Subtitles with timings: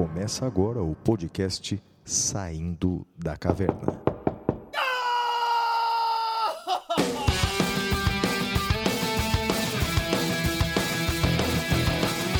[0.00, 4.00] Começa agora o podcast Saindo da Caverna.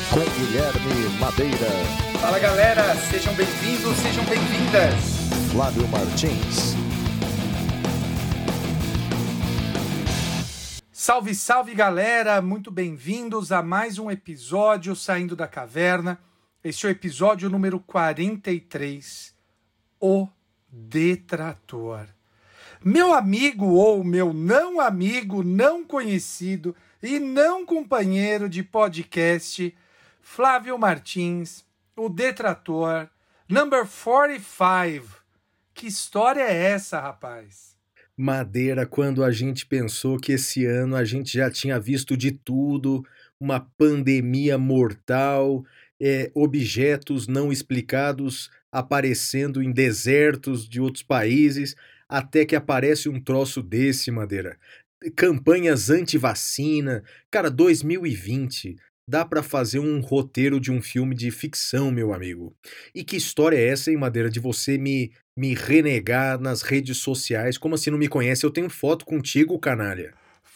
[0.09, 1.69] Com Guilherme Madeira,
[2.19, 5.51] Fala galera, sejam bem-vindos, sejam bem-vindas.
[5.51, 6.75] Flávio Martins,
[10.91, 16.19] Salve, salve galera, muito bem-vindos a mais um episódio Saindo da Caverna.
[16.63, 19.33] Este é o episódio número 43,
[19.99, 20.27] O
[20.71, 22.07] Detrator.
[22.85, 29.75] Meu amigo ou meu não amigo, não conhecido e não companheiro de podcast,
[30.21, 33.09] Flávio Martins, o Detrator,
[33.49, 35.19] number 45.
[35.73, 37.75] Que história é essa, rapaz?
[38.15, 43.03] Madeira, quando a gente pensou que esse ano a gente já tinha visto de tudo,
[43.39, 45.65] uma pandemia mortal,
[46.01, 51.75] é, objetos não explicados aparecendo em desertos de outros países,
[52.09, 54.57] até que aparece um troço desse, Madeira.
[55.15, 57.03] Campanhas anti-vacina.
[57.29, 58.75] Cara, 2020.
[59.07, 62.55] Dá pra fazer um roteiro de um filme de ficção, meu amigo.
[62.95, 67.57] E que história é essa, hein, Madeira, de você me, me renegar nas redes sociais?
[67.57, 68.45] Como assim não me conhece?
[68.45, 70.13] Eu tenho foto contigo, canalha.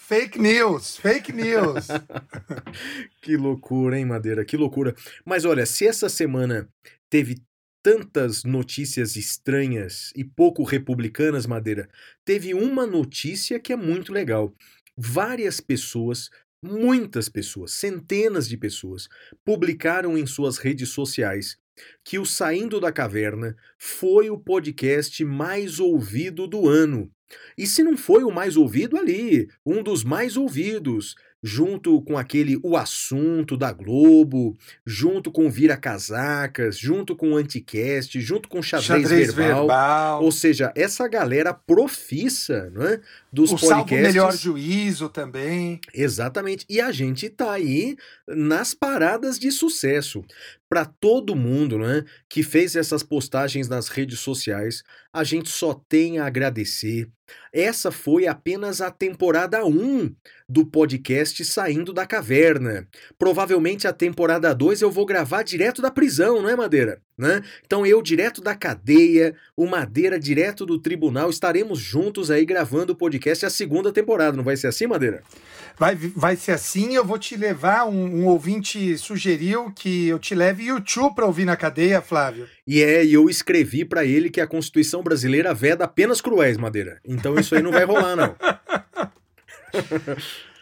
[0.07, 1.87] Fake news, fake news.
[3.23, 4.45] Que loucura, hein, Madeira?
[4.45, 4.93] Que loucura.
[5.25, 6.69] Mas olha, se essa semana
[7.09, 7.41] teve
[7.81, 11.89] tantas notícias estranhas e pouco republicanas, Madeira,
[12.23, 14.53] teve uma notícia que é muito legal.
[14.95, 16.29] Várias pessoas,
[16.63, 19.09] muitas pessoas, centenas de pessoas,
[19.43, 21.57] publicaram em suas redes sociais
[22.03, 27.11] que o Saindo da Caverna foi o podcast mais ouvido do ano.
[27.57, 32.59] E se não foi o mais ouvido ali, um dos mais ouvidos, junto com aquele
[32.63, 39.03] O Assunto da Globo, junto com Vira Casacas, junto com o Anticast, junto com Xadrez,
[39.03, 39.59] Xadrez verbal.
[39.59, 40.23] verbal.
[40.23, 42.99] Ou seja, essa galera profissa não é?
[43.31, 44.01] dos o podcasts.
[44.01, 45.79] melhor juízo também.
[45.93, 46.65] Exatamente.
[46.67, 47.95] E a gente tá aí
[48.27, 50.25] nas paradas de sucesso.
[50.67, 54.83] Para todo mundo né, que fez essas postagens nas redes sociais,
[55.13, 57.09] a gente só tem a agradecer.
[57.53, 60.15] Essa foi apenas a temporada 1
[60.49, 62.87] do podcast Saindo da Caverna.
[63.17, 67.01] Provavelmente a temporada 2 eu vou gravar direto da prisão, não é, Madeira?
[67.17, 67.41] Né?
[67.65, 72.95] Então eu direto da cadeia, o Madeira direto do tribunal, estaremos juntos aí gravando o
[72.95, 75.23] podcast a segunda temporada, não vai ser assim, Madeira?
[75.77, 80.35] Vai, vai ser assim, eu vou te levar, um, um ouvinte sugeriu que eu te
[80.35, 82.49] leve YouTube para ouvir na cadeia, Flávio.
[82.67, 86.99] E é, e eu escrevi pra ele que a Constituição brasileira veda apenas cruéis, Madeira.
[87.05, 88.35] Então isso aí não vai rolar, não.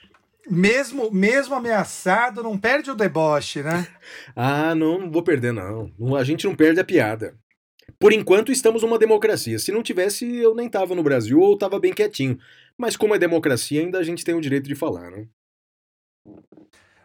[0.50, 3.88] Mesmo, mesmo ameaçado, não perde o deboche, né?
[4.36, 5.92] Ah, não, não vou perder, não.
[6.18, 7.38] A gente não perde a piada.
[8.00, 9.58] Por enquanto, estamos numa democracia.
[9.59, 12.38] Se não tivesse, eu nem tava no Brasil ou tava bem quietinho.
[12.78, 15.28] Mas como é democracia, ainda a gente tem o direito de falar, né?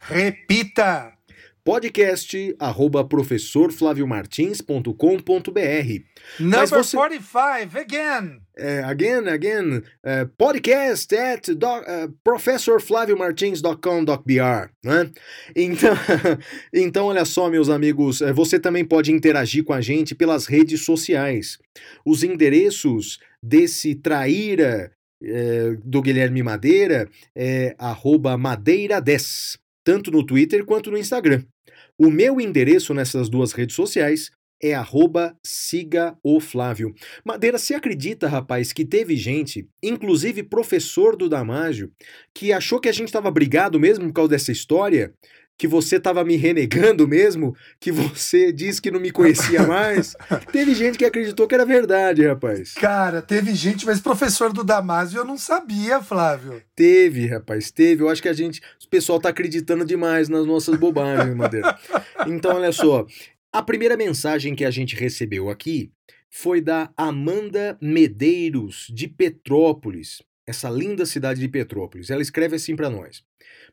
[0.02, 1.14] Repita!
[1.64, 6.04] Podcast arroba professorflaviomartins.com.br.
[6.40, 8.40] Number você- 45, again!
[8.58, 15.10] É, again, again, é, podcast at do, é, professorflaviomartins.com.br, né?
[15.56, 15.94] Então,
[16.74, 20.82] então, olha só, meus amigos, é, você também pode interagir com a gente pelas redes
[20.86, 21.58] sociais.
[22.06, 24.92] Os endereços desse traíra
[25.24, 31.44] é, do Guilherme Madeira é arroba madeira10, tanto no Twitter quanto no Instagram.
[31.98, 34.32] O meu endereço nessas duas redes sociais
[34.62, 36.94] é arroba siga o Flávio.
[37.26, 41.92] Madeira, você acredita, rapaz, que teve gente, inclusive professor do Damásio,
[42.34, 45.14] que achou que a gente estava brigado mesmo por causa dessa história?
[45.62, 50.16] Que você tava me renegando mesmo, que você disse que não me conhecia mais.
[50.52, 52.74] teve gente que acreditou que era verdade, rapaz.
[52.74, 56.64] Cara, teve gente, mas professor do Damásio eu não sabia, Flávio.
[56.76, 58.02] Teve, rapaz, teve.
[58.02, 61.78] Eu acho que a gente, o pessoal tá acreditando demais nas nossas bobagens, Madeira.
[62.26, 63.06] Então, olha só,
[63.54, 65.92] a primeira mensagem que a gente recebeu aqui
[66.28, 72.10] foi da Amanda Medeiros, de Petrópolis, essa linda cidade de Petrópolis.
[72.10, 73.24] Ela escreve assim para nós.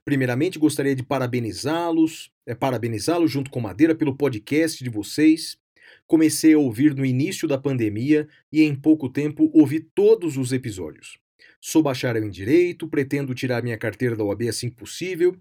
[0.08, 5.58] Primeiramente, gostaria de parabenizá-los, é, parabenizá-los junto com Madeira pelo podcast de vocês.
[6.06, 11.19] Comecei a ouvir no início da pandemia e em pouco tempo ouvi todos os episódios.
[11.60, 15.37] Sou bacharel em Direito, pretendo tirar minha carteira da OAB assim que possível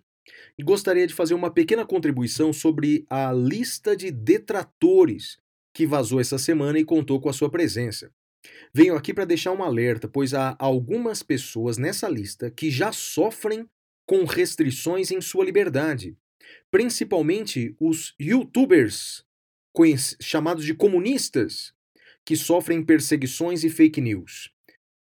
[0.60, 5.38] e gostaria de fazer uma pequena contribuição sobre a lista de detratores
[5.74, 8.12] que vazou essa semana e contou com a sua presença.
[8.74, 13.66] Venho aqui para deixar um alerta, pois há algumas pessoas nessa lista que já sofrem
[14.08, 16.18] com restrições em sua liberdade,
[16.72, 19.24] principalmente os youtubers,
[20.20, 21.72] chamados de comunistas,
[22.26, 24.52] que sofrem perseguições e fake news.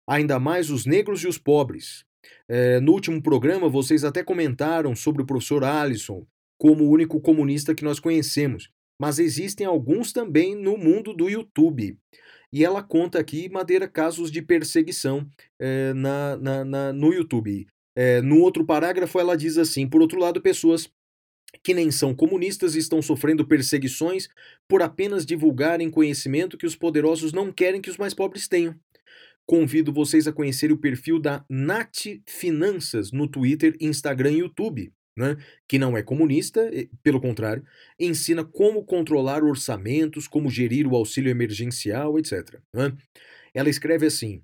[0.07, 2.05] Ainda mais os negros e os pobres.
[2.47, 6.27] É, no último programa, vocês até comentaram sobre o professor Alisson
[6.59, 11.99] como o único comunista que nós conhecemos mas existem alguns também no mundo do YouTube.
[12.53, 17.67] E ela conta aqui, Madeira, casos de perseguição é, na, na, na, no YouTube.
[17.97, 20.89] É, no outro parágrafo, ela diz assim: por outro lado, pessoas
[21.63, 24.29] que nem são comunistas estão sofrendo perseguições
[24.69, 28.75] por apenas divulgarem conhecimento que os poderosos não querem que os mais pobres tenham.
[29.47, 35.37] Convido vocês a conhecer o perfil da Nat Finanças no Twitter, Instagram e YouTube né,
[35.67, 36.71] que não é comunista,
[37.03, 37.65] pelo contrário,
[37.99, 42.61] ensina como controlar orçamentos, como gerir o auxílio emergencial, etc.
[42.73, 42.95] Né?
[43.55, 44.43] Ela escreve assim: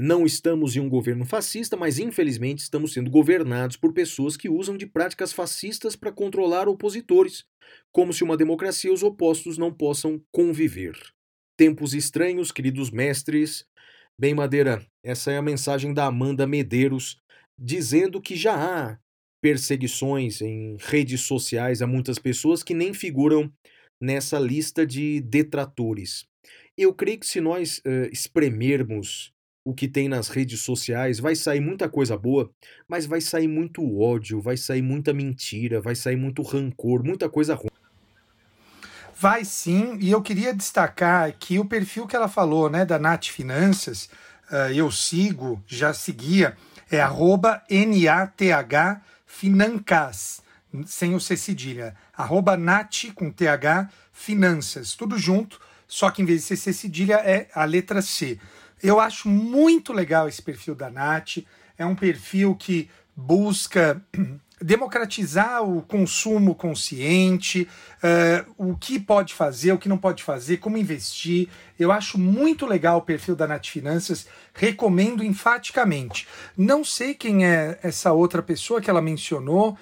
[0.00, 4.76] não estamos em um governo fascista, mas infelizmente estamos sendo governados por pessoas que usam
[4.76, 7.44] de práticas fascistas para controlar opositores,
[7.92, 10.96] como se uma democracia os opostos não possam conviver.
[11.58, 13.66] Tempos estranhos, queridos mestres.
[14.18, 17.18] Bem, Madeira, essa é a mensagem da Amanda Medeiros,
[17.58, 18.98] dizendo que já há
[19.42, 23.52] perseguições em redes sociais a muitas pessoas que nem figuram
[24.00, 26.26] nessa lista de detratores.
[26.76, 29.32] Eu creio que se nós uh, espremermos
[29.66, 32.48] o que tem nas redes sociais, vai sair muita coisa boa,
[32.86, 37.56] mas vai sair muito ódio, vai sair muita mentira, vai sair muito rancor, muita coisa
[37.56, 37.66] ruim.
[39.18, 43.24] Vai sim, e eu queria destacar aqui o perfil que ela falou, né, da Nath
[43.24, 44.08] Finanças,
[44.52, 46.56] uh, eu sigo, já seguia,
[46.88, 50.42] é arroba N-A-T-H Financas,
[50.86, 56.42] sem o C cedilha, arroba Nat com TH Finanças, tudo junto, só que em vez
[56.42, 58.38] de ser C cedilha é a letra C.
[58.82, 61.38] Eu acho muito legal esse perfil da Nath,
[61.78, 64.02] é um perfil que busca
[64.60, 67.68] democratizar o consumo consciente,
[68.02, 71.48] uh, o que pode fazer, o que não pode fazer, como investir.
[71.78, 76.26] Eu acho muito legal o perfil da Nath Finanças, recomendo enfaticamente.
[76.56, 79.76] Não sei quem é essa outra pessoa que ela mencionou,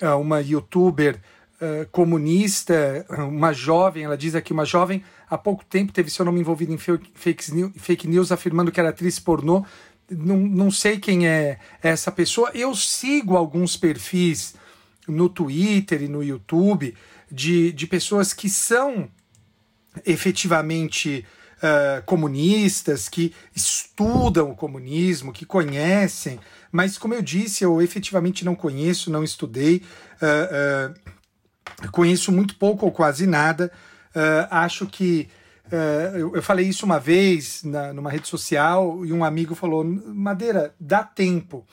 [0.00, 1.20] uh, uma youtuber
[1.64, 6.40] uh, comunista, uma jovem, ela diz aqui, uma jovem há pouco tempo teve seu nome
[6.40, 9.64] envolvido em fake news, fake news afirmando que era atriz pornô
[10.10, 12.50] não, não sei quem é essa pessoa.
[12.54, 14.54] Eu sigo alguns perfis
[15.06, 16.94] no Twitter e no YouTube
[17.30, 19.08] de, de pessoas que são
[20.04, 21.24] efetivamente
[21.58, 26.38] uh, comunistas, que estudam o comunismo, que conhecem,
[26.72, 29.82] mas como eu disse, eu efetivamente não conheço, não estudei,
[30.20, 31.14] uh, uh,
[31.90, 33.70] conheço muito pouco ou quase nada.
[34.50, 35.28] acho que
[35.70, 39.82] é, eu, eu, falei isso uma vez na, numa rede social e um amigo falou:
[39.84, 41.66] Madeira, dá tempo.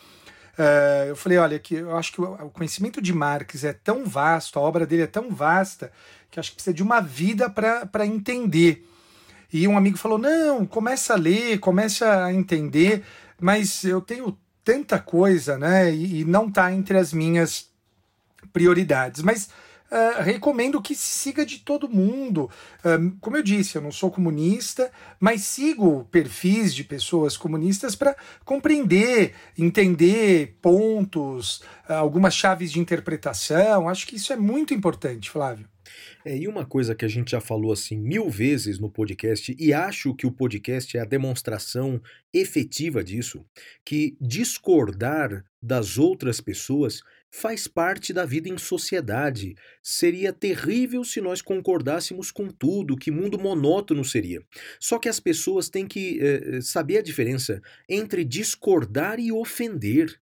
[0.58, 4.06] É, eu falei: olha, que eu acho que o, o, conhecimento de Marx é tão
[4.06, 5.92] vasto, a obra dele é tão vasta,
[6.30, 8.88] que acho que precisa de uma vida para entender.
[9.52, 13.04] E um amigo falou: não, começa a ler, começa a entender,
[13.40, 15.94] mas eu tenho tanta coisa, né?
[15.94, 17.70] E, e não está entre as minhas
[18.54, 19.22] prioridades.
[19.22, 19.50] Mas
[19.92, 22.50] Uh, recomendo que se siga de todo mundo.
[22.80, 28.16] Uh, como eu disse, eu não sou comunista, mas sigo perfis de pessoas comunistas para
[28.46, 33.90] compreender, entender pontos, uh, algumas chaves de interpretação.
[33.90, 35.68] Acho que isso é muito importante, Flávio.
[36.24, 39.74] É, e uma coisa que a gente já falou assim mil vezes no podcast, e
[39.74, 42.02] acho que o podcast é a demonstração
[42.34, 43.44] efetiva disso,
[43.84, 49.56] que discordar das outras pessoas faz parte da vida em sociedade.
[49.82, 54.44] Seria terrível se nós concordássemos com tudo, que mundo monótono seria.
[54.80, 60.20] Só que as pessoas têm que eh, saber a diferença entre discordar e ofender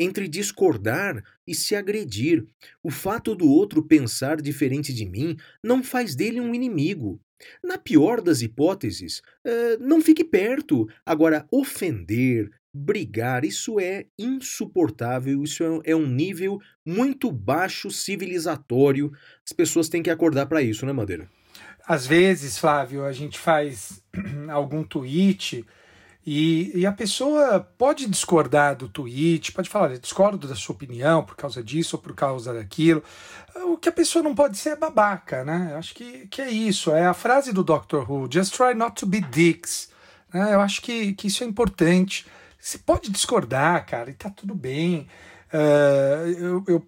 [0.00, 2.46] entre discordar e se agredir.
[2.82, 7.20] O fato do outro pensar diferente de mim não faz dele um inimigo.
[7.62, 10.88] Na pior das hipóteses, uh, não fique perto.
[11.04, 19.12] Agora, ofender, brigar, isso é insuportável, isso é, é um nível muito baixo civilizatório.
[19.44, 21.28] As pessoas têm que acordar para isso, né, Madeira?
[21.86, 24.02] Às vezes, Flávio, a gente faz
[24.48, 25.64] algum tweet
[26.24, 31.34] e, e, a pessoa pode discordar do tweet, pode falar, discordo da sua opinião por
[31.34, 33.02] causa disso ou por causa daquilo.
[33.64, 35.74] O que a pessoa não pode ser é babaca, né?
[35.76, 36.92] Acho que, que é isso.
[36.92, 39.90] É a frase do Doctor Who: just try not to be dicks.
[40.32, 40.54] Né?
[40.54, 42.26] Eu acho que, que isso é importante.
[42.60, 45.08] Você pode discordar, cara, e tá tudo bem.
[45.52, 46.86] Uh, eu, eu,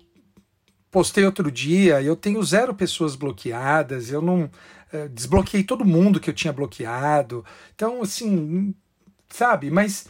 [0.91, 6.29] postei outro dia, eu tenho zero pessoas bloqueadas, eu não uh, desbloqueei todo mundo que
[6.29, 7.43] eu tinha bloqueado.
[7.75, 8.75] Então, assim,
[9.31, 9.71] sabe?
[9.71, 10.07] Mas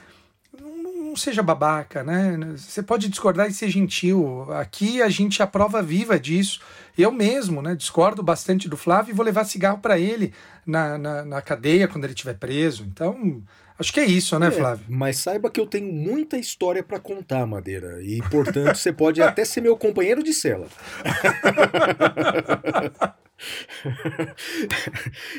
[0.60, 2.36] não, seja babaca, né?
[2.56, 4.52] Você pode discordar e ser gentil.
[4.54, 6.60] Aqui a gente é a prova viva disso.
[6.98, 7.76] Eu mesmo, né?
[7.76, 10.34] Discordo bastante do Flávio e vou levar cigarro para ele
[10.66, 12.84] na, na, na cadeia quando ele estiver preso.
[12.84, 13.42] Então
[13.78, 14.84] Acho que é isso, né, é, Flávio?
[14.88, 18.02] Mas saiba que eu tenho muita história para contar, Madeira.
[18.02, 20.68] E, portanto, você pode até ser meu companheiro de cela.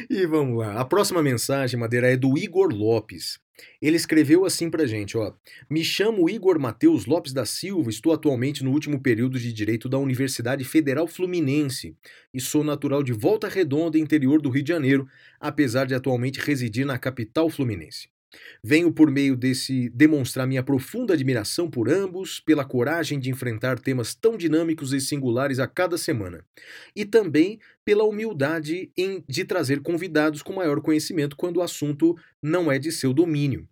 [0.09, 0.79] e vamos lá.
[0.79, 3.39] A próxima mensagem, Madeira, é do Igor Lopes.
[3.81, 5.33] Ele escreveu assim pra gente, ó.
[5.69, 9.97] Me chamo Igor Mateus Lopes da Silva, estou atualmente no último período de Direito da
[9.97, 11.95] Universidade Federal Fluminense
[12.33, 15.07] e sou natural de Volta Redonda, interior do Rio de Janeiro,
[15.39, 18.12] apesar de atualmente residir na capital fluminense.
[18.63, 24.15] Venho por meio desse demonstrar minha profunda admiração por ambos, pela coragem de enfrentar temas
[24.15, 26.45] tão dinâmicos e singulares a cada semana,
[26.95, 32.71] e também pela humildade em, de trazer convidados com maior conhecimento quando o assunto não
[32.71, 33.67] é de seu domínio.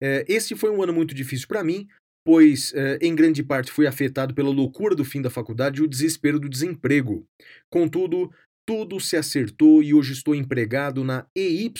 [0.00, 0.24] É,
[0.56, 1.86] foi um ano muito difícil para mim,
[2.24, 5.88] pois é, em grande parte fui afetado pela loucura do fim da faculdade e o
[5.88, 7.26] desespero do desemprego.
[7.68, 8.30] Contudo,
[8.70, 11.72] tudo se acertou e hoje estou empregado na EY,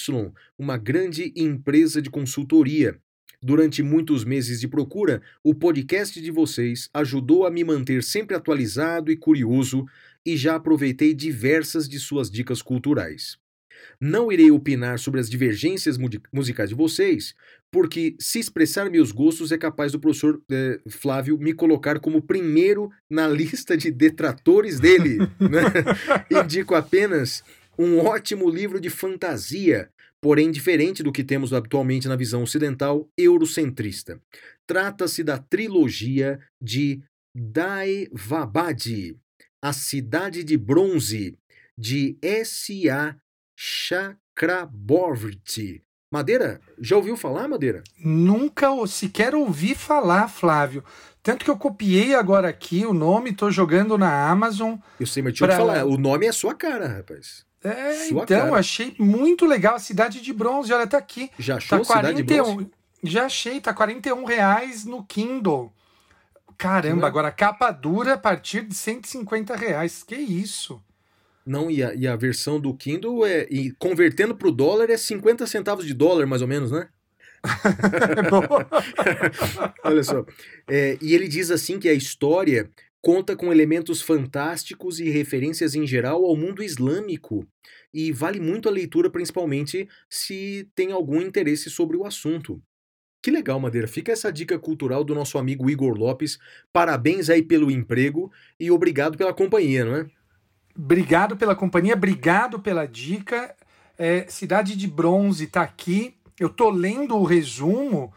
[0.58, 3.00] uma grande empresa de consultoria.
[3.40, 9.12] Durante muitos meses de procura, o podcast de vocês ajudou a me manter sempre atualizado
[9.12, 9.86] e curioso
[10.26, 13.38] e já aproveitei diversas de suas dicas culturais.
[14.00, 15.98] Não irei opinar sobre as divergências
[16.32, 17.34] musicais de vocês,
[17.70, 22.90] porque se expressar meus gostos é capaz do professor eh, Flávio me colocar como primeiro
[23.08, 25.18] na lista de detratores dele.
[25.40, 25.62] Né?
[26.30, 27.42] Indico apenas
[27.78, 34.20] um ótimo livro de fantasia, porém diferente do que temos habitualmente na visão ocidental eurocentrista.
[34.66, 37.02] Trata-se da trilogia de
[37.34, 39.16] Daevabad,
[39.62, 41.38] A Cidade de Bronze,
[41.76, 43.16] de S.A.
[43.62, 45.82] Chakraborty.
[46.10, 47.84] Madeira, já ouviu falar, Madeira?
[48.02, 50.82] Nunca sequer ouvi falar, Flávio.
[51.22, 54.76] Tanto que eu copiei agora aqui o nome, tô jogando na Amazon.
[54.98, 55.56] Eu sei, mas deixa pra...
[55.56, 57.44] eu te falar, o nome é sua cara, rapaz.
[57.62, 58.58] É, sua então, cara.
[58.58, 59.74] achei muito legal.
[59.74, 61.30] A Cidade de Bronze, olha, tá aqui.
[61.38, 62.70] Já achou tá 41, Cidade de Bronze?
[63.04, 65.70] Já achei, tá 41 reais no Kindle.
[66.56, 70.02] Caramba, agora capa dura a partir de 150 reais.
[70.02, 70.82] Que isso?
[71.50, 73.44] Não, e a, e a versão do Kindle é.
[73.50, 76.88] E convertendo para o dólar é 50 centavos de dólar, mais ou menos, né?
[79.82, 80.24] Olha só.
[80.68, 82.70] É, e ele diz assim que a história
[83.02, 87.44] conta com elementos fantásticos e referências em geral ao mundo islâmico.
[87.92, 92.62] E vale muito a leitura, principalmente se tem algum interesse sobre o assunto.
[93.20, 93.88] Que legal, Madeira.
[93.88, 96.38] Fica essa dica cultural do nosso amigo Igor Lopes.
[96.72, 100.19] Parabéns aí pelo emprego e obrigado pela companhia, não é?
[100.76, 103.54] Obrigado pela companhia, obrigado pela dica.
[103.98, 106.14] É, Cidade de Bronze está aqui.
[106.38, 108.12] Eu tô lendo o resumo.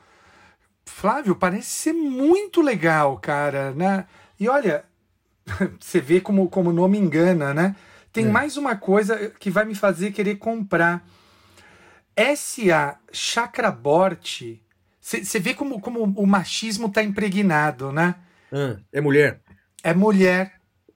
[0.86, 4.06] Flávio, parece ser muito legal, cara, né?
[4.40, 4.86] E olha,
[5.80, 7.76] você vê como, como o nome engana, né?
[8.12, 8.30] Tem é.
[8.30, 11.06] mais uma coisa que vai me fazer querer comprar.
[12.16, 12.98] S.A.
[13.12, 14.62] Chakraborty.
[15.02, 18.16] Você vê como, como o machismo tá impregnado, né?
[18.52, 19.42] Ah, é mulher.
[19.84, 20.54] É mulher.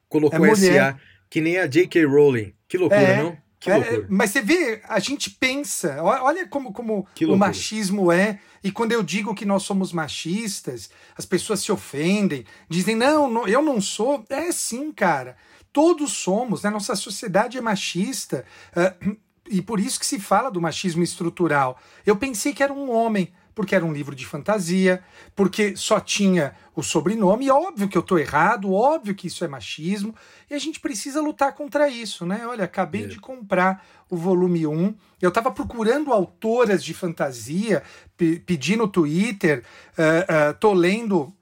[0.07, 0.97] Colocou é S.A.
[1.29, 2.05] Que nem a J.K.
[2.05, 2.53] Rowling.
[2.67, 3.37] Que loucura, é, não?
[3.59, 8.71] Que é, mas você vê, a gente pensa, olha como, como o machismo é, e
[8.71, 13.61] quando eu digo que nós somos machistas, as pessoas se ofendem, dizem, não, não eu
[13.61, 14.23] não sou.
[14.29, 15.35] É sim, cara.
[15.73, 16.69] Todos somos, né?
[16.69, 19.17] Nossa sociedade é machista, uh,
[19.49, 21.79] e por isso que se fala do machismo estrutural.
[22.05, 25.03] Eu pensei que era um homem, porque era um livro de fantasia,
[25.35, 29.47] porque só tinha o sobrenome, e óbvio que eu estou errado, óbvio que isso é
[29.47, 30.13] machismo,
[30.47, 32.45] e a gente precisa lutar contra isso, né?
[32.45, 33.07] Olha, acabei é.
[33.07, 37.81] de comprar o volume 1, eu estava procurando autoras de fantasia,
[38.45, 39.63] pedi no Twitter,
[39.97, 41.33] uh, uh, tô lendo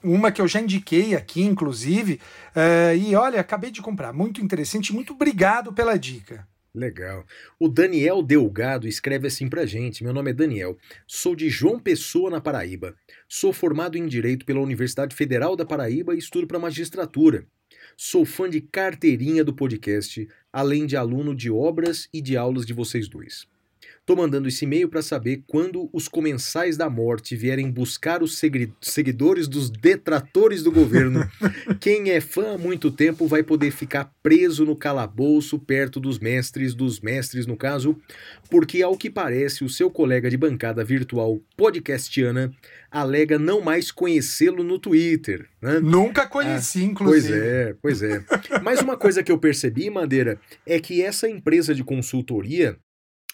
[0.00, 2.20] uma que eu já indiquei aqui, inclusive,
[2.54, 6.46] uh, e olha, acabei de comprar, muito interessante, muito obrigado pela dica.
[6.74, 7.24] Legal.
[7.56, 10.76] O Daniel Delgado escreve assim pra gente: Meu nome é Daniel,
[11.06, 12.96] sou de João Pessoa, na Paraíba.
[13.28, 17.46] Sou formado em Direito pela Universidade Federal da Paraíba e estudo para magistratura.
[17.96, 22.72] Sou fã de carteirinha do podcast, além de aluno de obras e de aulas de
[22.72, 23.46] vocês dois.
[24.06, 28.38] Tô mandando esse e-mail para saber quando os comensais da morte vierem buscar os
[28.82, 31.26] seguidores dos detratores do governo.
[31.80, 36.74] Quem é fã há muito tempo vai poder ficar preso no calabouço perto dos mestres,
[36.74, 37.96] dos mestres no caso,
[38.50, 42.52] porque ao que parece o seu colega de bancada virtual podcastiana
[42.90, 45.48] alega não mais conhecê-lo no Twitter.
[45.62, 45.80] Né?
[45.80, 47.28] Nunca conheci, ah, inclusive.
[47.32, 48.24] Pois é, pois é.
[48.62, 52.76] Mas uma coisa que eu percebi, Madeira, é que essa empresa de consultoria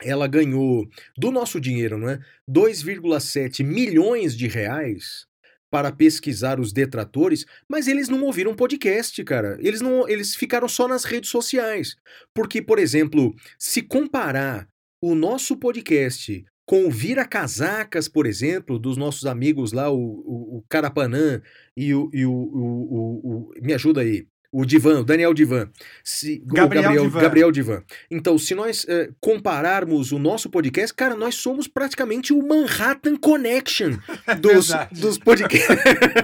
[0.03, 2.19] ela ganhou do nosso dinheiro, não é?
[2.49, 5.27] 2,7 milhões de reais
[5.71, 9.57] para pesquisar os detratores, mas eles não ouviram podcast, cara.
[9.61, 11.95] Eles não, eles ficaram só nas redes sociais.
[12.35, 14.67] Porque, por exemplo, se comparar
[15.01, 20.59] o nosso podcast com o Vira Casacas, por exemplo, dos nossos amigos lá, o, o,
[20.59, 21.41] o Carapanã
[21.77, 24.27] e o, e o, o, o, Me ajuda aí.
[24.53, 25.71] O Divan, o Daniel Divan.
[26.03, 27.21] Se, Gabriel, Gabriel, Divan.
[27.21, 27.85] Gabriel Divan.
[28.11, 33.93] Então, se nós é, compararmos o nosso podcast, cara, nós somos praticamente o Manhattan Connection
[34.41, 35.77] dos, dos podcasts.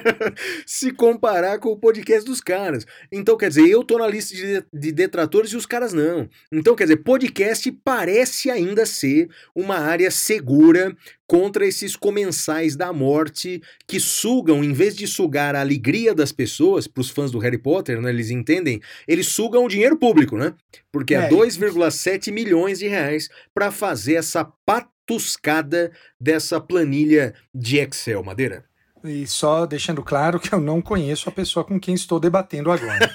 [0.67, 2.85] se comparar com o podcast dos caras.
[3.13, 6.29] Então, quer dizer, eu tô na lista de, de detratores e os caras não.
[6.51, 13.61] Então, quer dizer, podcast parece ainda ser uma área segura contra esses comensais da morte
[13.87, 17.59] que sugam, em vez de sugar a alegria das pessoas, para os fãs do Harry
[17.59, 20.55] Potter, né, eles entendem, eles sugam o dinheiro público, né?
[20.93, 25.91] Porque é, é 2,7 milhões de reais para fazer essa patuscada
[26.21, 28.65] dessa planilha de Excel, Madeira.
[29.05, 33.11] E só deixando claro que eu não conheço a pessoa com quem estou debatendo agora.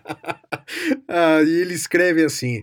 [1.08, 2.62] ah, e ele escreve assim: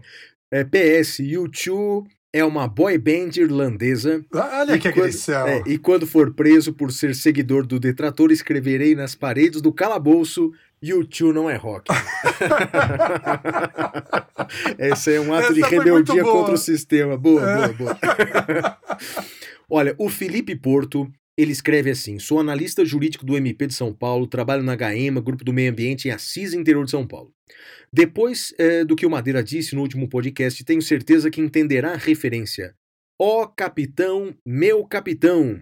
[0.52, 4.22] é, PS, YouTube é uma boy band irlandesa.
[4.34, 5.48] Olha que agressão.
[5.48, 10.52] É, e quando for preso por ser seguidor do detrator, escreverei nas paredes do calabouço
[10.84, 11.90] YouTube não é rock.
[14.78, 17.18] Esse é um ato Essa de rebeldia contra o sistema.
[17.18, 17.98] Boa, boa, boa.
[19.72, 24.28] Olha, o Felipe Porto, ele escreve assim: sou analista jurídico do MP de São Paulo,
[24.28, 27.32] trabalho na HEMA, Grupo do Meio Ambiente em Assis, interior de São Paulo.
[27.96, 31.98] Depois é, do que o Madeira disse no último podcast, tenho certeza que entenderá a
[31.98, 32.76] referência.
[33.18, 35.58] Ó oh, capitão, meu capitão.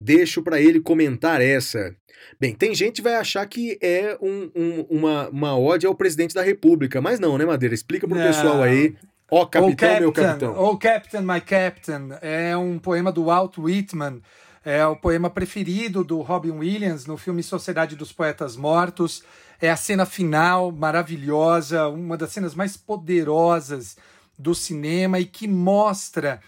[0.00, 1.94] Deixo para ele comentar essa.
[2.40, 6.34] Bem, tem gente que vai achar que é um, um, uma, uma ode ao presidente
[6.34, 7.74] da República, mas não, né, Madeira?
[7.74, 8.26] Explica pro não.
[8.26, 8.96] pessoal aí.
[9.30, 10.54] Ó oh, capitão, oh, captain, meu capitão.
[10.56, 12.08] Ó oh, captain, my captain.
[12.22, 14.22] É um poema do Walt Whitman.
[14.64, 19.22] É o poema preferido do Robin Williams no filme Sociedade dos Poetas Mortos.
[19.60, 23.96] É a cena final maravilhosa, uma das cenas mais poderosas
[24.38, 26.40] do cinema e que mostra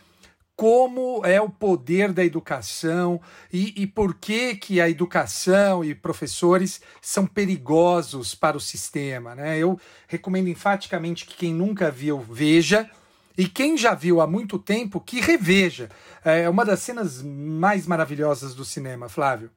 [0.58, 3.20] como é o poder da educação
[3.52, 9.36] e, e por que, que a educação e professores são perigosos para o sistema.
[9.36, 9.56] Né?
[9.56, 12.90] Eu recomendo enfaticamente que quem nunca viu, veja.
[13.36, 15.88] E quem já viu há muito tempo, que reveja.
[16.24, 19.48] É uma das cenas mais maravilhosas do cinema, Flávio.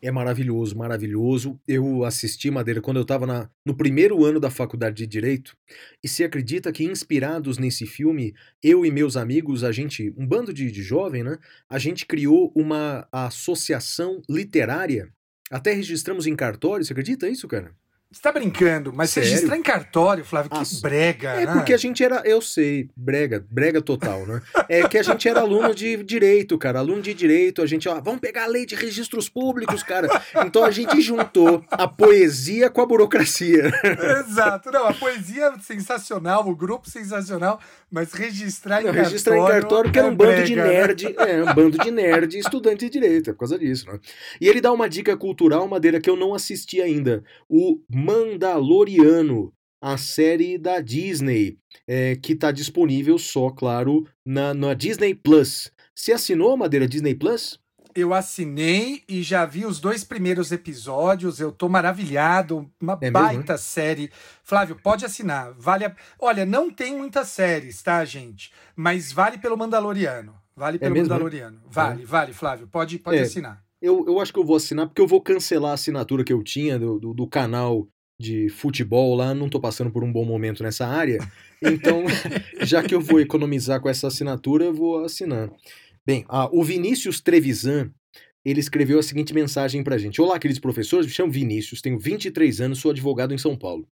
[0.00, 1.60] É maravilhoso, maravilhoso.
[1.66, 5.56] Eu assisti Madeira quando eu estava no primeiro ano da faculdade de Direito,
[6.02, 10.52] e se acredita que, inspirados nesse filme, eu e meus amigos, a gente, um bando
[10.52, 11.38] de, de jovem, né?
[11.68, 15.12] A gente criou uma associação literária.
[15.50, 17.74] Até registramos em cartório, você acredita isso, cara?
[18.14, 19.28] Você tá brincando, mas Sério?
[19.28, 21.30] registrar em cartório, Flávio, que ah, brega.
[21.30, 21.52] É né?
[21.52, 24.40] porque a gente era, eu sei, brega, brega total, né?
[24.68, 28.00] É que a gente era aluno de direito, cara, aluno de direito, a gente, ó,
[28.00, 30.06] vamos pegar a lei de registros públicos, cara.
[30.46, 33.72] Então a gente juntou a poesia com a burocracia.
[34.20, 37.58] Exato, não, a poesia sensacional, o grupo sensacional,
[37.90, 39.10] mas registrar em não, cartório.
[39.10, 40.64] Registrar em cartório porque é era um brega, bando de né?
[40.64, 41.14] nerd, né?
[41.18, 43.98] é, um bando de nerd estudante de direito, é por causa disso, né?
[44.40, 47.24] E ele dá uma dica cultural, Madeira, que eu não assisti ainda.
[47.48, 55.14] O Mandaloriano, a série da Disney, é, que está disponível só, claro, na, na Disney
[55.14, 55.72] Plus.
[55.94, 57.58] Você assinou a Madeira Disney Plus?
[57.94, 61.38] Eu assinei e já vi os dois primeiros episódios.
[61.40, 62.68] Eu tô maravilhado.
[62.80, 63.56] Uma é baita mesmo, né?
[63.56, 64.10] série.
[64.42, 65.54] Flávio, pode assinar.
[65.56, 65.96] Vale a...
[66.18, 68.50] Olha, não tem muitas séries, tá, gente?
[68.74, 70.34] Mas vale pelo Mandaloriano.
[70.56, 71.12] Vale pelo mesmo, né?
[71.14, 71.60] Mandaloriano.
[71.70, 72.66] Vale, vale, Flávio.
[72.66, 73.22] Pode, pode É.
[73.22, 73.62] assinar.
[73.80, 76.42] Eu, eu acho que eu vou assinar, porque eu vou cancelar a assinatura que eu
[76.42, 77.86] tinha do, do, do canal
[78.20, 79.34] de futebol lá.
[79.34, 81.18] Não tô passando por um bom momento nessa área.
[81.62, 82.04] Então,
[82.62, 85.50] já que eu vou economizar com essa assinatura, eu vou assinar.
[86.06, 87.90] Bem, ah, o Vinícius Trevisan,
[88.44, 90.20] ele escreveu a seguinte mensagem pra gente.
[90.20, 93.88] Olá, queridos professores, me chamo Vinícius, tenho 23 anos, sou advogado em São Paulo.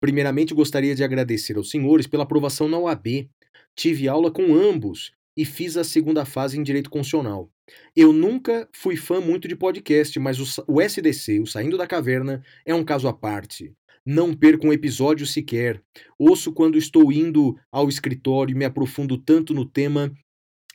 [0.00, 3.28] Primeiramente, gostaria de agradecer aos senhores pela aprovação na UAB.
[3.76, 7.50] Tive aula com ambos e fiz a segunda fase em Direito Constitucional.
[7.94, 12.42] Eu nunca fui fã muito de podcast, mas o, o SDC, o Saindo da Caverna,
[12.64, 13.72] é um caso à parte.
[14.04, 15.82] Não perco um episódio sequer.
[16.18, 20.12] Ouço quando estou indo ao escritório e me aprofundo tanto no tema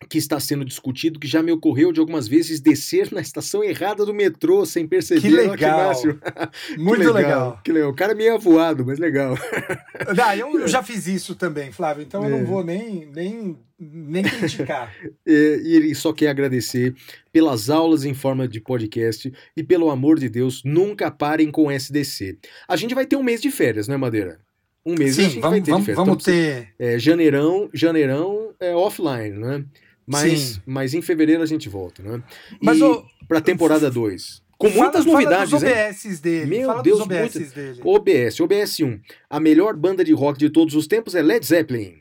[0.09, 4.05] que está sendo discutido que já me ocorreu de algumas vezes descer na estação errada
[4.05, 5.21] do metrô sem perceber.
[5.21, 5.87] Que legal.
[5.87, 6.19] máximo.
[6.77, 7.59] Muito que legal.
[7.63, 7.89] Que legal.
[7.91, 9.35] O cara é meio avoado, mas legal.
[10.21, 12.39] Ah, eu, eu já fiz isso também, Flávio, então eu É.
[12.39, 14.93] não vou nem, nem, nem criticar.
[15.25, 15.31] É,
[15.63, 16.93] e ele só quer agradecer
[17.31, 21.71] pelas aulas em forma de podcast e pelo amor de Deus, nunca parem com o
[21.71, 22.37] SDC.
[22.67, 24.39] A gente vai ter um mês de férias, né, Madeira?
[24.85, 26.05] Um mês a Sim, gente vai vamos, ter de vamos, férias.
[26.05, 26.73] vamos Então, ter.
[26.77, 29.65] é, janeirão, janeirão é offline, né?
[30.07, 30.61] Mas, Sim.
[30.65, 32.21] mas em fevereiro a gente volta, né?
[32.61, 34.43] Mas, e ô, pra temporada 2.
[34.57, 36.45] Com muitas fala, novidades, fala dos OBS dele.
[36.45, 37.81] Meu fala Deus, dos OBS dele.
[37.83, 38.99] OBS, OBS 1.
[39.29, 41.95] A melhor banda de rock de todos os tempos é Led Zeppelin.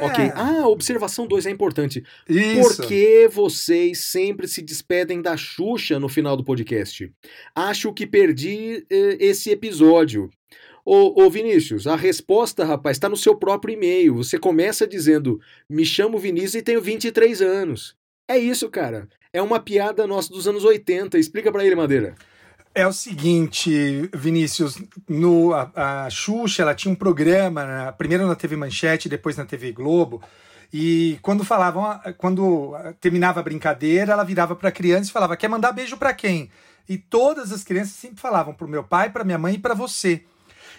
[0.00, 0.24] Ok.
[0.24, 2.02] É, Ah, observação 2 é importante.
[2.26, 2.78] isso.
[2.78, 7.12] Por que vocês sempre se despedem da Xuxa no final do podcast?
[7.54, 10.30] Acho que perdi eh, esse episódio.
[10.84, 14.16] Ô, ô Vinícius, a resposta, rapaz, está no seu próprio e-mail.
[14.16, 17.96] Você começa dizendo: Me chamo Vinícius e tenho 23 anos.
[18.28, 19.08] É isso, cara.
[19.32, 21.18] É uma piada nossa dos anos 80.
[21.18, 22.14] Explica pra ele, Madeira.
[22.74, 28.34] É o seguinte, Vinícius, no, a, a Xuxa, ela tinha um programa, né, primeiro na
[28.34, 30.22] TV Manchete, depois na TV Globo,
[30.72, 35.48] e quando falavam, quando terminava a brincadeira, ela virava para a criança e falava: "Quer
[35.48, 36.48] mandar beijo para quem?"
[36.88, 40.24] E todas as crianças sempre falavam pro meu pai, para minha mãe e para você.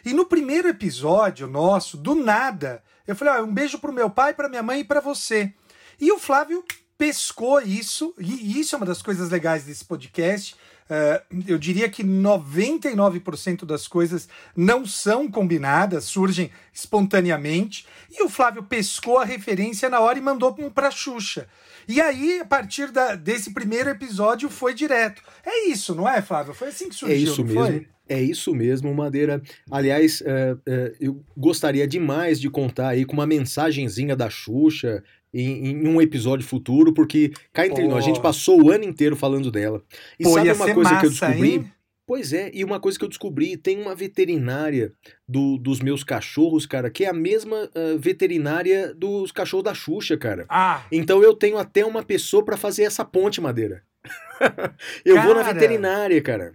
[0.05, 4.33] E no primeiro episódio nosso, do nada, eu falei: ah, um beijo pro meu pai,
[4.33, 5.53] para minha mãe e para você.
[5.99, 6.63] E o Flávio
[6.97, 10.55] pescou isso, e isso é uma das coisas legais desse podcast.
[10.89, 17.85] Eh, eu diria que 99% das coisas não são combinadas, surgem espontaneamente.
[18.11, 21.47] E o Flávio pescou a referência na hora e mandou um pra Xuxa.
[21.87, 25.21] E aí, a partir da- desse primeiro episódio, foi direto.
[25.45, 26.53] É isso, não é, Flávio?
[26.53, 27.59] Foi assim que surgiu, É isso mesmo.
[27.65, 27.87] foi?
[28.13, 29.41] É isso mesmo, Madeira.
[29.71, 35.67] Aliás, é, é, eu gostaria demais de contar aí com uma mensagenzinha da Xuxa em,
[35.71, 37.89] em um episódio futuro, porque cá entre Pô.
[37.89, 39.81] nós, a gente passou o ano inteiro falando dela.
[40.19, 41.49] E Pô, sabe uma coisa que eu massa, descobri?
[41.55, 41.71] hein?
[42.05, 44.91] Pois é, e uma coisa que eu descobri, tem uma veterinária
[45.27, 50.17] do- dos meus cachorros, cara, que é a mesma ah, veterinária dos cachorros da Xuxa,
[50.17, 50.45] cara.
[50.49, 53.83] Ah, Então eu tenho até uma pessoa pra fazer essa ponte, Madeira.
[55.05, 55.53] eu vou na Cara.
[55.53, 56.53] veterinária, cara.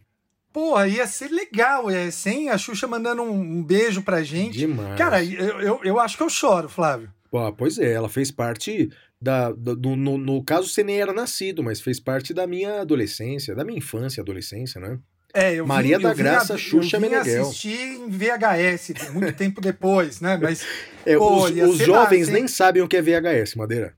[0.52, 4.58] Porra, ia ser legal, é, sem a Xuxa mandando um, um beijo pra gente.
[4.58, 4.96] Demais.
[4.98, 7.10] Cara, eu, eu, eu acho que eu choro, Flávio.
[7.30, 9.52] Pô, pois é, ela fez parte da.
[9.52, 13.54] da- do, no, no caso, você nem era nascido, mas fez parte da minha adolescência,
[13.54, 14.98] da minha infância, adolescência, né?
[15.34, 17.42] É, eu Maria vim, da eu Graça, a- Xuxa eu Meneghel.
[17.42, 20.38] assistir em VHS, muito tempo depois, né?
[20.40, 20.64] Mas
[21.04, 22.34] É, Pô, os os jovens hein?
[22.34, 23.94] nem sabem o que é VHS, Madeira.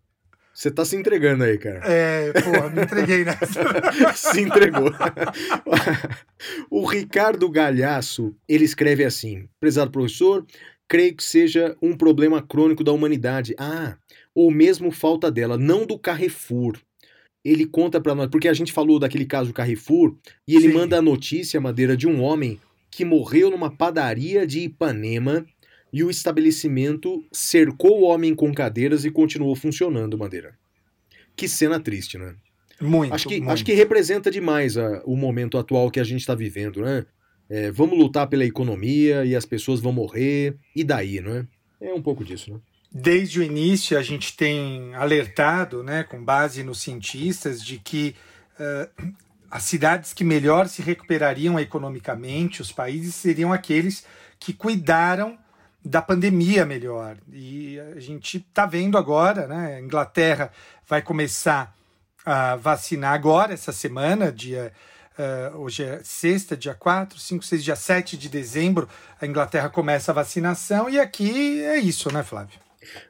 [0.60, 1.80] Você tá se entregando aí, cara.
[1.84, 3.62] É, porra, me entreguei nessa.
[4.14, 4.92] se entregou.
[6.70, 10.44] o Ricardo Galhaço, ele escreve assim: Prezado professor,
[10.86, 13.54] creio que seja um problema crônico da humanidade.
[13.58, 13.96] Ah,
[14.34, 16.76] ou mesmo falta dela, não do Carrefour.
[17.42, 20.14] Ele conta pra nós, porque a gente falou daquele caso do Carrefour,
[20.46, 20.74] e ele Sim.
[20.74, 25.46] manda a notícia, Madeira, de um homem que morreu numa padaria de Ipanema
[25.92, 30.54] e o estabelecimento cercou o homem com cadeiras e continuou funcionando, Madeira.
[31.36, 32.34] Que cena triste, né?
[32.80, 33.50] Muito, Acho que, muito.
[33.50, 37.04] acho que representa demais a- o momento atual que a gente está vivendo, né?
[37.48, 41.46] É, vamos lutar pela economia e as pessoas vão morrer, e daí, não é?
[41.80, 42.60] É um pouco disso, né?
[42.92, 48.14] Desde o início a gente tem alertado, né, com base nos cientistas, de que
[48.58, 48.88] eh,
[49.50, 54.04] as cidades que melhor se recuperariam economicamente, os países, seriam aqueles
[54.38, 55.36] que cuidaram
[55.84, 57.16] da pandemia melhor.
[57.32, 59.76] E a gente está vendo agora, né?
[59.76, 60.52] A Inglaterra
[60.86, 61.74] vai começar
[62.24, 64.72] a vacinar agora, essa semana, dia.
[65.18, 68.88] eh, hoje é sexta, dia 4, 5, 6, dia 7 de dezembro,
[69.20, 72.58] a Inglaterra começa a vacinação e aqui é isso, né, Flávio?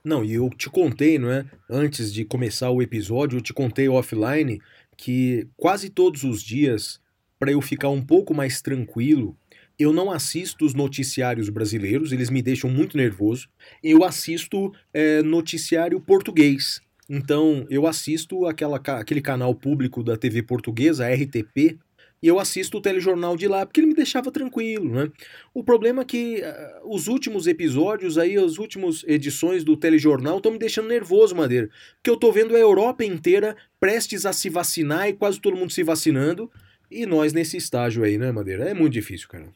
[0.05, 1.45] Não, e eu te contei, não é?
[1.69, 4.61] Antes de começar o episódio, eu te contei offline
[4.97, 7.01] que quase todos os dias,
[7.39, 9.37] para eu ficar um pouco mais tranquilo,
[9.81, 13.49] eu não assisto os noticiários brasileiros, eles me deixam muito nervoso.
[13.83, 16.81] Eu assisto é, noticiário português.
[17.09, 21.79] Então eu assisto aquela, aquele canal público da TV portuguesa, RTP,
[22.23, 25.11] e eu assisto o telejornal de lá, porque ele me deixava tranquilo, né?
[25.55, 30.53] O problema é que uh, os últimos episódios aí, as últimas edições do telejornal estão
[30.53, 31.71] me deixando nervoso, Madeira.
[31.95, 35.73] Porque eu tô vendo a Europa inteira prestes a se vacinar e quase todo mundo
[35.73, 36.51] se vacinando.
[36.91, 38.69] E nós nesse estágio aí, né, Madeira?
[38.69, 39.49] É muito difícil, cara.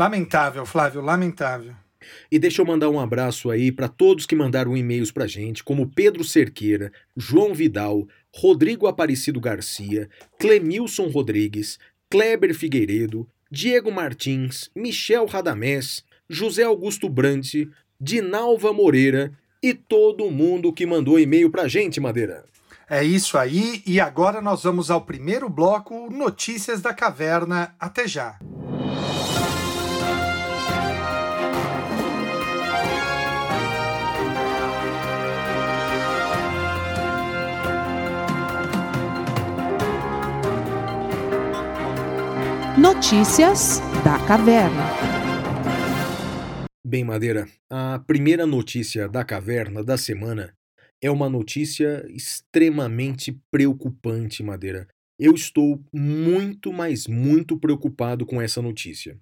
[0.00, 1.74] Lamentável, Flávio, lamentável.
[2.32, 5.90] E deixa eu mandar um abraço aí para todos que mandaram e-mails pra gente, como
[5.90, 10.08] Pedro Cerqueira, João Vidal, Rodrigo Aparecido Garcia,
[10.38, 17.68] Clemilson Rodrigues, Kleber Figueiredo, Diego Martins, Michel Radamés, José Augusto Brandt,
[18.00, 19.30] Dinalva Moreira
[19.62, 22.46] e todo mundo que mandou e-mail pra gente, Madeira.
[22.88, 27.74] É isso aí, e agora nós vamos ao primeiro bloco Notícias da Caverna.
[27.78, 28.38] Até já!
[42.80, 44.84] Notícias da Caverna.
[46.82, 50.56] Bem, Madeira, a primeira notícia da caverna da semana
[50.98, 54.88] é uma notícia extremamente preocupante, Madeira.
[55.18, 59.20] Eu estou muito, mas muito preocupado com essa notícia.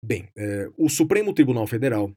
[0.00, 2.14] Bem, é, o Supremo Tribunal Federal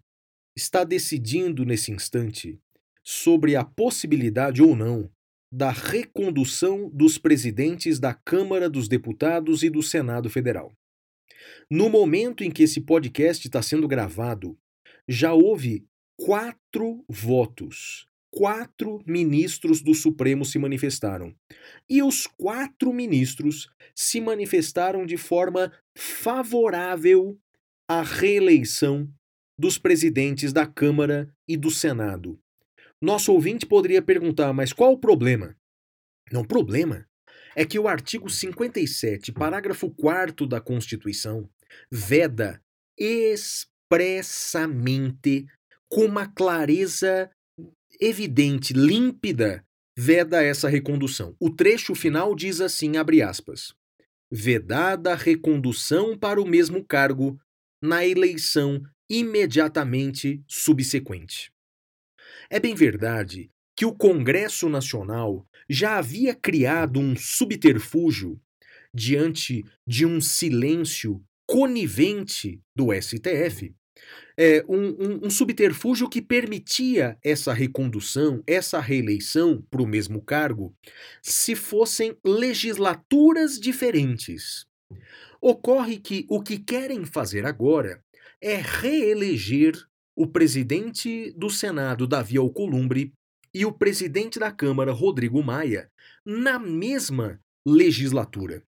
[0.55, 2.59] está decidindo nesse instante
[3.03, 5.09] sobre a possibilidade ou não
[5.51, 10.73] da recondução dos presidentes da Câmara dos Deputados e do Senado Federal.
[11.69, 14.57] No momento em que esse podcast está sendo gravado,
[15.07, 15.86] já houve
[16.17, 18.07] quatro votos.
[18.29, 21.33] Quatro ministros do Supremo se manifestaram.
[21.89, 27.39] E os quatro ministros se manifestaram de forma favorável
[27.88, 29.10] à reeleição
[29.57, 32.39] dos presidentes da Câmara e do Senado.
[33.01, 35.55] Nosso ouvinte poderia perguntar, mas qual o problema?
[36.31, 37.07] Não, o problema
[37.55, 41.49] é que o artigo 57, parágrafo 4 da Constituição,
[41.91, 42.62] veda
[42.97, 45.45] expressamente,
[45.89, 47.31] com uma clareza
[47.99, 49.65] evidente, límpida,
[49.97, 51.36] veda essa recondução.
[51.39, 53.73] O trecho final diz assim, abre aspas,
[54.31, 57.39] vedada a recondução para o mesmo cargo
[57.81, 61.51] na eleição imediatamente subsequente.
[62.49, 68.39] É bem verdade que o Congresso Nacional já havia criado um subterfúgio
[68.93, 73.73] diante de um silêncio conivente do STF,
[74.38, 80.75] é, um, um, um, subterfúgio que permitia essa recondução, essa reeleição para o mesmo cargo,
[81.21, 84.65] se fossem legislaturas diferentes.
[85.41, 88.03] Ocorre que o que querem fazer agora
[88.41, 89.73] é reeleger
[90.17, 93.13] o presidente do Senado, Davi Alcolumbre,
[93.53, 95.91] e o presidente da Câmara, Rodrigo Maia,
[96.25, 98.63] na mesma legislatura.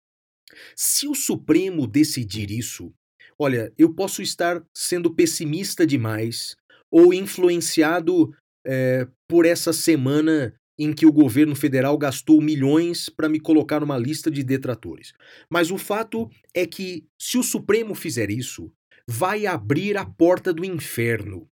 [0.76, 2.92] Se o Supremo decidir isso,
[3.38, 6.54] olha, eu posso estar sendo pessimista demais
[6.90, 8.30] ou influenciado
[8.66, 13.98] é, por essa semana em que o governo federal gastou milhões para me colocar numa
[13.98, 15.12] lista de detratores.
[15.50, 18.70] Mas o fato é que, se o Supremo fizer isso,
[19.08, 21.38] vai abrir a porta do inferno.
[21.38, 21.48] O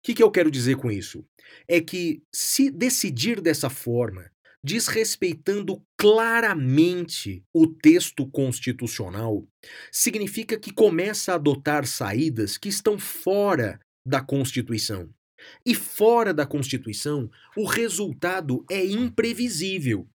[0.00, 1.24] que, que eu quero dizer com isso?
[1.66, 4.30] É que, se decidir dessa forma,
[4.62, 9.44] desrespeitando claramente o texto constitucional,
[9.90, 15.10] significa que começa a adotar saídas que estão fora da Constituição.
[15.66, 20.06] E fora da Constituição, o resultado é imprevisível.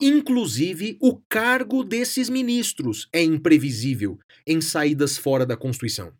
[0.00, 6.12] Inclusive, o cargo desses ministros é imprevisível em saídas fora da Constituição.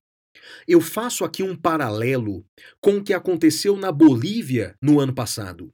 [0.67, 2.45] Eu faço aqui um paralelo
[2.81, 5.73] com o que aconteceu na Bolívia no ano passado.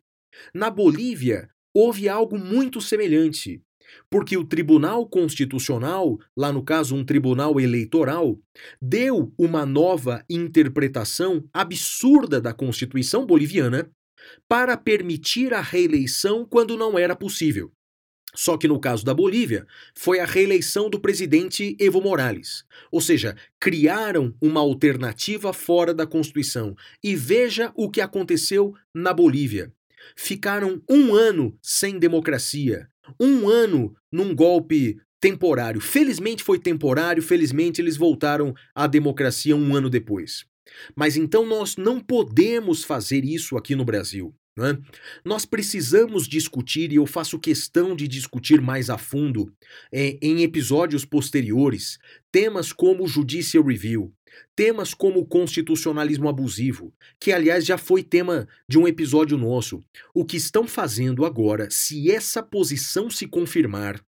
[0.54, 3.62] Na Bolívia, houve algo muito semelhante,
[4.08, 8.38] porque o Tribunal Constitucional, lá no caso um tribunal eleitoral,
[8.80, 13.90] deu uma nova interpretação absurda da Constituição boliviana
[14.48, 17.72] para permitir a reeleição quando não era possível.
[18.34, 22.64] Só que no caso da Bolívia, foi a reeleição do presidente Evo Morales.
[22.90, 26.76] Ou seja, criaram uma alternativa fora da Constituição.
[27.02, 29.72] E veja o que aconteceu na Bolívia.
[30.16, 32.88] Ficaram um ano sem democracia,
[33.18, 35.80] um ano num golpe temporário.
[35.80, 40.46] Felizmente foi temporário, felizmente eles voltaram à democracia um ano depois.
[40.94, 44.34] Mas então nós não podemos fazer isso aqui no Brasil.
[44.58, 44.76] É?
[45.24, 49.52] Nós precisamos discutir, e eu faço questão de discutir mais a fundo
[49.92, 51.98] é, em episódios posteriores,
[52.30, 54.12] temas como Judicial Review,
[54.54, 59.82] Temas como constitucionalismo abusivo, que aliás já foi tema de um episódio nosso.
[60.14, 64.00] O que estão fazendo agora, se essa posição se confirmar,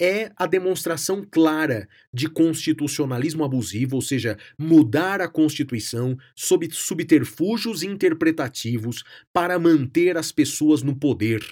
[0.00, 9.02] é a demonstração clara de constitucionalismo abusivo, ou seja, mudar a Constituição sob subterfúgios interpretativos
[9.32, 11.42] para manter as pessoas no poder.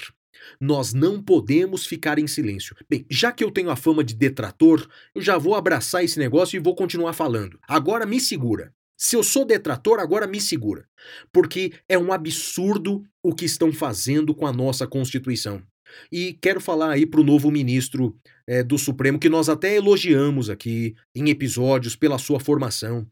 [0.61, 2.75] Nós não podemos ficar em silêncio.
[2.89, 6.57] Bem, já que eu tenho a fama de detrator, eu já vou abraçar esse negócio
[6.57, 7.59] e vou continuar falando.
[7.69, 8.73] Agora me segura.
[8.97, 10.87] Se eu sou detrator, agora me segura.
[11.33, 15.63] Porque é um absurdo o que estão fazendo com a nossa Constituição.
[16.11, 20.51] E quero falar aí para o novo ministro é, do Supremo, que nós até elogiamos
[20.51, 23.07] aqui em episódios pela sua formação.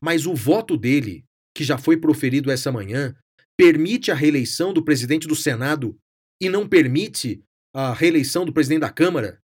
[0.00, 3.14] Mas o voto dele, que já foi proferido essa manhã,
[3.56, 5.96] permite a reeleição do presidente do Senado
[6.42, 7.42] e não permite
[7.74, 9.40] a reeleição do presidente da Câmara?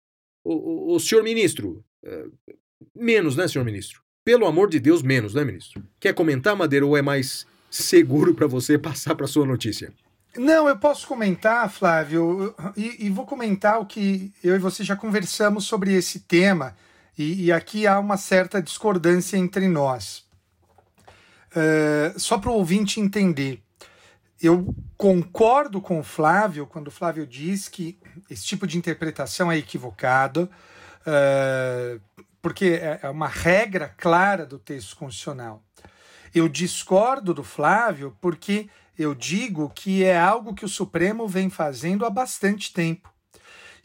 [0.44, 2.26] O, o, o senhor ministro, é,
[2.96, 4.02] menos, né, senhor ministro?
[4.26, 5.84] Pelo amor de Deus, menos, né, ministro?
[6.00, 9.94] Quer comentar, Madeira, ou é mais seguro para você passar para sua notícia?
[10.38, 14.96] Não, eu posso comentar, Flávio, e, e, vou comentar o que eu e você já
[14.96, 16.76] conversamos sobre esse tema,
[17.18, 20.26] e, e aqui há uma certa discordância entre nós.
[21.52, 23.64] Uh, só para o ouvinte entender,
[24.42, 27.98] eu concordo com o Flávio quando o Flávio diz que
[28.30, 30.50] esse tipo de interpretação é equivocado,
[31.08, 32.02] uh,
[32.42, 35.64] porque é, é uma regra clara do texto constitucional.
[36.34, 42.06] Eu discordo do Flávio porque eu digo que é algo que o Supremo vem fazendo
[42.06, 43.14] há bastante tempo.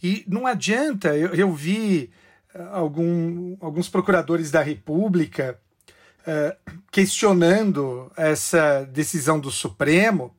[0.03, 2.11] E não adianta, eu, eu vi
[2.55, 5.61] uh, algum, alguns procuradores da República
[6.21, 10.35] uh, questionando essa decisão do Supremo,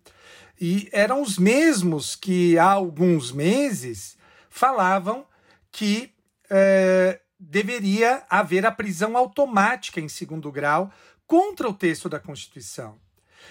[0.59, 4.15] e eram os mesmos que há alguns meses
[4.49, 5.25] falavam
[5.71, 6.11] que
[6.45, 10.91] uh, deveria haver a prisão automática em segundo grau
[11.25, 12.99] contra o texto da Constituição.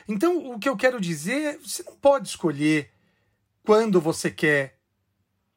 [0.09, 2.91] Então, o que eu quero dizer é: você não pode escolher
[3.65, 4.79] quando você quer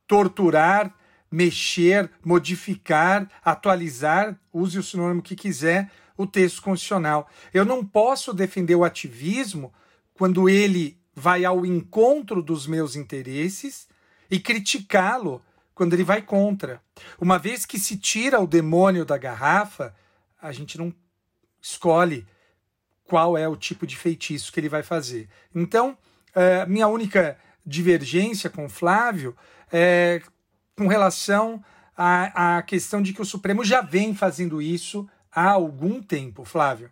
[0.07, 0.93] torturar,
[1.31, 7.29] mexer, modificar, atualizar, use o sinônimo que quiser, o texto constitucional.
[7.53, 9.73] Eu não posso defender o ativismo
[10.13, 13.87] quando ele vai ao encontro dos meus interesses
[14.29, 15.41] e criticá-lo
[15.73, 16.81] quando ele vai contra.
[17.19, 19.95] Uma vez que se tira o demônio da garrafa,
[20.41, 20.93] a gente não
[21.61, 22.27] escolhe
[23.13, 25.29] qual é o tipo de feitiço que ele vai fazer.
[25.53, 25.95] Então,
[26.33, 29.37] é, minha única divergência com Flávio
[29.71, 30.19] é
[30.75, 31.63] com relação
[31.95, 36.89] à, à questão de que o Supremo já vem fazendo isso há algum tempo, Flávio.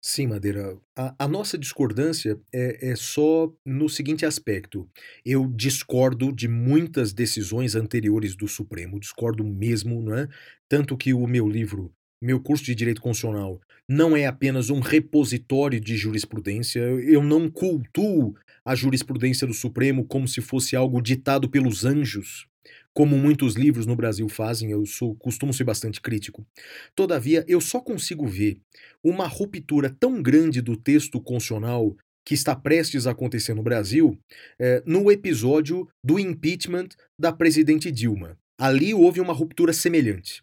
[0.00, 0.78] Sim, Madeira.
[0.96, 4.88] A, a, nossa discordância é, é só no seguinte aspecto.
[5.26, 10.26] Eu discordo de muitas decisões anteriores do Supremo, discordo mesmo, não é?
[10.70, 11.92] Tanto que o meu livro
[12.24, 18.34] meu curso de Direito Constitucional não é apenas um repositório de jurisprudência, eu não cultuo
[18.64, 22.46] a jurisprudência do Supremo como se fosse algo ditado pelos anjos,
[22.94, 26.46] como muitos livros no Brasil fazem, eu sou, costumo ser bastante crítico.
[26.94, 28.58] Todavia, eu só consigo ver
[29.02, 31.94] uma ruptura tão grande do texto constitucional
[32.24, 34.18] que está prestes a acontecer no Brasil
[34.58, 38.38] é, no episódio do impeachment da presidente Dilma.
[38.58, 40.42] Ali houve uma ruptura semelhante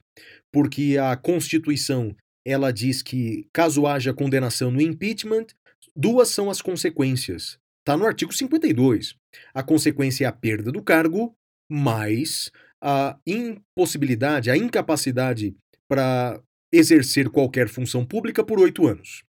[0.52, 5.48] porque a Constituição ela diz que caso haja condenação no impeachment,
[5.96, 7.60] duas são as consequências.
[7.80, 9.16] Está no artigo 52.
[9.54, 11.36] A consequência é a perda do cargo,
[11.70, 12.52] mais
[12.82, 15.56] a impossibilidade, a incapacidade
[15.88, 19.24] para exercer qualquer função pública por oito anos.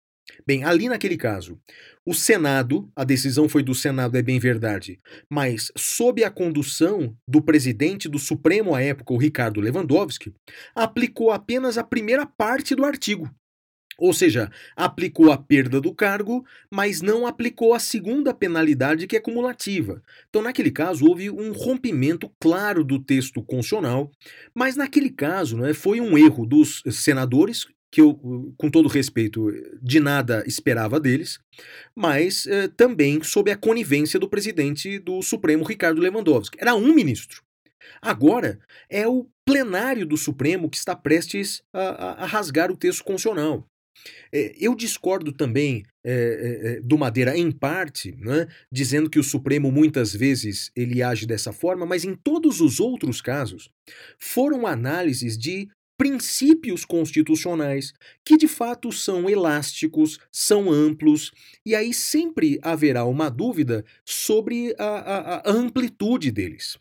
[0.46, 1.60] Bem, ali naquele caso,
[2.06, 5.00] o Senado, a decisão foi do Senado, é bem verdade,
[5.30, 10.34] mas sob a condução do presidente do Supremo à época, o Ricardo Lewandowski,
[10.76, 13.30] aplicou apenas a primeira parte do artigo.
[14.02, 19.20] Ou seja, aplicou a perda do cargo, mas não aplicou a segunda penalidade, que é
[19.20, 20.02] cumulativa.
[20.28, 24.10] Então, naquele caso, houve um rompimento claro do texto constitucional,
[24.56, 29.52] mas naquele caso né, foi um erro dos senadores que eu, com todo respeito,
[29.82, 31.40] de nada esperava deles,
[31.94, 36.58] mas eh, também sob a conivência do presidente do Supremo, Ricardo Lewandowski.
[36.60, 37.44] Era um ministro.
[38.02, 43.68] Agora é o plenário do Supremo que está prestes a, a, rasgar o texto constitucional.
[44.34, 49.72] É, eu discordo também é, é, do Madeira em parte, né, dizendo que o Supremo
[49.72, 53.70] muitas vezes ele age dessa forma, mas em todos os outros casos
[54.18, 55.68] foram análises de
[56.02, 57.94] princípios constitucionais
[58.26, 61.32] que de fato são elásticos, são amplos,
[61.64, 66.80] e aí sempre haverá uma dúvida sobre a, a, a amplitude deles.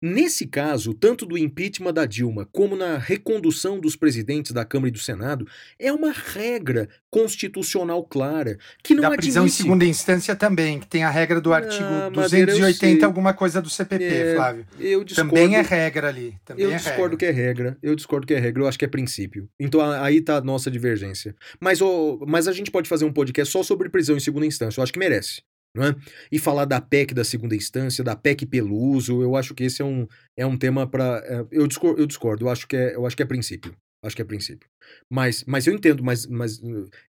[0.00, 4.92] Nesse caso, tanto do impeachment da Dilma como na recondução dos presidentes da Câmara e
[4.92, 5.46] do Senado,
[5.78, 10.86] é uma regra constitucional clara que não da prisão em admite- segunda instância também, que
[10.86, 13.04] tem a regra do artigo Ah, Madeira, eu 280, sei.
[13.04, 14.66] alguma coisa do CPP, É, Flávio.
[14.78, 15.30] Eu discordo.
[15.34, 16.34] Também é regra ali.
[16.44, 17.16] Também Eu é discordo regra.
[17.18, 17.78] que é regra.
[17.82, 18.62] Eu discordo que é regra.
[18.62, 19.48] Eu acho que é princípio.
[19.58, 21.34] Então aí tá a nossa divergência.
[21.60, 24.80] Mas, ô, mas a gente pode fazer um podcast só sobre prisão em segunda instância.
[24.80, 25.42] Eu acho que merece.
[25.76, 25.94] É?
[26.32, 29.80] E falar da PEC da segunda instância, da PEC pelo uso, eu acho que esse
[29.80, 30.06] é um,
[30.36, 31.22] é um tema para.
[31.50, 32.44] eu, discordo, eu discordo.
[32.44, 33.76] Eu acho que é, eu acho que é princípio.
[34.02, 34.68] Acho que é princípio.
[35.08, 36.60] Mas, mas eu entendo, mas, mas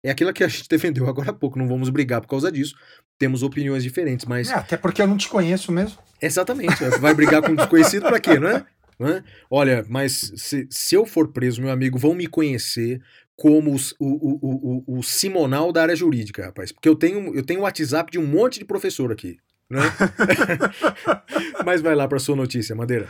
[0.02, 1.58] é aquilo que a gente defendeu agora há pouco.
[1.58, 2.74] Não vamos brigar por causa disso.
[3.18, 4.50] Temos opiniões diferentes, mas.
[4.50, 5.98] É, até porque eu não te conheço mesmo.
[6.20, 6.84] Exatamente.
[6.84, 8.66] é, Vai brigar com um desconhecido pra quê, não é?
[8.98, 9.24] Não é?
[9.50, 13.00] Olha, mas se, se eu for preso, meu amigo, vão me conhecer
[13.40, 16.70] como os- o, o, o, o, o Simonal da área jurídica, rapaz.
[16.70, 19.38] Porque eu tenho eu tenho o WhatsApp de um monte de professor aqui.
[19.70, 19.80] Né?
[21.64, 23.08] mas vai lá pra sua notícia, Madeira.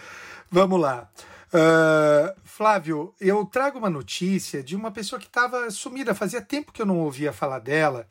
[0.49, 1.11] Vamos lá.
[1.53, 6.81] Ah, Flávio, eu trago uma notícia de uma pessoa que estava sumida, fazia tempo que
[6.81, 8.07] eu não ouvia falar dela,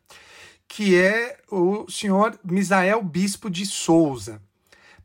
[0.68, 4.42] que é o senhor Misael Bispo de Souza.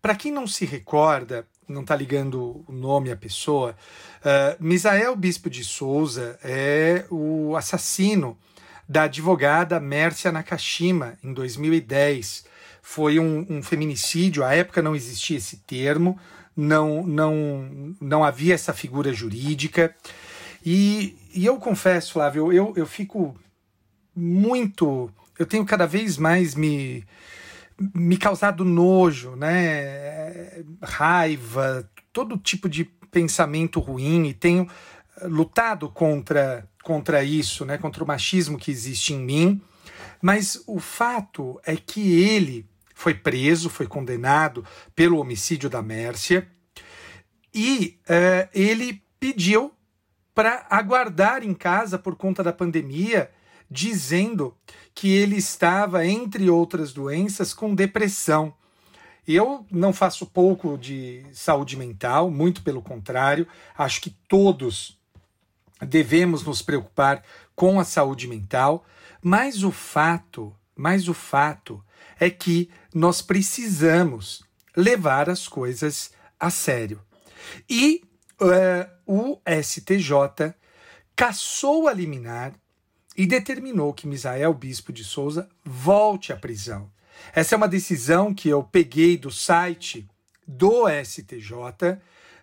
[0.02, 3.76] Para quem não se recorda, não está ligando o nome à pessoa,
[4.24, 8.38] ah, Misael Bispo de Souza é o assassino
[8.88, 12.44] da advogada Mércia Nakashima em 2010.
[12.82, 16.18] Foi um, um feminicídio, à época não existia esse termo,
[16.56, 19.94] não, não, não havia essa figura jurídica.
[20.64, 23.34] E, e eu confesso, Flávio, eu, eu fico
[24.14, 25.10] muito.
[25.38, 27.04] Eu tenho cada vez mais me,
[27.78, 30.64] me causado nojo, né?
[30.82, 34.68] raiva, todo tipo de pensamento ruim, e tenho
[35.20, 37.78] eh, lutado contra, contra isso, né?
[37.78, 39.62] contra o machismo que existe em mim.
[40.22, 44.64] Mas o fato é que ele foi preso, foi condenado
[44.94, 46.48] pelo homicídio da Mércia
[47.52, 49.72] e eh, ele pediu
[50.34, 53.30] para aguardar em casa por conta da pandemia,
[53.74, 54.56] dizendo
[54.94, 58.54] que ele estava, entre outras doenças, com depressão.
[59.26, 64.96] Eu não faço pouco de saúde mental, muito pelo contrário, acho que todos
[65.80, 67.24] devemos nos preocupar
[67.56, 68.84] com a saúde mental,
[69.20, 71.84] mas o fato, mas o fato
[72.20, 74.44] é que nós precisamos
[74.76, 77.00] levar as coisas a sério.
[77.68, 78.02] E
[78.40, 80.54] eh, o STJ
[81.16, 82.52] cassou a liminar
[83.16, 86.90] e determinou que Misael Bispo de Souza volte à prisão.
[87.32, 90.08] Essa é uma decisão que eu peguei do site
[90.46, 91.98] do STJ,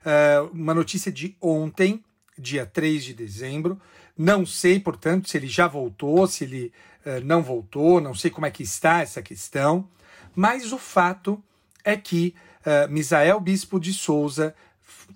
[0.05, 2.03] eh, uma notícia de ontem,
[2.37, 3.79] dia 3 de dezembro.
[4.17, 6.73] Não sei, portanto, se ele já voltou, se ele
[7.05, 9.87] eh, não voltou, não sei como é que está essa questão,
[10.35, 11.43] mas o fato
[11.83, 12.33] é que
[12.65, 14.55] eh, Misael Bispo de Souza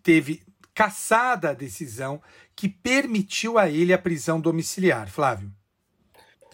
[0.04, 0.44] teve
[0.74, 2.22] cassada a decisão
[2.56, 5.10] que permitiu a ele a prisão domiciliar.
[5.10, 5.52] Flávio.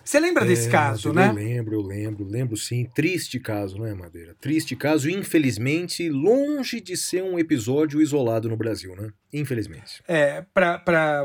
[0.04, 1.42] Você lembra desse É, caso, Madeira, né?
[1.42, 2.86] Eu lembro, eu lembro, lembro sim.
[2.94, 4.36] Triste caso, não é, Madeira?
[4.42, 9.12] Triste caso, infelizmente, longe de ser um episódio isolado no Brasil, né?
[9.32, 10.02] Infelizmente.
[10.08, 11.22] É, pra, pra,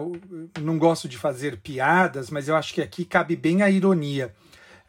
[0.60, 4.34] não gosto de fazer piadas, mas eu acho que aqui cabe bem a ironia.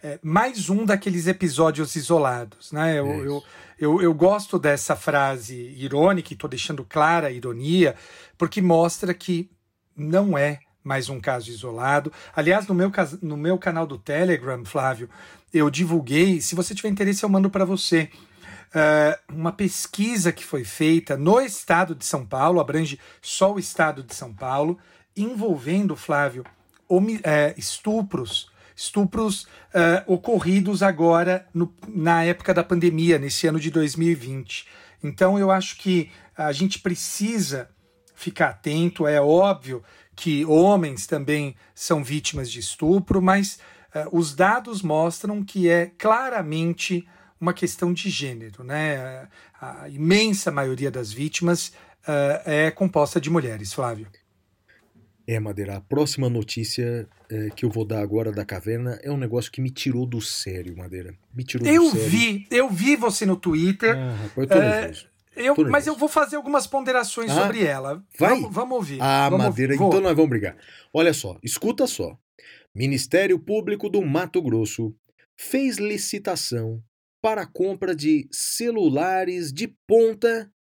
[0.03, 2.99] É, mais um daqueles episódios isolados, né?
[2.99, 3.43] Eu, eu,
[3.79, 7.95] eu, eu gosto dessa frase irônica, e estou deixando clara a ironia,
[8.37, 9.49] porque mostra que
[9.97, 12.13] não é mais um caso isolado.
[12.35, 12.89] Aliás, no meu,
[13.21, 15.09] no meu canal do Telegram, Flávio,
[15.53, 16.39] eu divulguei.
[16.39, 18.09] Se você tiver interesse, eu mando para você.
[18.73, 24.03] eh, uma pesquisa que foi feita no estado de São Paulo, abrange só o estado
[24.03, 24.77] de São Paulo,
[25.15, 26.43] envolvendo, Flávio,
[27.23, 28.49] eh, estupros.
[28.75, 34.67] Estupros eh, ocorridos agora no- na época da pandemia, nesse ano de 2020.
[35.03, 37.69] Então, eu acho que a gente precisa
[38.17, 39.07] ficar atento.
[39.07, 39.83] É óbvio
[40.15, 43.59] que homens também são vítimas de estupro, mas
[43.93, 47.07] eh, os dados mostram que é claramente
[47.39, 48.63] uma questão de gênero.
[48.63, 49.27] Né?
[49.61, 51.71] A imensa maioria das vítimas
[52.07, 54.07] eh, é composta de mulheres, Flávio.
[55.27, 59.17] É, Madeira, a próxima notícia é, que eu vou dar agora da caverna é um
[59.17, 61.13] negócio que me tirou do sério, Madeira.
[61.35, 62.09] Me tirou Eu do sério.
[62.09, 63.93] vi, eu vi você no Twitter.
[63.93, 65.07] Ah, rapaz, eu tô nervoso.
[65.37, 68.03] Eu, mas eu vou fazer algumas ponderações Ah, sobre ela.
[68.17, 68.29] vai?
[68.39, 68.97] Vamos, vamos ouvir.
[69.01, 69.75] Ah, vamos Madeira.
[69.75, 69.87] Vou.
[69.87, 70.57] então nós vamos brigar.
[70.93, 72.17] Olha só, escuta só.
[72.75, 74.95] Ministério Público do Mato Grosso
[75.39, 76.83] fez licitação
[77.21, 80.51] para a compra de celulares de ponta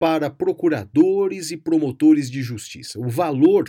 [0.00, 2.98] para procuradores e promotores de justiça.
[2.98, 3.64] O valor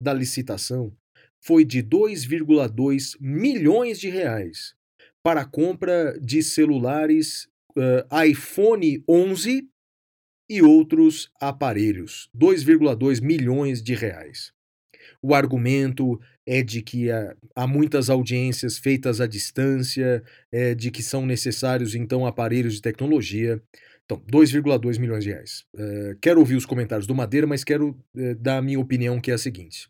[0.00, 0.92] da licitação
[1.40, 4.74] foi de 2,2 milhões de reais
[5.22, 9.68] para a compra de celulares eh, iPhone 11
[10.48, 14.52] e outros aparelhos, 2,2 milhões de reais.
[15.22, 20.22] O argumento é de que há, há muitas audiências feitas à distância,
[20.52, 23.60] é, de que são necessários então aparelhos de tecnologia.
[24.04, 25.64] Então, 2,2 milhões de reais.
[25.76, 29.30] É, quero ouvir os comentários do Madeira, mas quero é, dar a minha opinião, que
[29.30, 29.88] é a seguinte.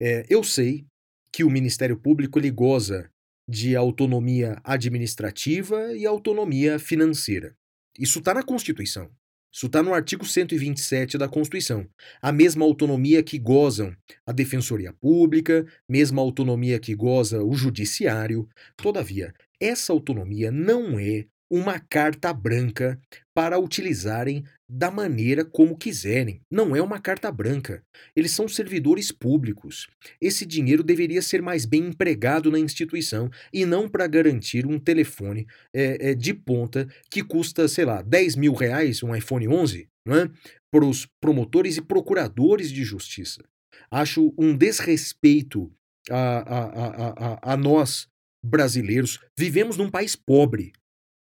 [0.00, 0.84] É, eu sei
[1.32, 3.08] que o Ministério Público ele goza
[3.48, 7.54] de autonomia administrativa e autonomia financeira.
[7.98, 9.10] Isso está na Constituição.
[9.54, 11.86] Isso está no artigo 127 da Constituição.
[12.20, 13.94] A mesma autonomia que gozam
[14.26, 18.48] a Defensoria Pública, mesma autonomia que goza o Judiciário.
[18.76, 22.98] Todavia, essa autonomia não é uma carta branca
[23.34, 26.40] para utilizarem da maneira como quiserem.
[26.50, 27.82] Não é uma carta branca.
[28.16, 29.86] Eles são servidores públicos.
[30.20, 35.46] Esse dinheiro deveria ser mais bem empregado na instituição e não para garantir um telefone
[35.72, 40.16] é, é, de ponta que custa, sei lá, 10 mil reais, um iPhone 11, não
[40.16, 40.30] é?
[40.72, 43.44] para os promotores e procuradores de justiça.
[43.90, 45.70] Acho um desrespeito
[46.10, 48.08] a, a, a, a, a nós,
[48.44, 49.20] brasileiros.
[49.38, 50.72] Vivemos num país pobre.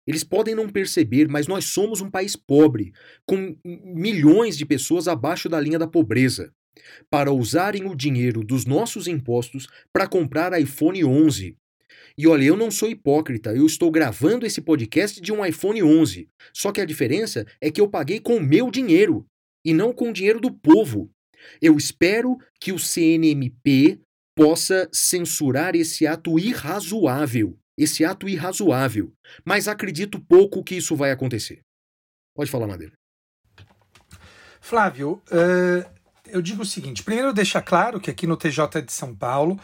[0.06, 2.92] Eles podem não perceber, mas nós somos um país pobre,
[3.26, 6.54] com milhões de pessoas abaixo da linha da pobreza,
[7.10, 11.56] para usarem o dinheiro dos nossos impostos para comprar iPhone 11.
[12.18, 16.30] E olha, eu não sou hipócrita, eu estou gravando esse podcast de um iPhone 11.
[16.54, 19.26] Só que a diferença é que eu paguei com o meu dinheiro
[19.66, 21.10] e não com o dinheiro do povo.
[21.62, 24.00] Eu espero que o CNMP
[24.36, 29.12] possa censurar esse ato irrazoável esse ato irrazoável,
[29.44, 31.62] mas acredito pouco que isso vai acontecer.
[32.36, 32.94] Pode falar, Madeira.
[34.62, 35.86] Flávio, uh,
[36.28, 39.60] eu digo o seguinte: primeiro, deixar claro que aqui no TJ de São Paulo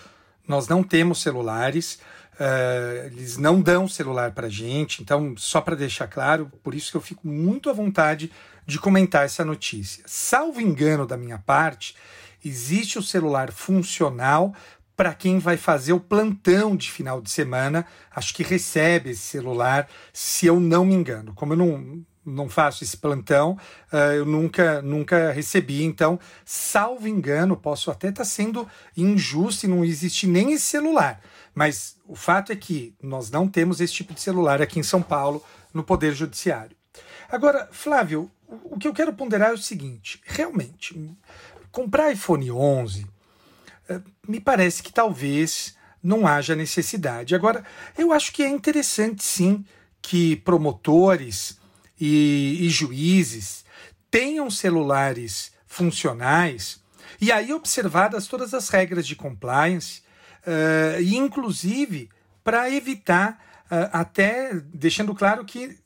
[0.47, 1.99] nós não temos celulares,
[2.33, 6.97] uh, eles não dão celular para gente, então, só para deixar claro, por isso que
[6.97, 8.31] eu fico muito à vontade
[8.65, 10.03] de comentar essa notícia.
[10.07, 11.95] Salvo engano da minha parte,
[12.43, 14.53] existe o celular funcional
[14.99, 17.85] para quem vai fazer o plantão de final de semana.
[18.13, 21.33] Acho que recebe esse celular, se eu não me engano.
[21.33, 23.57] Como eu não, não faço esse plantão,
[23.93, 25.85] uh, eu nunca, nunca recebi.
[25.85, 31.21] Então, salvo engano, posso até estar tá sendo injusto e não existe nem esse celular.
[31.55, 35.01] Mas o fato é que nós não temos esse tipo de celular aqui em São
[35.01, 35.41] Paulo,
[35.73, 36.75] no Poder Judiciário.
[37.31, 38.29] Agora, Flávio,
[38.65, 41.15] o que eu quero ponderar é o seguinte: realmente,
[41.71, 43.07] comprar iPhone 11
[44.27, 47.35] me parece que talvez não haja necessidade.
[47.35, 47.63] Agora,
[47.97, 49.65] eu acho que é interessante sim
[50.01, 51.59] que promotores
[51.99, 53.65] e, e juízes
[54.09, 56.81] tenham celulares funcionais
[57.21, 60.01] e aí observadas todas as regras de compliance
[60.47, 62.09] uh, inclusive
[62.43, 65.77] para evitar uh, até deixando claro que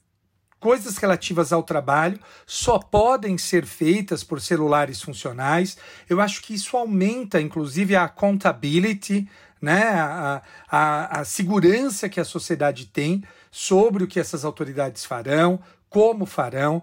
[0.64, 5.78] coisas relativas ao trabalho só podem ser feitas por celulares funcionais.
[6.09, 9.28] Eu acho que isso aumenta, inclusive, a accountability,
[9.61, 9.89] né?
[9.89, 10.41] a,
[10.72, 15.59] a, a segurança que a sociedade tem sobre o que essas autoridades farão,
[15.89, 16.82] como farão.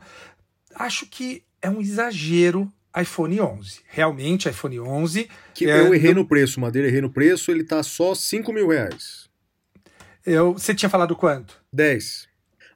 [0.74, 3.80] Acho que é um exagero iPhone 11.
[3.88, 5.26] Realmente, iPhone 11.
[5.54, 8.68] Que é, eu errei no preço, Madeira, errei no preço, ele tá só 5 mil
[8.68, 9.26] reais.
[10.26, 11.56] Eu, você tinha falado quanto?
[11.72, 12.29] 10.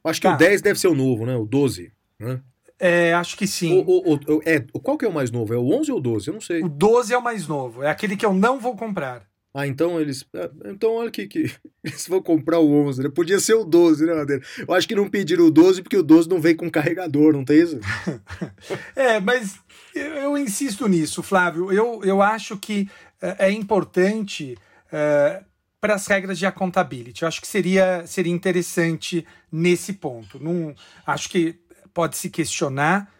[0.05, 0.35] Acho que tá.
[0.35, 1.35] o 10 deve ser o novo, né?
[1.35, 2.39] O 12, né?
[2.79, 3.83] É, acho que sim.
[3.87, 5.53] O, o, o, é, qual que é o mais novo?
[5.53, 6.27] É o 11 ou o 12?
[6.27, 6.61] Eu não sei.
[6.61, 7.83] O 12 é o mais novo.
[7.83, 9.25] É aquele que eu não vou comprar.
[9.53, 10.25] Ah, então eles.
[10.33, 11.49] É, então olha que, que
[11.81, 13.09] eles vão comprar o 11, né?
[13.09, 14.43] Podia ser o 12, né, Madeira?
[14.67, 17.45] Eu acho que não pediram o 12 porque o 12 não veio com carregador, não
[17.45, 17.79] tem isso?
[18.93, 19.57] é, mas
[19.95, 21.71] eu, eu, insisto nisso, Flávio.
[21.71, 22.89] Eu, eu acho que
[23.21, 24.57] é, é importante.
[24.91, 25.41] É,
[25.85, 27.21] para as regras de accountability.
[27.21, 30.43] Eu acho que seria, seria interessante nesse ponto.
[30.43, 30.73] Não,
[31.05, 31.59] acho que
[31.93, 33.13] pode se questionar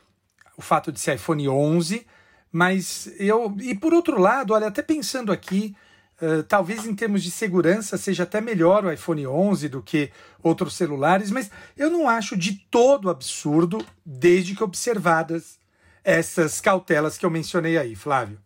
[0.58, 2.08] o fato de ser iPhone 11,
[2.52, 3.56] mas eu.
[3.62, 5.76] E por outro lado, olha, até pensando aqui,
[6.20, 10.10] uh, talvez em termos de segurança seja até melhor o iPhone 11 do que
[10.42, 15.60] outros celulares, mas eu não acho de todo absurdo, desde que observadas
[16.04, 18.40] essas cautelas que eu mencionei aí, Flávio.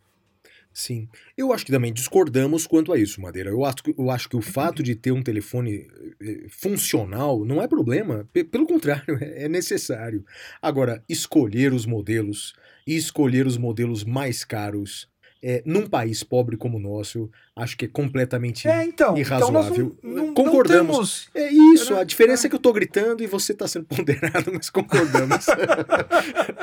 [0.80, 1.10] Sim.
[1.36, 3.50] Eu acho que também discordamos quanto a isso, Madeira.
[3.50, 5.86] Eu acho, eu acho que o fato de ter um telefone
[6.22, 8.26] eh, funcional não é problema.
[8.50, 10.24] Pelo contrário, é necessário.
[10.62, 12.54] Agora, escolher os modelos
[12.88, 15.10] e escolher os modelos mais caros
[15.42, 19.96] é, num país pobre como o nosso, acho que é completamente é, então, irrazoável.
[19.98, 21.30] Então não, não, concordamos.
[21.34, 21.42] Não.
[21.42, 24.70] É isso, a diferença é que eu tô gritando e você tá sendo ponderado, mas
[24.70, 25.46] concordamos.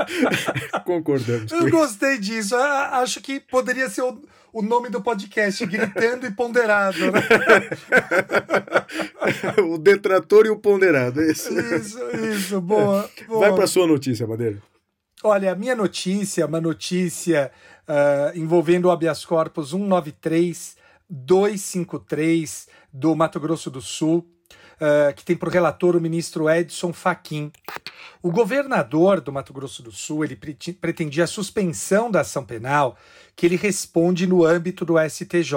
[0.85, 1.53] concordamos.
[1.53, 2.55] Eu gostei disso.
[2.55, 4.21] Acho que poderia ser o,
[4.53, 6.99] o nome do podcast, Gritando e Ponderado.
[6.99, 7.21] Né?
[9.65, 11.59] o detrator e o ponderado, é isso.
[11.59, 13.09] Isso, isso, boa.
[13.27, 13.41] boa.
[13.41, 14.59] Vai pra sua notícia, Madeira.
[15.29, 17.51] Olha, a minha notícia, uma notícia
[17.89, 25.49] uh, envolvendo o habeas corpus 193-253 do Mato Grosso do Sul, uh, que tem por
[25.49, 27.51] relator o ministro Edson Fachin.
[28.23, 30.39] O governador do Mato Grosso do Sul ele
[30.81, 32.97] pretendia a suspensão da ação penal
[33.35, 35.57] que ele responde no âmbito do STJ.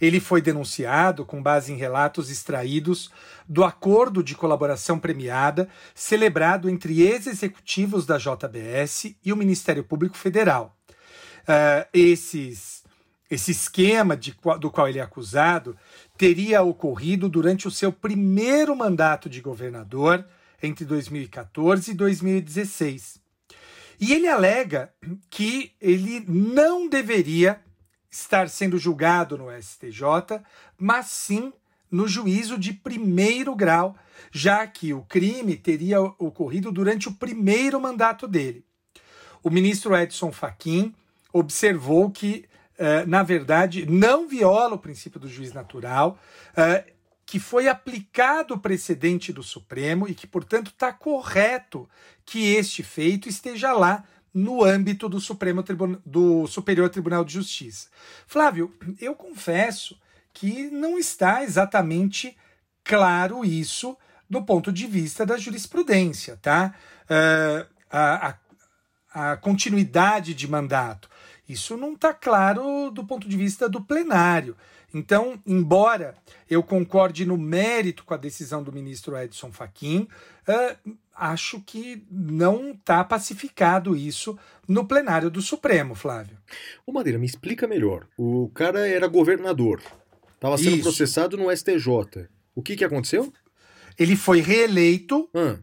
[0.00, 3.10] Ele foi denunciado com base em relatos extraídos
[3.48, 10.76] do acordo de colaboração premiada celebrado entre ex-executivos da JBS e o Ministério Público Federal.
[11.40, 12.84] Uh, esses,
[13.30, 15.76] esse esquema de, do qual ele é acusado
[16.16, 20.24] teria ocorrido durante o seu primeiro mandato de governador,
[20.62, 23.20] entre 2014 e 2016.
[24.00, 24.92] E ele alega
[25.28, 27.60] que ele não deveria
[28.10, 30.40] estar sendo julgado no STJ,
[30.78, 31.52] mas sim
[31.90, 33.96] no juízo de primeiro grau,
[34.30, 38.64] já que o crime teria ocorrido durante o primeiro mandato dele.
[39.42, 40.94] O ministro Edson Fachin
[41.32, 42.44] observou que,
[42.76, 46.18] eh, na verdade, não viola o princípio do juiz natural,
[46.56, 46.92] eh,
[47.24, 51.88] que foi aplicado o precedente do Supremo e que, portanto, está correto
[52.24, 57.88] que este feito esteja lá no âmbito do Supremo Tribunal, do Superior Tribunal de Justiça.
[58.26, 59.98] Flávio, eu confesso
[60.32, 62.36] que não está exatamente
[62.84, 63.96] claro isso
[64.28, 66.74] do ponto de vista da jurisprudência, tá?
[67.04, 68.34] Uh, a,
[69.14, 71.08] a, a continuidade de mandato.
[71.48, 74.54] Isso não está claro do ponto de vista do plenário.
[74.92, 76.14] Então, embora
[76.48, 80.08] eu concorde no mérito com a decisão do ministro Edson Fachin,
[80.46, 86.38] uh, acho que não está pacificado isso no plenário do Supremo, Flávio.
[86.86, 88.06] Ô Madeira, me explica melhor.
[88.16, 89.82] O cara era governador,
[90.34, 90.82] estava sendo isso.
[90.82, 92.28] processado no STJ.
[92.54, 93.32] O que, que aconteceu?
[93.98, 95.58] Ele foi reeleito ah.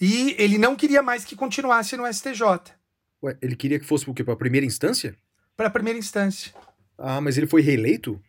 [0.00, 2.42] e ele não queria mais que continuasse no STJ.
[3.22, 5.16] Ué, ele queria que fosse para a primeira instância?
[5.56, 6.52] Para a primeira instância.
[6.96, 8.20] Ah, mas ele foi reeleito?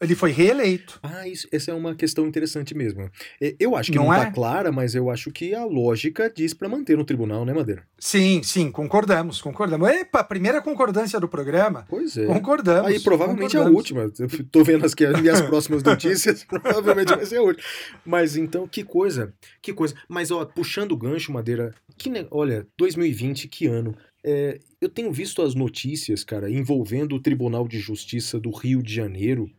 [0.00, 0.98] Ele foi reeleito.
[1.02, 3.10] Ah, isso, essa é uma questão interessante mesmo.
[3.58, 4.30] Eu acho que não, não tá é?
[4.30, 7.82] clara, mas eu acho que a lógica diz para manter no tribunal, né, Madeira?
[7.98, 9.90] Sim, sim, concordamos, concordamos.
[9.90, 11.84] Epa, primeira concordância do programa.
[11.86, 12.24] Pois é.
[12.24, 12.90] Concordamos.
[12.90, 13.74] Aí provavelmente concordamos.
[13.74, 14.00] a última.
[14.18, 17.62] Eu tô vendo as, as minhas próximas notícias, provavelmente vai ser a última.
[18.02, 19.94] Mas então, que coisa, que coisa.
[20.08, 23.94] Mas, ó, puxando o gancho, Madeira, que, olha, 2020, que ano.
[24.22, 28.94] É, eu tenho visto as notícias, cara, envolvendo o Tribunal de Justiça do Rio de
[28.94, 29.50] Janeiro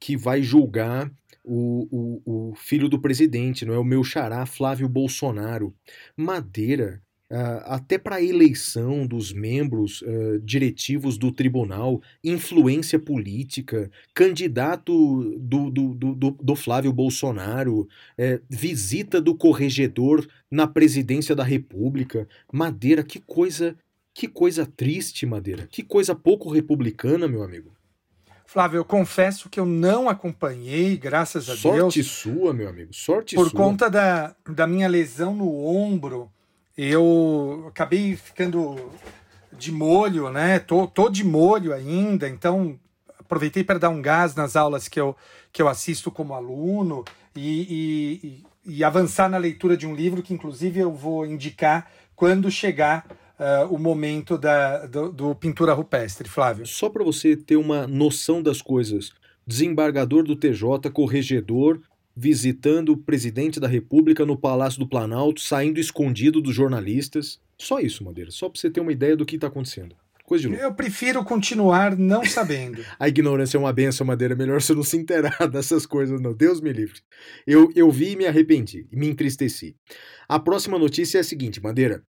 [0.00, 1.12] que vai julgar
[1.44, 1.86] o,
[2.24, 5.74] o, o filho do presidente, não é o meu xará Flávio Bolsonaro.
[6.16, 15.38] Madeira, Uh, até para a eleição dos membros uh, diretivos do tribunal, influência política, candidato
[15.38, 22.26] do, do, do, do Flávio Bolsonaro, uh, visita do corregedor na presidência da República.
[22.52, 23.76] Madeira, que coisa,
[24.12, 27.79] que coisa triste, Madeira, que coisa pouco republicana, meu amigo.
[28.52, 31.94] Flávio, eu confesso que eu não acompanhei, graças a Sorte Deus.
[31.94, 33.50] Sorte sua, meu amigo, sorte por sua.
[33.52, 36.28] Por conta da, da minha lesão no ombro,
[36.76, 38.90] eu acabei ficando
[39.52, 40.58] de molho, né?
[40.58, 42.76] Tô, tô de molho ainda, então
[43.20, 45.14] aproveitei para dar um gás nas aulas que eu,
[45.52, 47.04] que eu assisto como aluno
[47.36, 52.50] e, e, e avançar na leitura de um livro que, inclusive, eu vou indicar quando
[52.50, 53.06] chegar
[53.40, 56.66] uh, o momento da, do, do, pintura rupestre, Flávio?
[56.66, 59.12] Só para você ter uma noção das coisas.
[59.46, 61.80] Desembargador do TJ, corregedor,
[62.14, 67.40] visitando o presidente da República no Palácio do Planalto, saindo escondido dos jornalistas.
[67.58, 68.30] Só isso, Madeira.
[68.30, 69.96] Só para você ter uma ideia do que está acontecendo.
[70.24, 70.62] Coisa de louco.
[70.62, 72.84] Eu prefiro continuar não sabendo.
[73.00, 74.36] a ignorância é uma benção, Madeira.
[74.36, 76.32] Melhor você não se inteirar dessas coisas, não.
[76.32, 77.00] Deus me livre.
[77.44, 78.86] Eu, eu vi e me arrependi.
[78.92, 79.74] Me entristeci.
[80.28, 82.04] A próxima notícia é a seguinte, Madeira.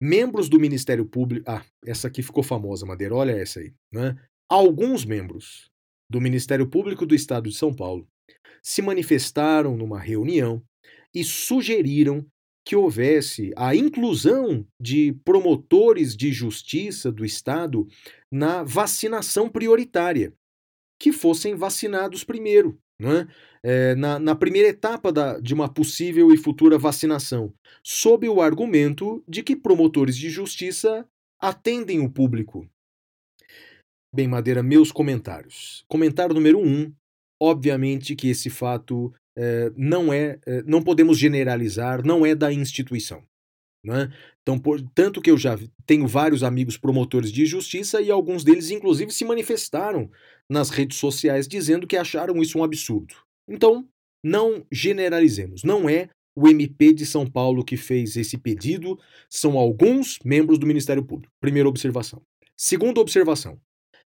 [0.00, 1.50] Membros do Ministério Público.
[1.50, 3.14] Ah, essa aqui ficou famosa, Madeira.
[3.14, 3.72] Olha essa aí.
[3.92, 4.16] Né?
[4.48, 5.70] Alguns membros
[6.10, 8.06] do Ministério Público do Estado de São Paulo
[8.62, 10.62] se manifestaram numa reunião
[11.14, 12.26] e sugeriram
[12.66, 17.86] que houvesse a inclusão de promotores de justiça do Estado
[18.30, 20.32] na vacinação prioritária,
[21.00, 23.28] que fossem vacinados primeiro, né?
[23.68, 27.52] É, na, na, primeira etapa da, de uma possível e futura vacinação,
[27.82, 31.04] sob o argumento de que promotores de justiça
[31.36, 32.70] atendem o público.
[34.14, 35.84] Bem, Madeira, meus comentários.
[35.88, 36.94] Comentário número um:
[37.42, 43.24] obviamente que esse fato é, não é, é, não podemos generalizar, não é da instituição.
[43.84, 44.12] Né?
[44.42, 48.70] Então, por, tanto que eu já tenho vários amigos promotores de justiça e alguns deles,
[48.70, 50.08] inclusive, se manifestaram
[50.48, 53.25] nas redes sociais dizendo que acharam isso um absurdo.
[53.48, 53.88] Então,
[54.24, 58.98] não generalizemos, não é o MP de São Paulo que fez esse pedido
[59.30, 61.32] são alguns membros do Ministério Público.
[61.40, 62.20] Primeira observação.
[62.54, 63.58] Segunda observação.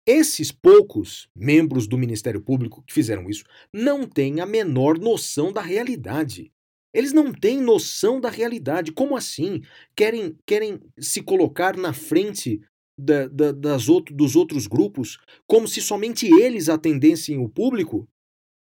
[0.07, 5.61] Esses poucos membros do Ministério Público que fizeram isso não têm a menor noção da
[5.61, 6.51] realidade.
[6.93, 8.91] Eles não têm noção da realidade.
[8.91, 9.61] Como assim?
[9.95, 12.61] Querem, querem se colocar na frente
[12.97, 15.17] da, da, das outro, dos outros grupos
[15.47, 18.07] como se somente eles atendessem o público?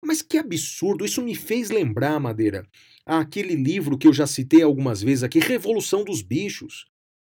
[0.04, 1.04] Mas que absurdo!
[1.04, 2.66] Isso me fez lembrar, Madeira,
[3.06, 6.86] aquele livro que eu já citei algumas vezes aqui, Revolução dos Bichos,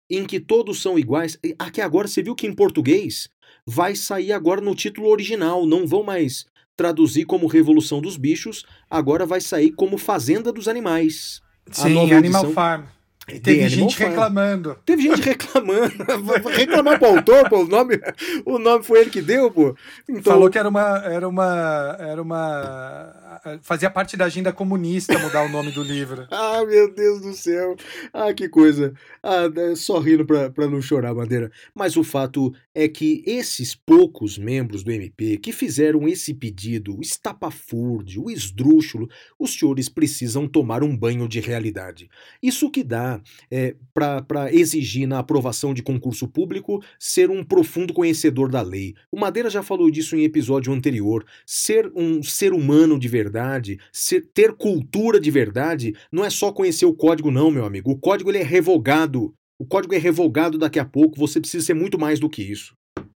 [0.09, 1.39] em que todos são iguais.
[1.57, 3.29] Aqui agora você viu que em português
[3.65, 6.45] vai sair agora no título original, não vão mais
[6.75, 11.41] traduzir como Revolução dos Bichos, agora vai sair como Fazenda dos Animais.
[11.71, 12.53] Sim, Animal edição...
[12.53, 12.85] Farm.
[13.27, 14.77] E teve gente reclamando.
[14.85, 15.93] Teve gente reclamando.
[16.55, 17.63] Reclamar pro autor, pô.
[17.63, 17.99] O nome,
[18.45, 19.75] o nome foi ele que deu, pô.
[20.07, 20.33] Então...
[20.33, 20.97] Falou que era uma.
[21.03, 21.97] Era uma.
[21.99, 23.27] Era uma
[23.61, 26.27] fazia parte da agenda comunista mudar o nome do livro.
[26.31, 27.75] ah, meu Deus do céu.
[28.13, 28.93] Ah, que coisa.
[29.21, 31.51] Ah, é só rindo pra, pra não chorar, Bandeira.
[31.73, 37.01] Mas o fato é que esses poucos membros do MP que fizeram esse pedido, o
[37.01, 39.09] estapafúrdio, o esdrúxulo,
[39.39, 42.09] os senhores precisam tomar um banho de realidade.
[42.41, 43.16] Isso que dá
[43.51, 48.95] é, para exigir na aprovação de concurso público ser um profundo conhecedor da lei.
[49.11, 51.25] O Madeira já falou disso em episódio anterior.
[51.45, 56.51] Ser um ser humano de verdade verdade, ser, ter cultura de verdade, não é só
[56.51, 57.91] conhecer o código, não, meu amigo.
[57.91, 59.33] O código ele é revogado.
[59.59, 61.17] O código é revogado daqui a pouco.
[61.19, 62.73] Você precisa ser muito mais do que isso.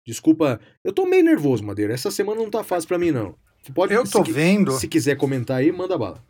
[0.06, 1.94] Desculpa, eu tô meio nervoso, Madeira.
[1.94, 3.36] Essa semana não tá fácil para mim, não.
[3.74, 4.72] Pode, eu tô se, vendo.
[4.72, 6.24] Se quiser comentar aí, manda bala.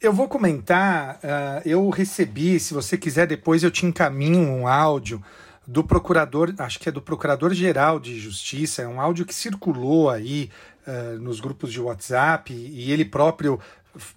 [0.00, 1.16] Eu vou comentar.
[1.16, 5.22] Uh, eu recebi, se você quiser, depois eu te encaminho um áudio
[5.66, 10.50] do procurador, acho que é do Procurador-Geral de Justiça, é um áudio que circulou aí
[10.86, 13.60] uh, nos grupos de WhatsApp e ele próprio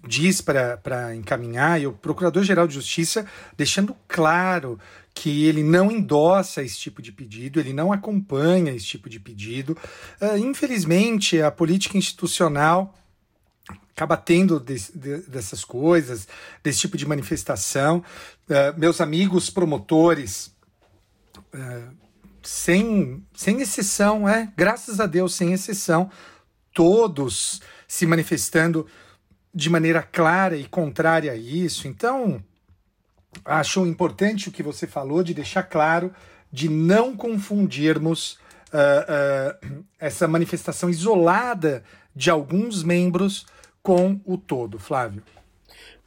[0.08, 4.78] diz para encaminhar, e o Procurador-Geral de Justiça deixando claro
[5.12, 9.76] que ele não endossa esse tipo de pedido, ele não acompanha esse tipo de pedido.
[10.18, 12.94] Uh, infelizmente, a política institucional
[13.94, 16.26] acaba tendo de, de, dessas coisas,
[16.62, 18.02] desse tipo de manifestação.
[18.48, 20.52] Uh, meus amigos promotores
[22.42, 26.10] sem, sem exceção, é, graças a Deus, sem exceção,
[26.72, 28.86] todos se manifestando
[29.54, 31.88] de maneira clara e contrária a isso.
[31.88, 32.42] Então,
[33.44, 36.12] acho importante o que você falou de deixar claro
[36.52, 38.38] de não confundirmos
[38.72, 41.82] uh, uh, essa manifestação isolada
[42.14, 43.46] de alguns membros
[43.84, 45.22] com o todo, Flávio.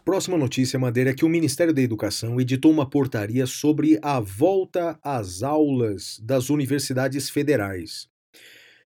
[0.04, 4.98] Próxima notícia, Madeira, é que o Ministério da Educação editou uma portaria sobre a volta
[5.04, 8.08] às aulas das universidades federais.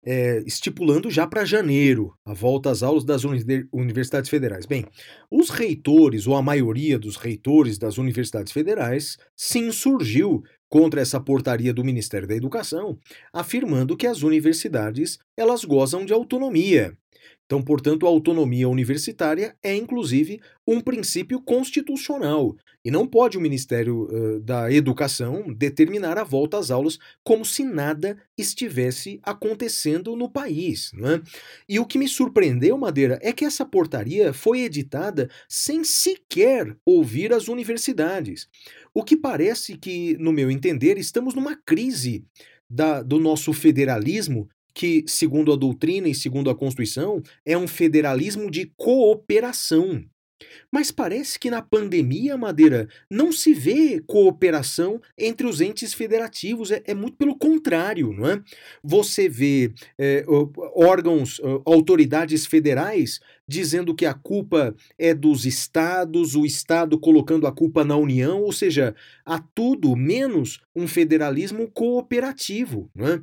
[0.05, 4.64] É, estipulando já para janeiro a volta às aulas das uni universidades federais.
[4.64, 4.87] Bem,
[5.28, 11.74] os reitores, ou a maioria dos reitores das universidades federais, se insurgiu contra essa portaria
[11.74, 12.97] do Ministério da Educação,
[13.32, 16.97] afirmando que as universidades elas gozam de autonomia
[17.47, 22.57] então, portanto, a autonomia universitária é, inclusive, um princípio constitucional.
[22.84, 27.64] E não pode o Ministério uh, da Educação determinar a volta às aulas como se
[27.64, 30.90] nada estivesse acontecendo no país.
[30.92, 31.22] Né?
[31.68, 37.32] E o que me surpreendeu, Madeira, é que essa portaria foi editada sem sequer ouvir
[37.32, 38.49] as universidades.
[38.92, 42.24] O que parece que, no meu entender, estamos numa crise
[42.68, 48.51] da, do nosso federalismo que, segundo a doutrina e segundo a Constituição, é um federalismo
[48.51, 50.05] de cooperação.
[50.70, 56.83] Mas parece que na pandemia, Madeira, não se vê cooperação entre os entes federativos, é,
[56.85, 58.43] é muito pelo contrário, não é?
[58.85, 60.27] Você vê é,
[60.74, 63.18] órgãos, autoridades federais
[63.49, 68.53] dizendo que a culpa é dos estados, o estado colocando a culpa na União, ou
[68.53, 73.22] seja, há tudo menos um federalismo cooperativo, não é?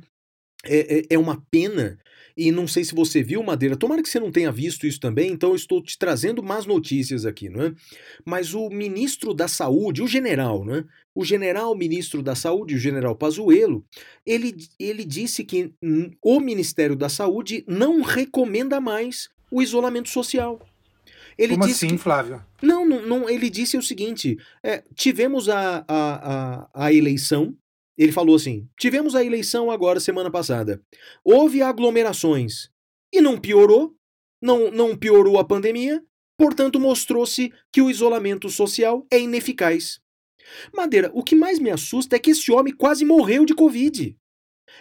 [0.66, 1.98] É, é, é uma pena.
[2.36, 5.30] E não sei se você viu, Madeira, tomara que você não tenha visto isso também,
[5.30, 7.74] então eu estou te trazendo más notícias aqui, não é?
[8.24, 10.84] Mas o ministro da Saúde, o general, né?
[11.14, 13.84] O general ministro da Saúde, o general Pazuello,
[14.26, 15.72] ele, ele disse que
[16.20, 20.60] o Ministério da Saúde não recomenda mais o isolamento social.
[21.38, 21.98] Ele Como assim, que...
[21.98, 22.44] Flávio?
[22.60, 27.56] Não, não, não, ele disse o seguinte: é, tivemos a, a, a, a eleição,
[27.96, 30.82] ele falou assim: tivemos a eleição agora semana passada.
[31.24, 32.70] Houve aglomerações
[33.12, 33.94] e não piorou,
[34.42, 36.02] não, não piorou a pandemia,
[36.36, 40.00] portanto mostrou-se que o isolamento social é ineficaz.
[40.74, 44.16] Madeira, o que mais me assusta é que esse homem quase morreu de Covid.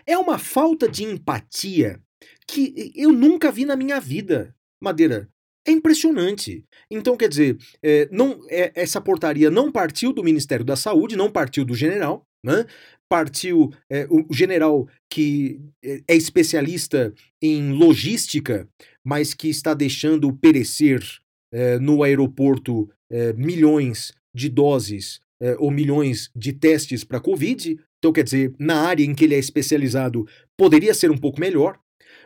[0.05, 2.01] É uma falta de empatia
[2.47, 4.55] que eu nunca vi na minha vida.
[4.81, 5.29] Madeira,
[5.65, 6.65] É impressionante.
[6.91, 11.31] Então, quer dizer, é, não, é, essa portaria não partiu do Ministério da Saúde, não
[11.31, 12.65] partiu do general, né?
[13.07, 18.67] partiu é, o general que é especialista em logística,
[19.05, 21.01] mas que está deixando perecer
[21.53, 27.79] é, no aeroporto é, milhões de doses é, ou milhões de testes para Covid.
[27.99, 31.79] Então, quer dizer, na área em que ele é especializado, poderia ser um pouco melhor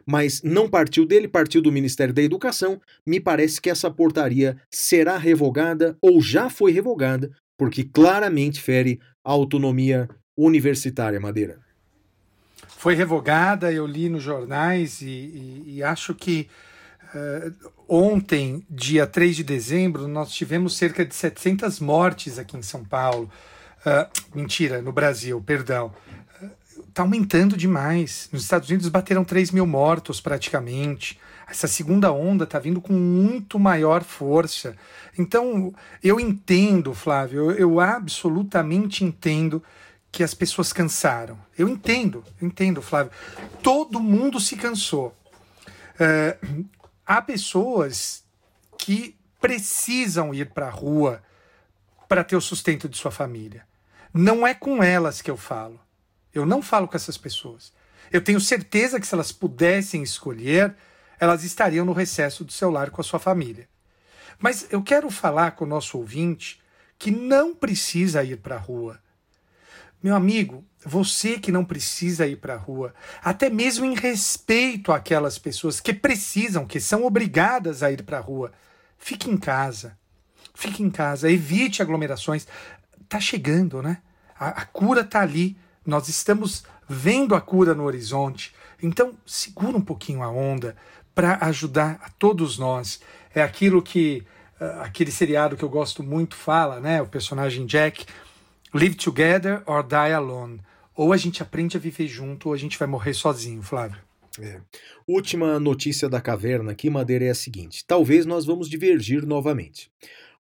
[0.07, 2.79] mas não partiu dele, partiu do Ministério da Educação.
[3.05, 9.31] Me parece que essa portaria será revogada ou já foi revogada, porque claramente fere a
[9.31, 11.59] autonomia universitária, Madeira.
[12.69, 16.47] Foi revogada, eu li nos jornais e, e, e acho que
[17.13, 22.85] uh, ontem, dia 3 de dezembro, nós tivemos cerca de 700 mortes aqui em São
[22.85, 23.29] Paulo.
[23.79, 25.91] Uh, mentira, no Brasil, perdão
[26.89, 28.29] está aumentando demais.
[28.31, 31.19] Nos Estados Unidos bateram 3 mil mortos praticamente.
[31.49, 34.75] Essa segunda onda está vindo com muito maior força.
[35.17, 35.73] Então,
[36.03, 39.63] eu entendo, Flávio, eu, absolutamente entendo
[40.11, 41.37] que as pessoas cansaram.
[41.57, 43.11] Eu entendo, eu entendo, Flávio.
[43.63, 45.15] Todo mundo se cansou.
[45.99, 46.37] É,
[47.05, 48.23] há pessoas
[48.77, 51.23] que precisam ir para a rua
[52.07, 53.65] para ter o sustento de sua família.
[54.13, 55.79] Não é com elas que eu falo.
[56.39, 57.73] Eu não falo com essas pessoas.
[58.11, 60.75] Eu tenho certeza que se elas pudessem escolher,
[61.19, 63.67] elas estariam no recesso do seu lar com a sua família.
[64.39, 66.61] Mas eu quero falar com o nosso ouvinte
[66.97, 68.99] que não precisa ir para a rua.
[70.01, 75.39] Meu amigo, você que não precisa ir para a rua, até mesmo em respeito àquelas
[75.39, 78.51] pessoas que precisam, que são obrigadas a ir para a rua,
[78.97, 79.97] fique em casa.
[80.53, 82.47] Fique em casa, evite aglomerações.
[83.07, 84.01] Tá chegando, né?
[84.39, 85.57] A, a cura tá ali.
[85.87, 88.53] Nós estamos vendo a cura no horizonte.
[88.83, 90.75] Então, segura um pouquinho a onda
[91.15, 92.99] para ajudar a todos nós.
[93.33, 94.21] É aquilo que
[94.59, 97.01] uh, aquele seriado que eu gosto muito fala, né?
[97.01, 98.05] O personagem Jack,
[98.73, 100.59] live together or die alone.
[100.93, 104.01] Ou a gente aprende a viver junto, ou a gente vai morrer sozinho, Flávio.
[104.39, 104.59] É.
[105.07, 109.89] Última notícia da caverna aqui, Madeira, é a seguinte: talvez nós vamos divergir novamente.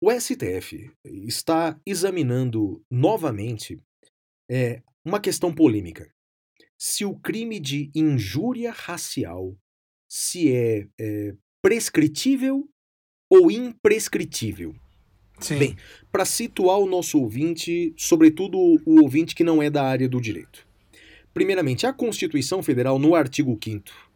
[0.00, 3.80] O STF está examinando novamente
[4.48, 6.10] é, uma questão polêmica.
[6.78, 9.56] Se o crime de injúria racial
[10.08, 12.68] se é, é prescritível
[13.30, 14.74] ou imprescritível.
[15.40, 15.58] Sim.
[15.58, 15.76] Bem,
[16.10, 20.66] para situar o nosso ouvinte, sobretudo o ouvinte que não é da área do direito.
[21.32, 24.12] Primeiramente, a Constituição Federal, no artigo 5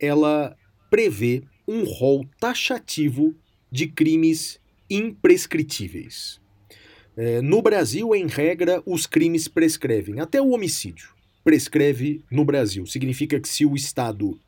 [0.00, 0.56] ela
[0.90, 3.34] prevê um rol taxativo
[3.70, 6.40] de crimes imprescritíveis.
[7.16, 10.20] É, no Brasil, em regra, os crimes prescrevem.
[10.20, 12.86] Até o homicídio prescreve no Brasil.
[12.86, 14.38] Significa que se o Estado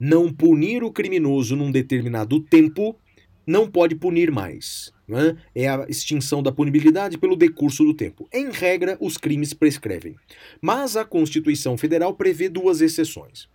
[0.00, 2.98] não punir o criminoso num determinado tempo,
[3.46, 4.90] não pode punir mais.
[5.06, 5.36] Né?
[5.54, 8.28] É a extinção da punibilidade pelo decurso do tempo.
[8.32, 10.16] Em regra, os crimes prescrevem.
[10.60, 13.48] Mas a Constituição Federal prevê duas exceções.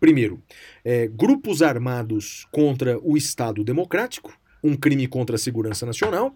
[0.00, 0.42] Primeiro,
[0.84, 6.34] é, grupos armados contra o Estado Democrático, um crime contra a segurança nacional.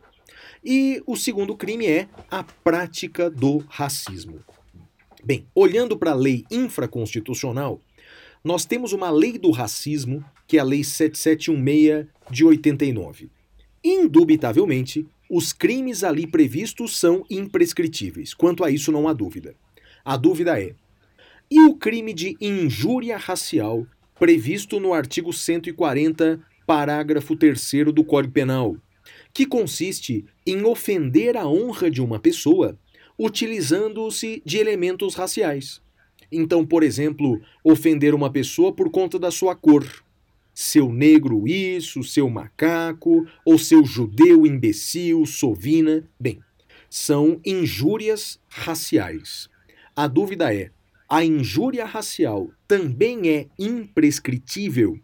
[0.65, 4.41] E o segundo crime é a prática do racismo.
[5.25, 7.81] Bem, olhando para a lei infraconstitucional,
[8.43, 13.31] nós temos uma lei do racismo, que é a Lei 7716 de 89.
[13.85, 18.35] Indubitavelmente, os crimes ali previstos são imprescritíveis.
[18.35, 19.55] Quanto a isso, não há dúvida.
[20.05, 20.75] A dúvida é:
[21.51, 23.87] e o crime de injúria racial
[24.19, 28.77] previsto no artigo 140, parágrafo 3 do Código Penal?
[29.33, 32.79] Que consiste em ofender a honra de uma pessoa
[33.21, 35.83] utilizando-se de elementos raciais.
[36.33, 39.85] Então, por exemplo, ofender uma pessoa por conta da sua cor.
[40.55, 46.03] Seu negro isso, seu macaco, ou seu judeu imbecil, sovina.
[46.19, 46.41] Bem,
[46.89, 49.51] são injúrias raciais.
[49.95, 50.71] A dúvida é:
[51.07, 54.99] a injúria racial também é imprescritível?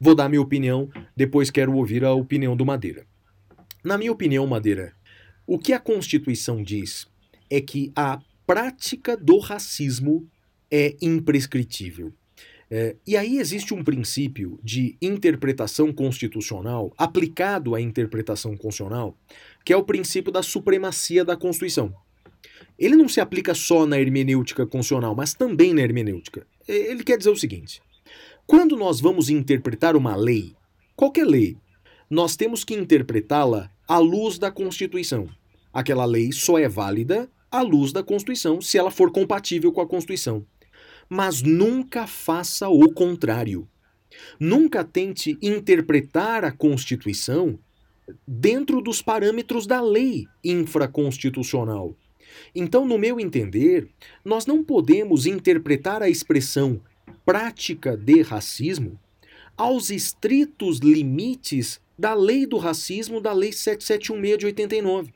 [0.00, 3.06] Vou dar minha opinião, depois quero ouvir a opinião do Madeira.
[3.82, 4.92] Na minha opinião, Madeira,
[5.46, 7.06] o que a Constituição diz
[7.48, 10.28] é que a prática do racismo
[10.70, 12.12] é imprescritível.
[12.70, 19.16] É, e aí existe um princípio de interpretação constitucional aplicado à interpretação constitucional,
[19.64, 21.94] que é o princípio da supremacia da Constituição.
[22.78, 26.46] Ele não se aplica só na hermenêutica constitucional, mas também na hermenêutica.
[26.66, 27.80] Ele quer dizer o seguinte:
[28.46, 30.54] quando nós vamos interpretar uma lei,
[30.94, 31.56] qualquer lei,
[32.10, 35.28] nós temos que interpretá-la à luz da Constituição.
[35.72, 39.86] Aquela lei só é válida à luz da Constituição se ela for compatível com a
[39.86, 40.44] Constituição.
[41.08, 43.68] Mas nunca faça o contrário.
[44.40, 47.58] Nunca tente interpretar a Constituição
[48.26, 51.94] dentro dos parâmetros da lei infraconstitucional.
[52.54, 53.88] Então, no meu entender,
[54.24, 56.80] nós não podemos interpretar a expressão
[57.24, 58.98] prática de racismo
[59.56, 65.12] aos estritos limites da lei do racismo da lei 7716 de 89.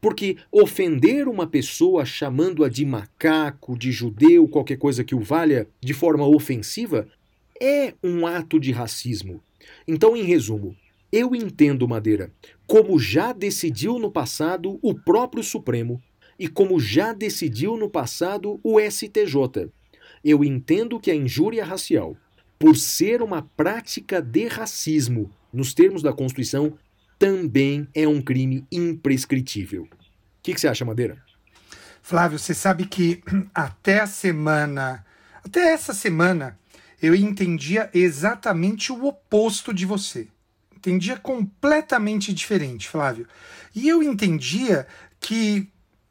[0.00, 5.94] Porque ofender uma pessoa chamando-a de macaco, de judeu, qualquer coisa que o valha de
[5.94, 7.08] forma ofensiva,
[7.60, 9.42] é um ato de racismo.
[9.86, 10.76] Então, em resumo,
[11.12, 12.30] eu entendo, Madeira,
[12.66, 16.00] como já decidiu no passado o próprio Supremo
[16.38, 19.70] e como já decidiu no passado o STJ.
[20.24, 22.16] Eu entendo que a injúria racial,
[22.58, 26.76] por ser uma prática de racismo nos termos da Constituição,
[27.18, 29.82] também é um crime imprescritível.
[29.82, 29.88] O
[30.42, 31.22] que, que você acha, Madeira?
[32.02, 33.22] Flávio, você sabe que
[33.54, 35.04] até a semana,
[35.44, 36.58] até essa semana,
[37.02, 40.28] eu entendia exatamente o oposto de você.
[40.74, 43.26] Entendia completamente diferente, Flávio.
[43.74, 44.86] E eu entendia
[45.20, 45.68] que,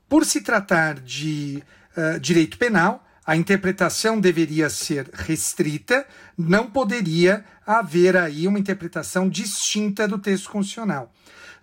[0.08, 1.64] por se tratar de
[1.98, 6.04] uh, direito penal, a interpretação deveria ser restrita,
[6.36, 11.14] não poderia haver aí uma interpretação distinta do texto constitucional.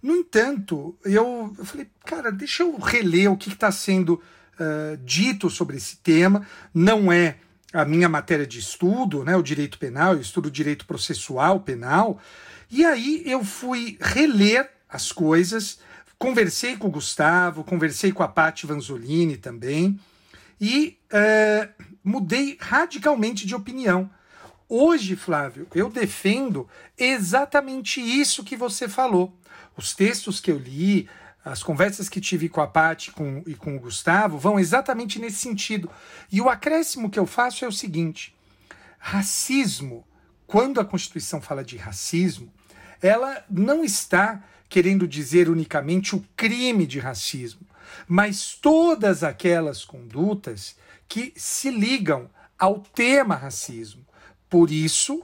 [0.00, 5.76] No entanto, eu, falei, cara, deixa eu reler o que está sendo uh, dito sobre
[5.76, 6.46] esse tema.
[6.72, 7.38] Não é
[7.72, 12.20] a minha matéria de estudo, né, o direito penal, eu estudo direito processual penal.
[12.70, 15.80] E aí eu fui reler as coisas,
[16.16, 19.98] conversei com o Gustavo, conversei com a Paty Vanzolini também,
[20.60, 24.10] e uh, mudei radicalmente de opinião.
[24.68, 29.32] Hoje, Flávio, eu defendo exatamente isso que você falou.
[29.76, 31.08] Os textos que eu li,
[31.44, 35.36] as conversas que tive com a Paty com, e com o Gustavo vão exatamente nesse
[35.36, 35.88] sentido.
[36.32, 38.34] E o acréscimo que eu faço é o seguinte:
[38.98, 40.04] racismo,
[40.46, 42.52] quando a Constituição fala de racismo,
[43.00, 47.60] ela não está querendo dizer unicamente o crime de racismo,
[48.06, 50.76] mas todas aquelas condutas
[51.08, 52.28] que se ligam
[52.58, 54.04] ao tema racismo.
[54.48, 55.22] Por isso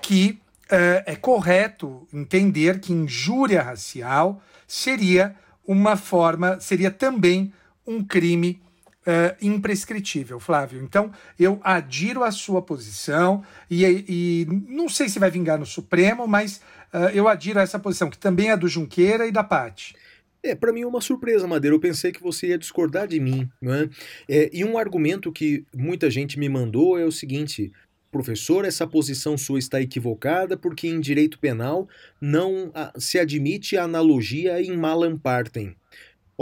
[0.00, 5.36] que uh, é correto entender que injúria racial seria
[5.66, 7.52] uma forma, seria também
[7.86, 8.60] um crime
[9.06, 10.82] uh, imprescritível, Flávio.
[10.82, 16.26] Então, eu adiro a sua posição e, e não sei se vai vingar no Supremo,
[16.26, 16.60] mas
[16.92, 19.94] uh, eu adiro a essa posição, que também é do Junqueira e da Pati.
[20.42, 21.74] É, para mim é uma surpresa, Madeira.
[21.74, 23.48] Eu pensei que você ia discordar de mim.
[23.60, 23.88] Né?
[24.28, 27.72] É, e um argumento que muita gente me mandou é o seguinte:
[28.10, 31.88] professor, essa posição sua está equivocada porque em direito penal
[32.20, 35.76] não se admite a analogia em malam partem.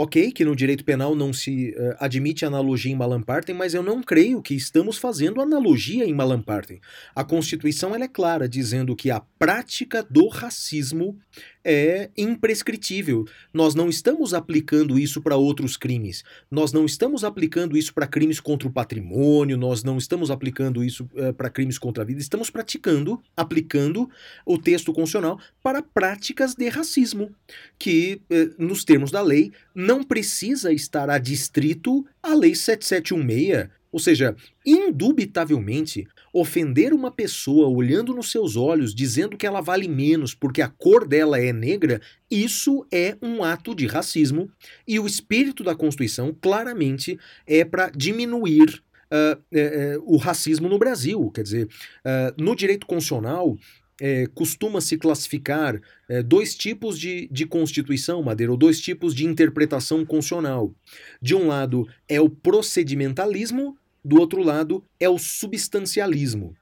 [0.01, 3.83] Ok, que no direito penal não se uh, admite analogia em malam partem, mas eu
[3.83, 6.79] não creio que estamos fazendo analogia em malam partem.
[7.13, 11.19] A Constituição é clara, dizendo que a prática do racismo
[11.63, 13.25] é imprescritível.
[13.53, 16.23] Nós não estamos aplicando isso para outros crimes.
[16.49, 21.09] Nós não estamos aplicando isso para crimes contra o patrimônio, nós não estamos aplicando isso
[21.13, 22.21] uh, para crimes contra a vida.
[22.21, 24.09] Estamos praticando, aplicando
[24.45, 27.35] o texto constitucional para práticas de racismo,
[27.77, 29.51] que, uh, nos termos da lei,
[29.89, 38.29] não precisa estar adstrito à Lei 7716 ou seja, indubitavelmente, ofender uma pessoa olhando nos
[38.29, 43.17] seus olhos, dizendo que ela vale menos porque a cor dela é negra, isso é
[43.19, 44.47] um ato de racismo
[44.87, 47.17] e o espírito da Constituição claramente
[47.47, 51.31] é para diminuir uh, uh, o racismo no Brasil.
[51.31, 53.57] Quer dizer, uh, no direito constitucional,
[53.99, 60.05] é, costuma-se classificar é, dois tipos de, de constituição, Madeira, ou dois tipos de interpretação
[60.05, 60.73] constitucional.
[61.21, 66.55] De um lado é o procedimentalismo, do outro lado é o substancialismo.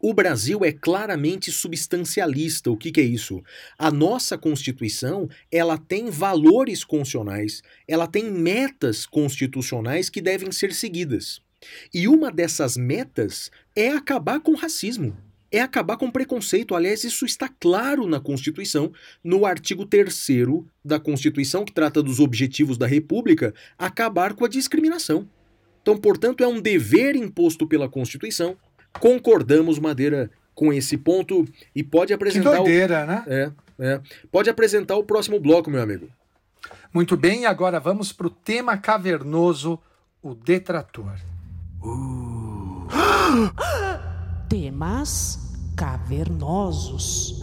[0.00, 2.70] O Brasil é claramente substancialista.
[2.70, 3.42] O que, que, é isso?
[3.78, 11.40] A nossa Constituição ela tem valores constitucionais, ela tem metas constitucionais que devem ser seguidas.
[11.92, 15.16] E uma dessas metas é acabar com o racismo
[15.56, 16.74] é acabar com preconceito.
[16.74, 18.92] Aliás, isso está claro na Constituição,
[19.22, 20.26] no artigo 3
[20.84, 25.28] da Constituição, que trata dos objetivos da República, acabar com a discriminação.
[25.80, 28.56] Então, portanto, é um dever imposto pela Constituição.
[28.98, 31.44] Concordamos, Madeira, com esse ponto
[31.74, 32.52] e pode apresentar.
[32.52, 33.06] Que doideira, o...
[33.06, 33.24] né?
[33.26, 34.00] É, é.
[34.32, 36.08] Pode apresentar o próximo bloco, meu amigo.
[36.92, 39.78] Muito bem, agora vamos para o tema cavernoso,
[40.22, 41.16] o detrator.
[41.82, 42.86] Uh.
[44.48, 45.43] Temas
[45.76, 47.40] cavernosos.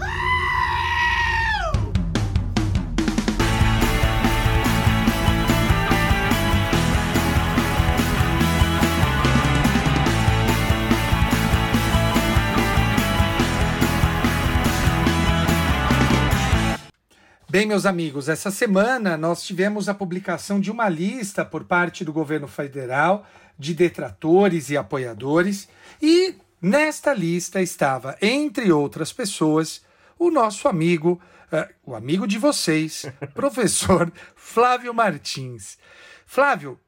[17.50, 22.14] Bem, meus amigos, essa semana nós tivemos a publicação de uma lista por parte do
[22.14, 23.28] governo federal
[23.60, 25.68] de detratores e apoiadores
[26.02, 29.82] e nesta lista estava, entre outras pessoas,
[30.20, 35.78] o nosso amigo, uh, o amigo de vocês, professor Flávio Martins.
[36.26, 36.80] Flávio,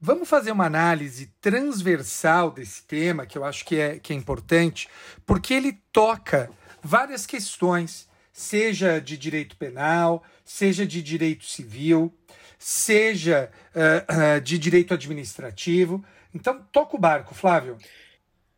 [0.00, 4.88] vamos fazer uma análise transversal desse tema, que eu acho que é, que é importante,
[5.24, 6.50] porque ele toca
[6.82, 12.12] várias questões seja de direito penal, seja de direito civil,
[12.58, 16.04] seja uh, uh, de direito administrativo.
[16.34, 17.78] Então, toca o barco, Flávio.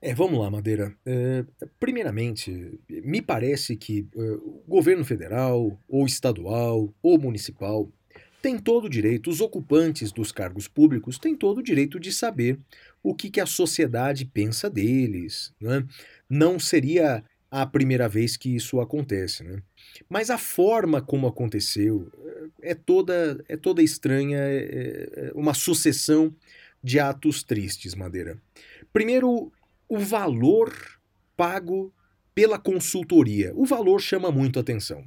[0.01, 0.95] É, vamos lá, Madeira.
[1.05, 1.45] É,
[1.81, 7.91] primeiramente, me parece que é, o governo federal, ou estadual, ou municipal,
[8.43, 12.59] tem todo o direito, os ocupantes dos cargos públicos têm todo o direito de saber
[13.03, 15.53] o que, que a sociedade pensa deles.
[15.61, 15.85] Né?
[16.29, 19.43] Não seria a primeira vez que isso acontece.
[19.43, 19.63] Né?
[20.09, 22.09] Mas a forma como aconteceu
[22.63, 26.33] é toda, é toda estranha, é, é, é uma sucessão
[26.83, 28.39] de atos tristes, Madeira.
[28.93, 29.53] Primeiro,
[29.89, 30.73] o valor
[31.37, 31.93] pago
[32.35, 33.53] pela consultoria.
[33.55, 35.05] O valor chama muito atenção.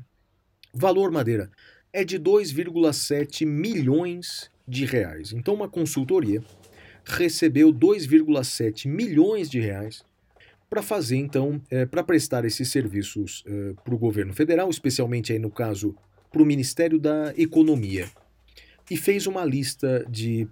[0.74, 1.50] O valor, Madeira,
[1.92, 5.34] é de 2,7 milhões de reais.
[5.34, 6.44] Então, uma consultoria
[7.04, 10.04] recebeu 2,7 milhões de reais
[10.70, 15.40] para fazer, então, é, para prestar esses serviços é, para o governo federal, especialmente aí
[15.40, 15.96] no caso
[16.32, 18.08] para o Ministério da Economia.
[18.90, 20.48] E fez uma lista de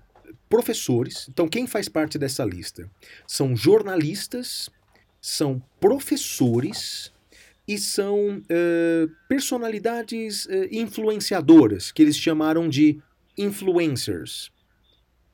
[0.49, 1.27] professores.
[1.29, 2.89] Então, quem faz parte dessa lista?
[3.27, 4.69] São jornalistas,
[5.21, 7.11] são professores
[7.67, 13.01] e são é, personalidades é, influenciadoras, que eles chamaram de
[13.37, 14.51] influencers.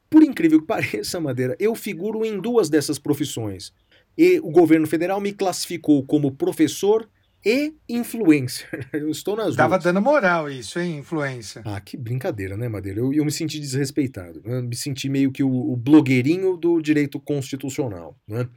[0.09, 3.73] Por incrível que pareça, Madeira, eu figuro em duas dessas profissões.
[4.17, 7.09] E o governo federal me classificou como professor
[7.45, 8.87] e influencer.
[8.93, 11.61] Eu estou nas Tava dando moral isso, hein, influência.
[11.65, 12.99] Ah, que brincadeira, né, Madeira?
[12.99, 14.41] Eu, eu me senti desrespeitado.
[14.45, 14.61] Né?
[14.61, 18.17] Me senti meio que o, o blogueirinho do direito constitucional.
[18.27, 18.47] Né?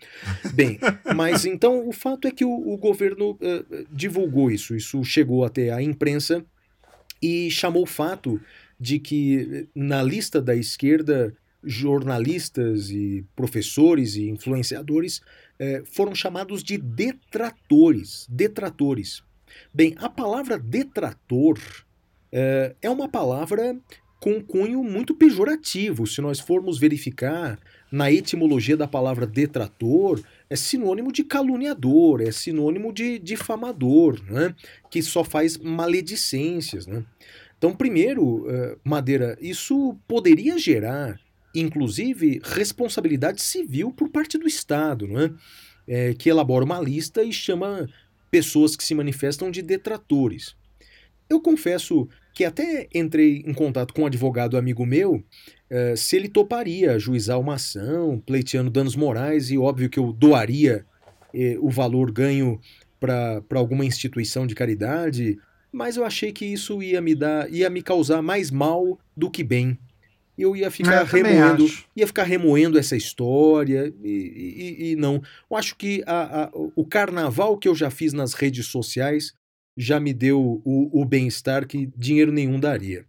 [0.55, 0.79] Bem,
[1.15, 4.75] mas então o fato é que o, o governo uh, divulgou isso.
[4.77, 6.45] Isso chegou até a imprensa
[7.21, 8.41] e chamou o fato
[8.79, 11.35] de que na lista da esquerda
[11.65, 15.21] jornalistas e professores e influenciadores
[15.59, 18.27] é, foram chamados de detratores.
[18.29, 19.23] Detratores.
[19.73, 21.59] Bem, a palavra detrator
[22.33, 23.77] é, é uma palavra
[24.21, 26.07] com cunho muito pejorativo.
[26.07, 27.59] Se nós formos verificar
[27.91, 34.55] na etimologia da palavra detrator, é sinônimo de caluniador, é sinônimo de difamador, né?
[34.91, 36.87] que só faz maledicências.
[36.87, 37.05] Né?
[37.57, 41.21] Então, primeiro, uh, Madeira, isso poderia gerar
[41.61, 45.31] inclusive, responsabilidade civil por parte do Estado, não é?
[45.87, 46.15] é?
[46.15, 47.89] que elabora uma lista e chama
[48.31, 50.55] pessoas que se manifestam de detratores.
[51.29, 55.25] Eu confesso que até entrei em contato com um advogado amigo meu
[55.69, 60.85] é, se ele toparia ajuizar uma ação, pleiteando danos morais, e óbvio que eu doaria
[61.35, 62.61] é, o valor ganho
[63.01, 65.39] para alguma instituição de caridade,
[65.73, 69.43] mas eu achei que isso ia me dar, ia me causar mais mal do que
[69.43, 69.79] bem
[70.39, 75.23] eu ia ficar eu remoendo, ia ficar remoendo essa história e, e, e, não.
[75.51, 79.35] Eu acho que a, a, o carnaval que eu já fiz nas redes sociais
[79.77, 83.05] já me deu o, o bem-estar que dinheiro nenhum daria.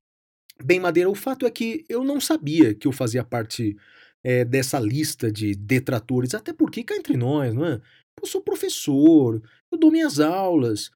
[0.64, 3.78] Bem, Madeira, o fato é que eu não sabia que eu fazia parte
[4.24, 7.80] é, dessa lista de detratores, até porque cá entre nós, não é?
[8.20, 10.90] Eu sou professor, eu dou minhas aulas,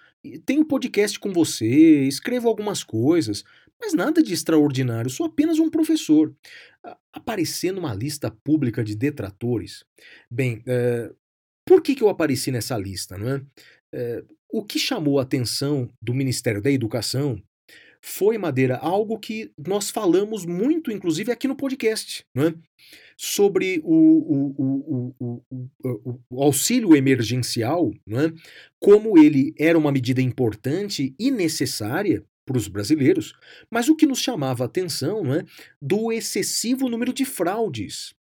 [0.46, 3.44] tenho podcast com você, escrevo algumas coisas.
[3.82, 6.34] Mas nada de extraordinário, sou apenas um professor.
[7.12, 9.84] Aparecer numa lista pública de detratores.
[10.30, 11.12] Bem, é,
[11.66, 13.18] por que, que eu apareci nessa lista?
[13.18, 13.42] Não é?
[13.94, 14.24] é
[14.54, 17.42] o que chamou a atenção do Ministério da Educação
[18.04, 22.56] foi, Madeira, algo que nós falamos muito, inclusive aqui no podcast, não é?
[23.16, 28.34] sobre o, o, o, o, auxílio emergencial, não é?
[28.80, 33.34] como ele era uma medida importante e necessária para os brasileiros,
[33.70, 35.46] mas o que nos chamava a atenção né,
[35.82, 38.14] do excessivo número de fraudes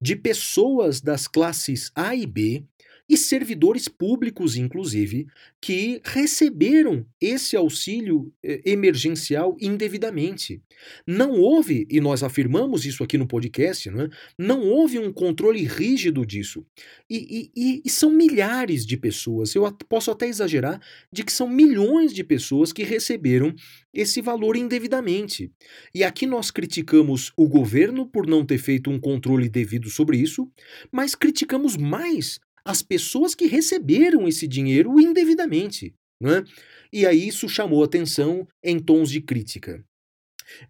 [0.00, 2.62] de pessoas das classes A e B
[3.08, 5.26] e servidores públicos, inclusive,
[5.60, 10.62] que receberam esse auxílio eh, emergencial indevidamente.
[11.06, 14.08] Não houve, e nós afirmamos isso aqui no podcast, não, é?
[14.38, 16.64] não houve um controle rígido disso.
[17.10, 20.80] E, e, e são milhares de pessoas, eu posso até exagerar,
[21.12, 23.54] de que são milhões de pessoas que receberam
[23.92, 25.52] esse valor indevidamente.
[25.94, 30.50] E aqui nós criticamos o governo por não ter feito um controle devido sobre isso,
[30.90, 35.94] mas criticamos mais as pessoas que receberam esse dinheiro indevidamente.
[36.20, 36.44] Né?
[36.92, 39.84] E aí isso chamou atenção em tons de crítica.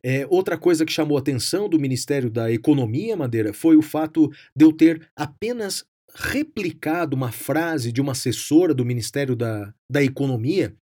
[0.02, 4.64] É, outra coisa que chamou atenção do Ministério da Economia, Madeira, foi o fato de
[4.64, 10.74] eu ter apenas replicado uma frase de uma assessora do Ministério da, da Economia,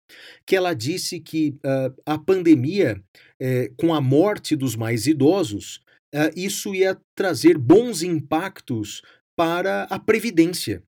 [0.45, 3.01] que ela disse que uh, a pandemia,
[3.39, 5.81] eh, com a morte dos mais idosos,
[6.15, 9.03] uh, isso ia trazer bons impactos
[9.37, 10.83] para a Previdência.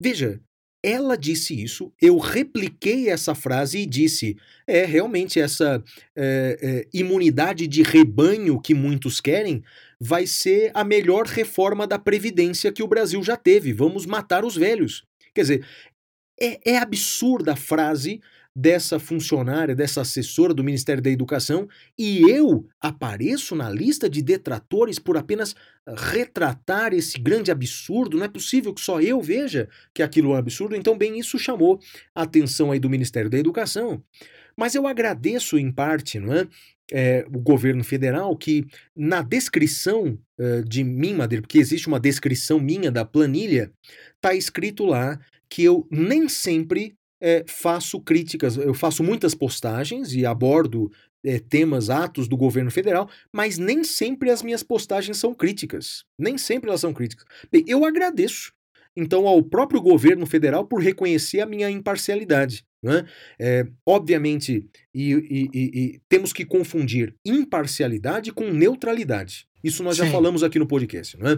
[0.00, 0.40] Veja,
[0.82, 5.82] ela disse isso, eu repliquei essa frase e disse: é realmente essa
[6.14, 9.62] é, é, imunidade de rebanho que muitos querem
[10.00, 13.72] vai ser a melhor reforma da Previdência que o Brasil já teve.
[13.72, 15.04] Vamos matar os velhos.
[15.34, 15.66] Quer dizer,
[16.40, 18.20] é, é absurda a frase
[18.58, 24.98] dessa funcionária, dessa assessora do Ministério da Educação, e eu apareço na lista de detratores
[24.98, 25.54] por apenas
[25.86, 28.18] retratar esse grande absurdo.
[28.18, 30.74] Não é possível que só eu veja que aquilo é um absurdo.
[30.74, 31.78] Então, bem, isso chamou
[32.12, 34.02] a atenção aí do Ministério da Educação.
[34.56, 36.48] Mas eu agradeço em parte, não é?
[36.90, 38.64] É, o governo federal que
[38.96, 43.70] na descrição uh, de mim, Madeira, porque existe uma descrição minha da planilha,
[44.16, 45.20] está escrito lá
[45.50, 50.90] que eu nem sempre é, faço críticas, eu faço muitas postagens e abordo
[51.24, 56.04] é, temas, atos do governo federal, mas nem sempre as minhas postagens são críticas.
[56.18, 57.26] Nem sempre elas são críticas.
[57.50, 58.52] Bem, eu agradeço,
[58.98, 62.64] então, ao próprio governo federal por reconhecer a minha imparcialidade.
[62.82, 63.04] Né?
[63.38, 69.46] É, obviamente, e, e, e, temos que confundir imparcialidade com neutralidade.
[69.62, 70.04] Isso nós Sim.
[70.04, 71.16] já falamos aqui no podcast.
[71.16, 71.36] Né?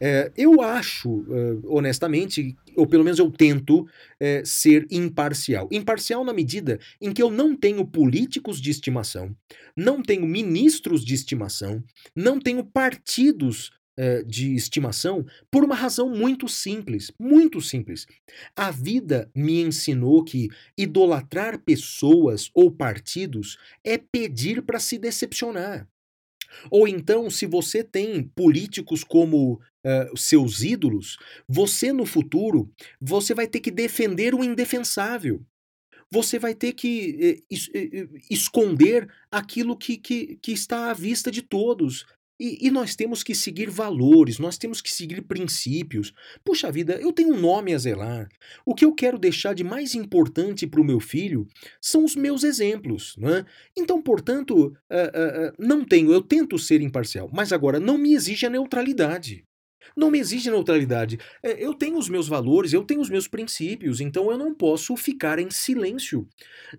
[0.00, 3.86] É, eu acho, uh, honestamente, ou pelo menos eu tento
[4.18, 5.68] é, ser imparcial.
[5.70, 9.36] Imparcial na medida em que eu não tenho políticos de estimação,
[9.76, 11.84] não tenho ministros de estimação,
[12.16, 13.70] não tenho partidos
[14.26, 18.06] de estimação por uma razão muito simples, muito simples.
[18.54, 25.88] A vida me ensinou que idolatrar pessoas ou partidos é pedir para se decepcionar.
[26.70, 31.18] Ou então, se você tem políticos como uh, seus ídolos,
[31.48, 32.70] você no futuro
[33.00, 35.44] você vai ter que defender o indefensável.
[36.10, 41.42] Você vai ter que eh, eh, esconder aquilo que, que, que está à vista de
[41.42, 42.06] todos.
[42.38, 46.12] E, e, nós temos que seguir valores, nós temos que seguir princípios.
[46.44, 48.28] Puxa vida, eu tenho um nome a zelar.
[48.64, 51.46] O que eu quero deixar de mais importante para o meu filho
[51.80, 53.16] são os meus exemplos.
[53.16, 53.44] Né?
[53.76, 58.14] Então, portanto, uh, uh, uh, não tenho, eu tento ser imparcial, mas agora não me
[58.14, 59.47] exige a neutralidade
[59.96, 61.18] não me exige neutralidade.
[61.42, 64.96] É, eu tenho os meus valores, eu tenho os meus princípios, então eu não posso
[64.96, 66.26] ficar em silêncio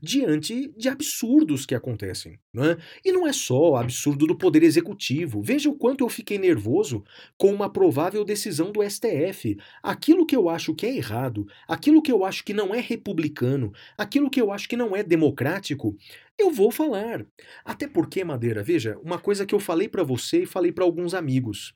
[0.02, 2.40] diante de absurdos que acontecem.
[2.54, 2.78] Não é?
[3.06, 5.42] E não é só absurdo do Poder Executivo.
[5.42, 7.04] Veja o quanto eu fiquei nervoso
[7.38, 9.58] com uma provável decisão do STF.
[9.84, 13.72] Aquilo que eu acho que é errado, aquilo que eu acho que não é republicano,
[13.98, 15.96] aquilo que eu acho que não é democrático,
[16.38, 17.26] eu vou falar.
[17.66, 21.14] Até porque, Madeira, veja, uma coisa que eu falei para você e falei para alguns
[21.14, 21.76] amigos.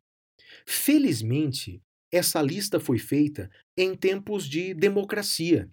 [0.65, 1.81] Felizmente,
[2.11, 5.69] essa lista foi feita em tempos de democracia.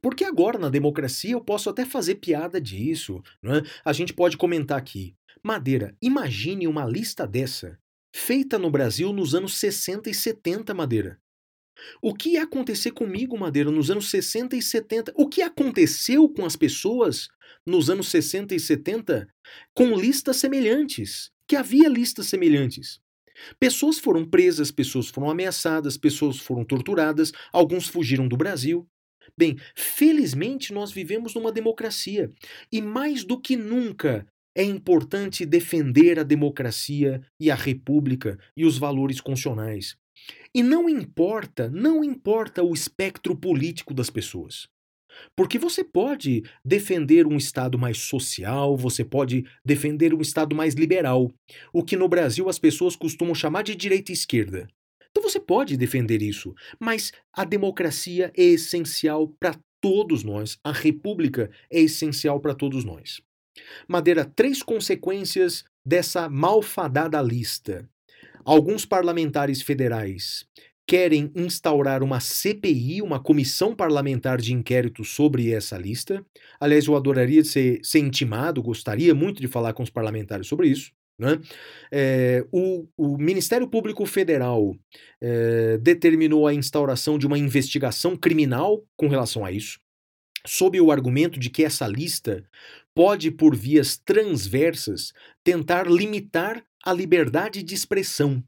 [0.00, 3.22] Porque agora, na democracia, eu posso até fazer piada disso.
[3.42, 3.62] Não é?
[3.84, 5.16] A gente pode comentar aqui.
[5.42, 7.78] Madeira, imagine uma lista dessa,
[8.14, 11.20] feita no Brasil nos anos 60 e 70, Madeira.
[12.00, 15.12] O que ia acontecer comigo, Madeira, nos anos 60 e 70?
[15.16, 17.28] O que aconteceu com as pessoas
[17.66, 19.28] nos anos 60 e 70
[19.74, 21.30] com listas semelhantes?
[21.46, 23.00] Que havia listas semelhantes.
[23.58, 28.86] Pessoas foram presas, pessoas foram ameaçadas, pessoas foram torturadas, alguns fugiram do Brasil.
[29.36, 32.32] Bem, felizmente nós vivemos numa democracia
[32.70, 38.78] e mais do que nunca é importante defender a democracia e a república e os
[38.78, 39.96] valores constitucionais.
[40.54, 44.68] E não importa, não importa o espectro político das pessoas.
[45.36, 51.30] Porque você pode defender um Estado mais social, você pode defender um Estado mais liberal,
[51.72, 54.68] o que no Brasil as pessoas costumam chamar de direita e esquerda.
[55.10, 61.50] Então você pode defender isso, mas a democracia é essencial para todos nós, a república
[61.70, 63.20] é essencial para todos nós.
[63.86, 67.88] Madeira, três consequências dessa malfadada lista.
[68.44, 70.46] Alguns parlamentares federais
[70.86, 76.24] querem instaurar uma CPI, uma comissão parlamentar de inquérito sobre essa lista.
[76.60, 80.92] Aliás, eu adoraria ser, ser intimado, gostaria muito de falar com os parlamentares sobre isso.
[81.18, 81.40] Né?
[81.92, 84.74] É, o, o, Ministério Público Federal
[85.20, 89.78] é, determinou a instauração de uma investigação criminal com relação a isso,
[90.44, 92.44] sob o argumento de que essa lista
[92.94, 95.12] pode, por vias transversas,
[95.44, 98.42] tentar limitar a liberdade de expressão.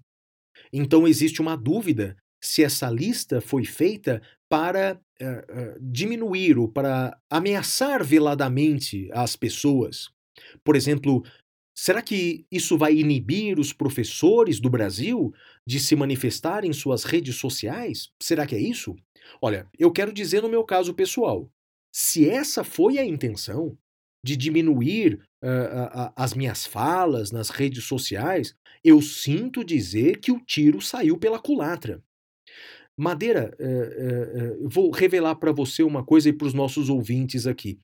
[0.73, 8.05] Então existe uma dúvida se essa lista foi feita para uh, diminuir ou para ameaçar
[8.05, 10.09] veladamente as pessoas?
[10.65, 11.23] Por exemplo,
[11.77, 15.33] será que isso vai inibir os professores do Brasil
[15.67, 18.11] de se manifestar em suas redes sociais?
[18.23, 18.95] Será que é isso?
[19.41, 21.51] Olha, eu quero dizer no meu caso pessoal,
[21.93, 23.77] se essa foi a intenção
[24.25, 28.55] de diminuir uh, uh, as minhas falas nas redes sociais,
[28.85, 32.03] eu sinto dizer que o tiro saiu pela culatra.
[32.99, 37.79] Madeira, uh, vou revelar para você uma coisa e para os nossos ouvintes aqui.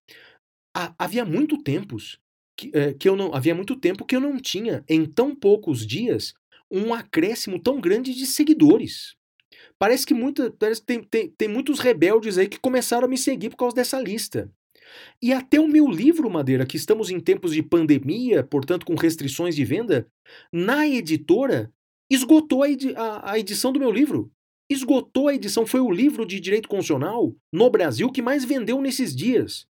[0.98, 2.18] havia muito tempos
[2.56, 6.32] que, que eu não havia muito tempo que eu não tinha em tão poucos dias
[6.70, 9.14] um acréscimo tão grande de seguidores.
[9.78, 13.18] Parece que, muita, parece que tem, tem, tem muitos rebeldes aí que começaram a me
[13.18, 14.50] seguir por causa dessa lista.
[15.20, 19.54] E até o meu livro, Madeira, que estamos em tempos de pandemia, portanto com restrições
[19.54, 20.06] de venda,
[20.52, 21.72] na editora
[22.10, 24.30] esgotou a, edi a, a edição do meu livro.
[24.72, 25.66] Esgotou a edição.
[25.66, 29.66] Foi o livro de direito constitucional no Brasil que mais vendeu nesses dias.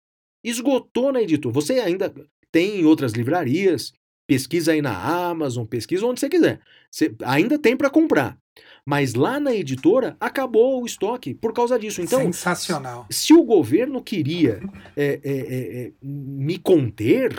[0.45, 1.55] Esgotou na editora.
[1.55, 2.13] Você ainda
[2.53, 3.93] tem em outras livrarias,
[4.27, 6.61] pesquisa aí na Amazon, pesquisa onde você quiser.
[6.91, 8.39] Você ainda tem para comprar.
[8.85, 12.03] Mas lá na editora acabou o estoque por causa disso.
[12.03, 13.07] Então, sensacional.
[13.11, 14.61] Se o governo queria
[14.97, 17.37] é, é, é, é me conter,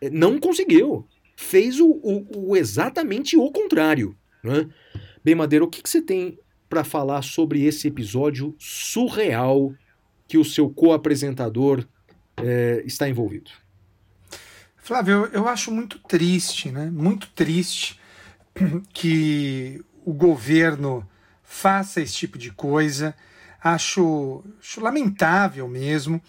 [0.00, 1.06] é, não conseguiu.
[1.36, 4.16] Fez o, o, o exatamente o contrário.
[4.42, 4.68] Né?
[5.22, 9.72] Bem, Madeira, o que, que você tem para falar sobre esse episódio surreal
[10.26, 11.84] que o seu co-apresentador
[12.36, 13.50] é, está envolvido?
[14.76, 16.90] Flávio, eu, eu acho muito triste, né?
[16.90, 17.98] Muito triste
[18.92, 21.08] que o governo
[21.42, 23.14] faça esse tipo de coisa.
[23.62, 26.20] Acho, acho lamentável mesmo.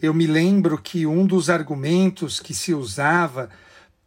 [0.00, 3.50] Eu me lembro que um dos argumentos que se usava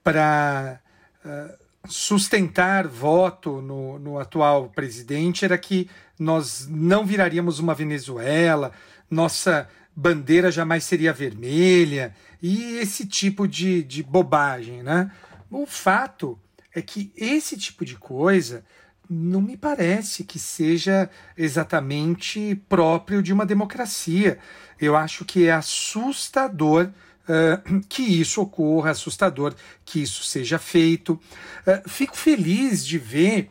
[0.03, 0.79] para
[1.25, 1.57] uh,
[1.87, 8.71] sustentar voto no, no atual presidente era que nós não viraríamos uma Venezuela,
[9.09, 15.11] nossa bandeira jamais seria vermelha e esse tipo de, de bobagem, né?
[15.49, 16.39] O fato
[16.73, 18.63] é que esse tipo de coisa
[19.09, 24.37] não me parece que seja exatamente próprio de uma democracia.
[24.79, 26.91] Eu acho que é assustador
[27.29, 29.53] uh, que isso ocorra, assustador
[29.85, 31.13] que isso seja feito.
[31.13, 33.49] Uh, fico feliz de ver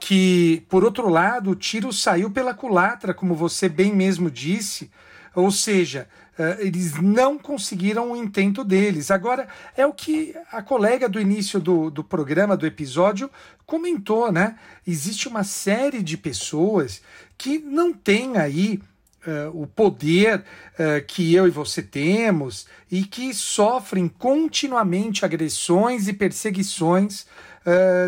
[0.00, 4.90] que, por outro lado, o tiro saiu pela culatra, como você bem mesmo disse,
[5.34, 9.10] ou seja, Uh, eles não conseguiram o intento deles.
[9.10, 9.46] Agora,
[9.76, 13.30] é o que a colega do início do, do programa, do episódio,
[13.66, 14.56] comentou, né?
[14.86, 17.02] Existe uma série de pessoas
[17.36, 18.80] que não têm aí
[19.26, 26.12] uh, o poder uh, que eu e você temos e que sofrem continuamente agressões e
[26.12, 27.26] perseguições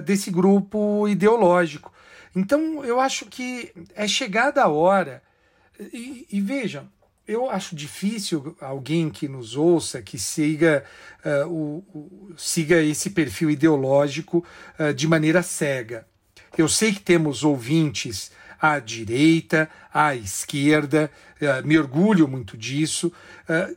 [0.04, 1.92] desse grupo ideológico.
[2.34, 5.22] Então, eu acho que é chegada a hora.
[5.78, 6.88] E, e vejam,
[7.26, 10.84] eu acho difícil alguém que nos ouça que siga,
[11.24, 14.44] uh, o, o, siga esse perfil ideológico
[14.78, 16.06] uh, de maneira cega.
[16.56, 18.30] Eu sei que temos ouvintes
[18.66, 21.10] à direita, à esquerda,
[21.40, 23.12] uh, me orgulho muito disso,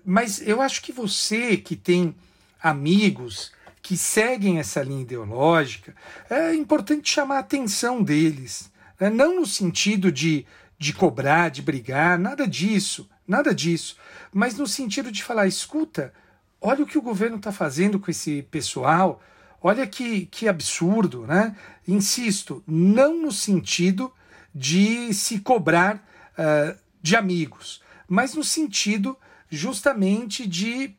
[0.06, 2.16] mas eu acho que você que tem
[2.64, 3.52] amigos
[3.82, 5.94] que seguem essa linha ideológica,
[6.30, 8.72] é importante chamar a atenção deles.
[8.98, 9.10] Né?
[9.10, 10.46] Não no sentido de,
[10.80, 13.98] de cobrar, de brigar, nada disso Nada disso.
[14.32, 16.14] Mas no sentido de falar, escuta,
[16.62, 19.22] olha o que o governo está fazendo com esse pessoal,
[19.62, 21.56] olha que, que absurdo, né?
[21.86, 24.12] Insisto, não no sentido
[24.58, 25.98] de se cobrar
[26.34, 29.16] uh, de amigos, mas no sentido
[29.52, 30.96] justamente de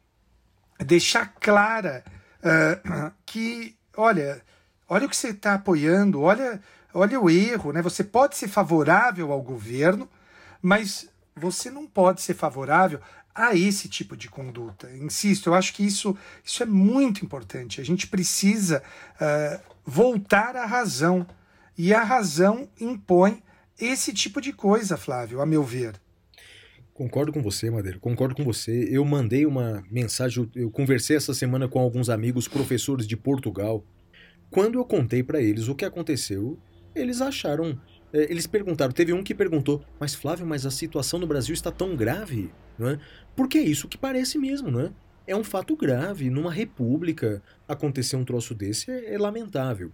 [0.79, 2.05] deixar clara
[2.39, 4.41] uh, que, olha,
[4.89, 6.63] olha o que você está apoiando, olha,
[6.95, 7.83] olha o erro, né?
[7.83, 10.09] Você pode ser favorável ao governo,
[10.63, 13.01] mas você não pode ser favorável
[13.35, 14.89] a esse tipo de conduta.
[14.93, 17.81] Insisto, eu acho que isso, isso é muito importante.
[17.81, 18.85] A gente precisa
[19.21, 21.27] uh, voltar à razão.
[21.77, 23.43] E a razão impõe
[23.79, 25.95] esse tipo de coisa, Flávio, a meu ver.
[26.93, 28.89] Concordo com você, Madeira, concordo com você.
[28.91, 33.85] Eu mandei uma mensagem, eu conversei essa semana com alguns amigos professores de Portugal.
[34.51, 36.59] Quando eu contei para eles o que aconteceu,
[36.95, 37.79] eles acharam
[38.13, 41.71] é, eles perguntaram, teve um que perguntou, mas Flávio, mas a situação no Brasil está
[41.71, 42.99] tão grave, não é?
[43.37, 44.91] Porque é isso que parece mesmo, não é?
[45.27, 46.31] É um fato grave.
[46.31, 49.93] Numa república acontecer um troço desse é, é lamentável.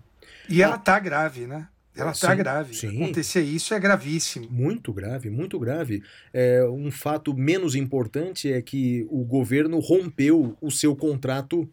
[0.48, 1.68] E ela está grave, né?
[1.96, 2.74] Ela está grave.
[2.74, 3.02] Sim.
[3.02, 4.48] Acontecer isso é gravíssimo.
[4.50, 6.02] Muito grave, muito grave.
[6.32, 11.68] É, um fato menos importante é que o governo rompeu o seu contrato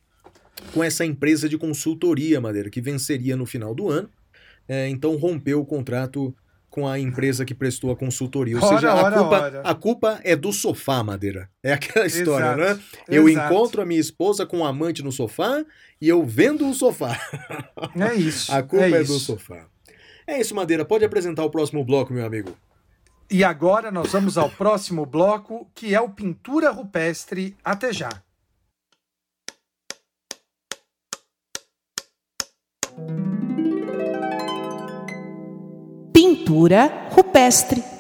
[0.74, 4.10] com essa empresa de consultoria, Madeira, que venceria no final do ano
[4.72, 6.34] é, então rompeu o contrato
[6.70, 8.56] com a empresa que prestou a consultoria.
[8.58, 9.62] Ou Ora, seja, a, ora, culpa, ora.
[9.66, 11.50] a culpa é do sofá, Madeira.
[11.62, 12.80] É aquela história, Exato, né?
[13.10, 13.54] Eu exato.
[13.54, 15.66] encontro a minha esposa com um amante no sofá
[16.00, 17.20] e eu vendo o sofá.
[18.00, 18.50] É isso.
[18.56, 19.12] A culpa é, isso.
[19.12, 19.68] do sofá.
[20.26, 20.86] É isso, Madeira.
[20.86, 22.56] Pode apresentar o próximo bloco, meu amigo.
[23.30, 27.56] E agora nós vamos ao próximo bloco, que é o Pintura Rupestre.
[27.64, 28.10] Até já.
[36.14, 37.82] Pintura rupestre.
[37.82, 37.92] Bem,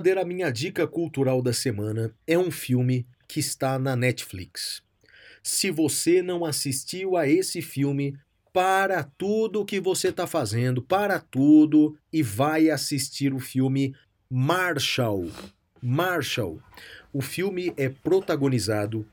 [0.00, 4.82] Madeira, a minha dica cultural da semana é um filme que está na Netflix.
[5.42, 8.16] Se você não assistiu a esse filme,
[8.50, 13.94] para tudo que você está fazendo, para tudo e vai assistir o filme
[14.30, 15.28] Marshall.
[15.82, 16.58] Marshall.
[17.12, 19.06] O filme é protagonizado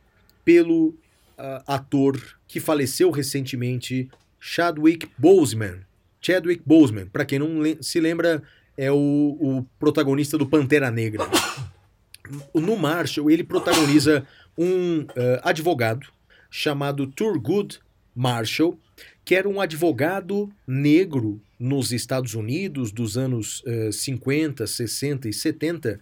[0.46, 0.96] pelo
[1.38, 4.10] ah, ator que faleceu recentemente,
[4.40, 5.82] Chadwick Boseman.
[6.22, 8.42] Chadwick Boseman, para quem não se lembra,
[8.78, 11.26] é o, o protagonista do Pantera Negra.
[12.54, 14.26] No Marshall, ele protagoniza
[14.58, 16.08] um eh, advogado
[16.50, 17.80] chamado Thurgood
[18.16, 18.78] Marshall,
[19.24, 26.00] que era um advogado negro nos Estados Unidos dos anos eh, 50, 60 e 70,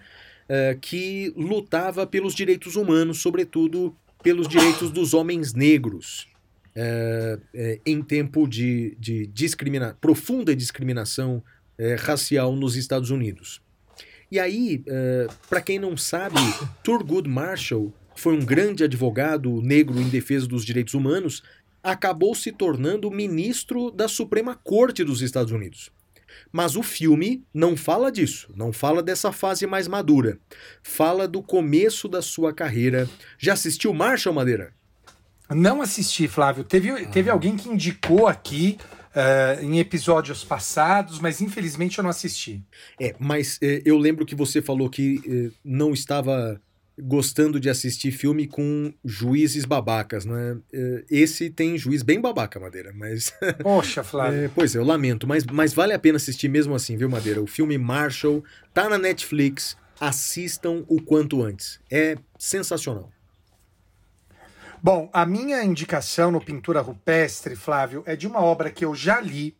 [0.48, 6.28] eh, que lutava pelos direitos humanos, sobretudo pelos direitos dos homens negros.
[6.78, 11.42] eh, em tempo de, de discrimina profunda discriminação
[11.78, 13.62] eh, racial nos Estados Unidos.
[14.32, 14.84] E aí,
[15.48, 16.36] para quem não sabe,
[16.84, 21.44] Thurgood Marshall foi um grande advogado negro em defesa dos direitos humanos,
[21.84, 25.92] acabou se tornando ministro da Suprema Corte dos Estados Unidos.
[26.52, 30.40] Mas o filme não fala disso, não fala dessa fase mais madura.
[30.82, 33.10] Fala do começo da sua carreira.
[33.38, 34.74] Já assistiu Marshall Madeira?
[35.50, 36.64] Não assisti, Flávio.
[36.64, 38.78] Teve, teve alguém que indicou aqui
[39.16, 42.62] eh, em episódios passados, mas infelizmente eu não assisti.
[43.00, 46.60] É, mas eh, eu lembro que você falou que eh, não estava
[47.00, 50.58] gostando de assistir filme com juízes babacas, né?
[51.10, 53.34] Esse tem juiz bem babaca, Madeira, mas.
[53.64, 54.46] Poxa, Flávio.
[54.46, 57.42] É, pois é, eu lamento, mas, mas vale a pena assistir mesmo assim, viu, Madeira?
[57.42, 58.44] O filme Marshall
[58.74, 61.80] tá na Netflix, assistam o quanto antes.
[61.90, 63.12] É sensacional.
[64.88, 69.20] Bom, a minha indicação no Pintura Rupestre, Flávio, é de uma obra que eu já
[69.20, 69.58] li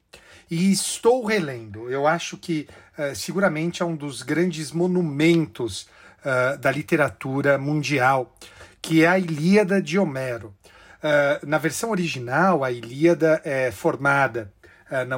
[0.52, 1.90] e estou relendo.
[1.90, 5.90] Eu acho que eh, seguramente é um dos grandes monumentos
[6.24, 8.36] eh, da literatura mundial,
[8.80, 10.54] que é a Ilíada de Homero.
[11.02, 14.54] Eh, na versão original, a Ilíada é formada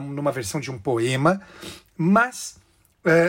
[0.01, 1.41] numa versão de um poema,
[1.97, 2.57] mas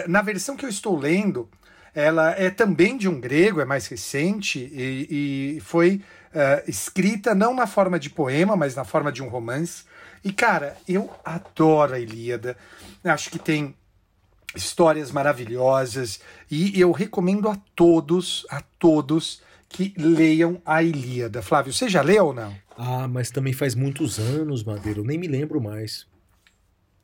[0.07, 1.49] na versão que eu estou lendo,
[1.93, 6.01] ela é também de um grego, é mais recente e, e foi
[6.35, 9.85] eh, escrita não na forma de poema, mas na forma de um romance.
[10.25, 12.57] E cara, eu adoro a Ilíada.
[13.05, 13.75] Acho que tem
[14.55, 21.43] histórias maravilhosas e eu recomendo a todos, a todos que leiam a Ilíada.
[21.43, 22.55] Flávio, você já leu ou não?
[22.77, 26.07] Ah, mas também faz muitos anos, Madeira, eu nem me lembro mais.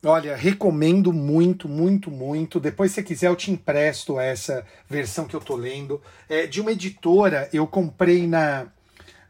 [0.03, 2.59] Olha, recomendo muito, muito, muito.
[2.59, 5.99] Depois, se você quiser, eu te empresto essa versão que eu tô lendo.
[6.29, 8.67] É de uma editora, eu comprei na,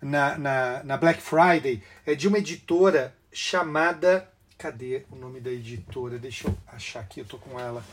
[0.06, 1.82] na, na, na Black Friday.
[2.06, 4.30] É de uma editora chamada.
[4.58, 6.18] Cadê o nome da editora?
[6.18, 7.84] Deixa eu achar aqui, eu tô com ela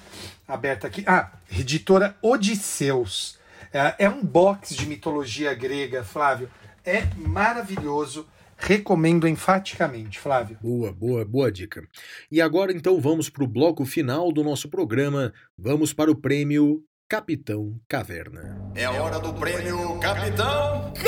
[0.47, 1.03] aberta aqui.
[1.07, 3.39] Ah, editora Odisseus.
[3.73, 6.49] É, é um box de mitologia grega, Flávio.
[6.85, 8.29] É maravilhoso.
[8.57, 10.57] Recomendo enfaticamente, Flávio.
[10.63, 11.85] Boa, boa, boa dica.
[12.31, 15.33] E agora então vamos para o bloco final do nosso programa.
[15.59, 18.73] Vamos para o prêmio Capitão Caverna.
[18.75, 20.95] É a hora do prêmio Capitão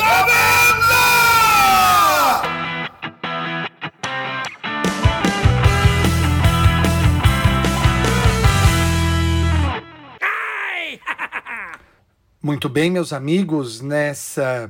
[12.39, 14.69] Muito bem, meus amigos, nessa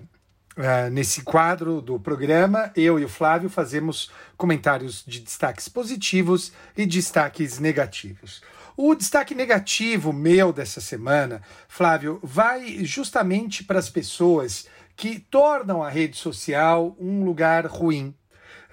[0.56, 6.86] ah, nesse quadro do programa, eu e o Flávio fazemos comentários de destaques positivos e
[6.86, 8.42] destaques negativos.
[8.78, 15.90] O destaque negativo meu dessa semana, Flávio, vai justamente para as pessoas que tornam a
[15.90, 18.14] rede social um lugar ruim.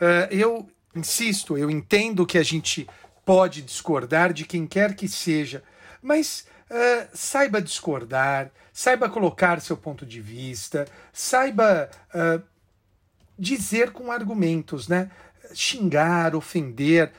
[0.01, 2.89] Ah, eu insisto, eu entendo que a gente
[3.25, 5.63] pode discordar de quem quer que seja,
[6.03, 12.41] mas ah, saiba discordar, saiba colocar seu ponto de vista, saiba ah,
[13.39, 15.11] dizer com argumentos, né?
[15.55, 17.13] Xingar, ofender,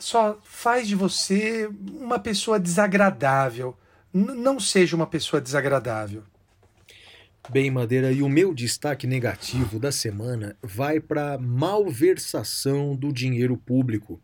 [0.00, 3.76] só faz de você uma pessoa desagradável.
[4.12, 6.22] N- não seja uma pessoa desagradável.
[7.48, 14.20] Bem, Madeira, e o meu destaque negativo da semana vai para malversação do dinheiro público.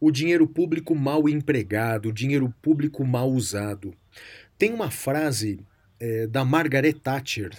[0.00, 3.94] O dinheiro público mal empregado, o dinheiro público mal usado.
[4.58, 5.60] Tem uma frase
[5.98, 7.50] é, da Margaret Thatcher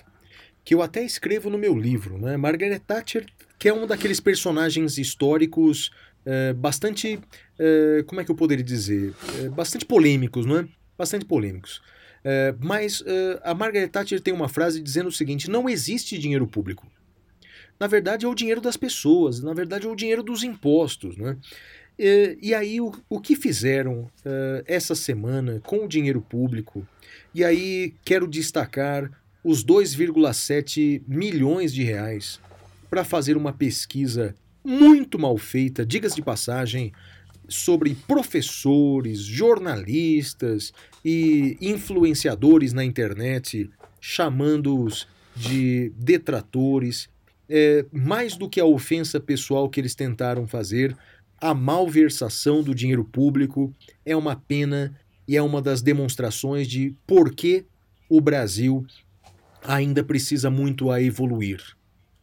[0.63, 2.17] que eu até escrevo no meu livro.
[2.17, 2.35] Né?
[2.35, 3.25] Margaret Thatcher,
[3.57, 5.91] que é um daqueles personagens históricos
[6.27, 7.19] é, bastante.
[7.57, 9.13] É, como é que eu poderia dizer?
[9.39, 10.67] É, bastante polêmicos, não é?
[10.97, 11.81] Bastante polêmicos.
[12.59, 13.01] Mas
[13.41, 16.85] a Margaret Thatcher tem uma frase dizendo o seguinte: não existe dinheiro público.
[17.79, 21.15] Na verdade, é o dinheiro das pessoas, na verdade, é o dinheiro dos impostos.
[21.15, 21.37] Né?
[21.97, 26.85] E, e aí, o, o que fizeram uh, essa semana com o dinheiro público?
[27.33, 29.09] E aí, quero destacar
[29.43, 32.41] os 2,7 milhões de reais
[32.89, 34.35] para fazer uma pesquisa
[34.67, 36.91] muito mal feita, digas de passagem,
[37.47, 40.73] sobre professores, jornalistas
[41.05, 43.69] e influenciadores na internet,
[44.01, 47.07] chamando-os de detratores.
[47.47, 50.93] É, mais do que a ofensa pessoal que eles tentaram fazer,
[51.39, 53.73] a malversação do dinheiro público
[54.05, 54.93] é uma pena
[55.25, 57.65] e é uma das demonstrações de por que
[58.09, 58.85] o Brasil
[59.63, 61.63] ainda precisa muito a evoluir.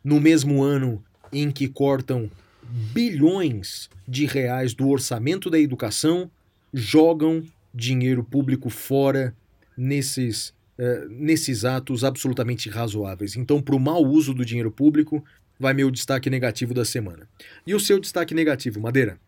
[0.05, 1.03] No mesmo ano
[1.35, 2.31] em que cortam
[2.63, 6.31] bilhões de reais do orçamento da educação,
[6.73, 7.43] jogam
[7.73, 9.35] dinheiro público fora
[9.77, 13.37] nesses, uh, nesses atos absolutamente razoáveis.
[13.37, 15.25] Então, para o mau uso do dinheiro público,
[15.59, 17.29] vai meu destaque negativo da semana.
[17.67, 19.19] E o seu destaque negativo, Madeira?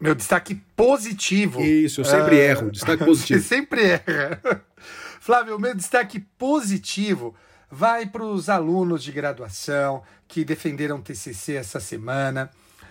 [0.00, 1.60] Meu destaque positivo.
[1.60, 2.40] Isso, eu sempre uh...
[2.40, 2.70] erro.
[2.70, 3.40] Destaque positivo.
[3.40, 4.64] Você sempre erra.
[5.20, 7.34] Flávio, meu destaque positivo
[7.70, 10.02] vai para os alunos de graduação
[10.34, 12.50] que defenderam TCC essa semana.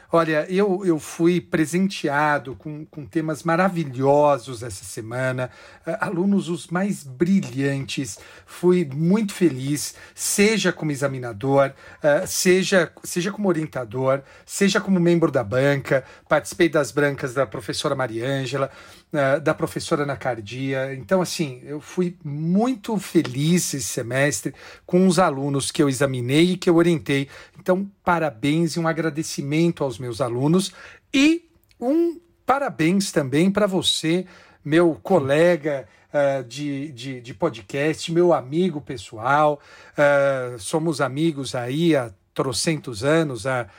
[0.10, 5.50] Olha, eu, eu fui presenteado com, com temas maravilhosos essa semana,
[5.86, 8.18] uh, alunos os mais brilhantes.
[8.46, 15.44] Fui muito feliz, seja como examinador, uh, seja, seja como orientador, seja como membro da
[15.44, 16.06] banca.
[16.30, 18.72] Participei das brancas da professora Mariângela,
[19.14, 20.94] uh, da professora Ana Cardia.
[20.96, 24.54] Então, assim, eu fui muito feliz esse semestre
[24.86, 27.30] com os alunos que eu examinei e que eu orientei.
[27.60, 30.74] Então, parabéns e um agradecimento aos meus alunos
[31.14, 31.50] e
[31.80, 34.26] um parabéns também para você,
[34.66, 39.62] meu colega uh, de, de, de, podcast, meu amigo pessoal.
[39.94, 43.46] Uh, somos amigos aí há trocentos anos.
[43.46, 43.70] Há...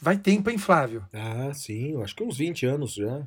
[0.00, 1.04] Vai tempo, hein, Flávio?
[1.12, 3.26] Ah, sim, acho que uns 20 anos já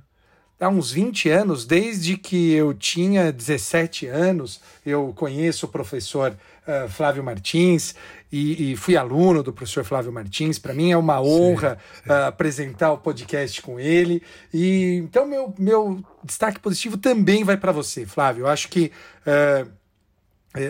[0.60, 6.36] há uns 20 anos, desde que eu tinha 17 anos, eu conheço o professor
[6.68, 7.96] uh, Flávio Martins
[8.32, 10.60] e, e, fui aluno do professor Flávio Martins.
[10.60, 14.24] Para mim é uma honra Uh, apresentar o podcast com ele.
[14.54, 18.44] E então meu, meu destaque positivo também vai para você, Flávio.
[18.44, 18.92] Eu acho que
[19.26, 19.70] uh,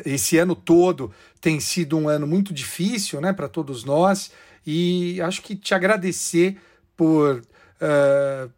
[0.04, 4.32] esse ano todo tem sido um ano muito difícil, né, para todos nós.
[4.66, 6.58] E acho que te agradecer
[6.96, 7.44] por
[7.80, 8.50] Uh,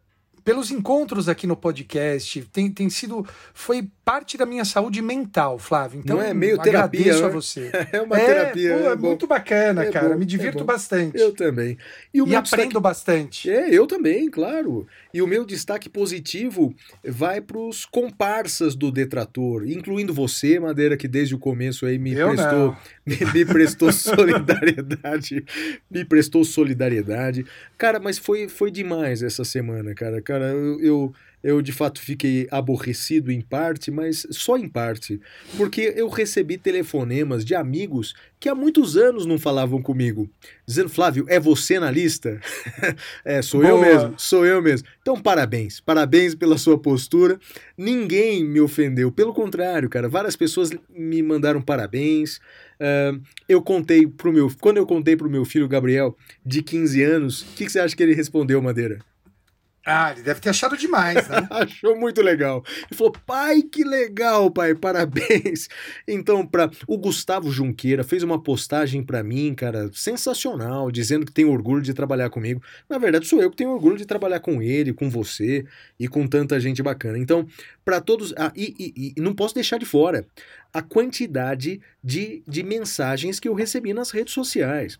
[0.44, 2.42] pelos encontros aqui no podcast.
[2.52, 3.26] Tem, tem sido.
[3.54, 6.00] Foi parte da minha saúde mental, Flávio.
[6.00, 7.12] Então, Não é meio terapia.
[7.12, 7.26] Agradeço né?
[7.26, 7.70] a você.
[7.92, 8.76] É uma é, terapia.
[8.76, 10.08] Pô, é, é muito bacana, é cara.
[10.08, 11.16] Bom, Me é divirto bastante.
[11.16, 11.78] Eu também.
[12.12, 12.80] E, e aprendo destaque...
[12.80, 13.48] bastante.
[13.50, 14.84] É, eu também, claro.
[15.14, 16.74] E o meu destaque positivo
[17.04, 22.12] vai para os comparsas do detrator, incluindo você, Madeira, que desde o começo aí me
[22.12, 22.76] eu prestou,
[23.06, 25.44] me, me prestou solidariedade,
[25.88, 27.46] me prestou solidariedade.
[27.78, 30.20] Cara, mas foi, foi demais essa semana, cara.
[30.20, 35.20] Cara, eu, eu eu de fato fiquei aborrecido em parte, mas só em parte,
[35.56, 40.28] porque eu recebi telefonemas de amigos que há muitos anos não falavam comigo,
[40.66, 42.40] dizendo: Flávio, é você na lista?
[43.24, 43.72] é, sou Boa.
[43.72, 44.88] eu mesmo, sou eu mesmo.
[45.02, 47.38] Então, parabéns, parabéns pela sua postura.
[47.76, 52.40] Ninguém me ofendeu, pelo contrário, cara, várias pessoas me mandaram parabéns.
[52.80, 54.50] Uh, eu contei pro meu.
[54.58, 57.94] Quando eu contei pro meu filho Gabriel, de 15 anos, o que, que você acha
[57.94, 59.00] que ele respondeu, Madeira?
[59.84, 61.46] Ah, ele deve ter achado demais, né?
[61.50, 62.62] Achou muito legal.
[62.90, 65.68] Ele falou: pai, que legal, pai, parabéns.
[66.06, 71.46] Então, para o Gustavo Junqueira fez uma postagem para mim, cara, sensacional, dizendo que tem
[71.46, 72.62] orgulho de trabalhar comigo.
[72.88, 75.64] Na verdade, sou eu que tenho orgulho de trabalhar com ele, com você
[75.98, 77.18] e com tanta gente bacana.
[77.18, 77.46] Então,
[77.82, 78.34] para todos.
[78.36, 80.26] Ah, e, e, e não posso deixar de fora
[80.74, 84.98] a quantidade de, de mensagens que eu recebi nas redes sociais.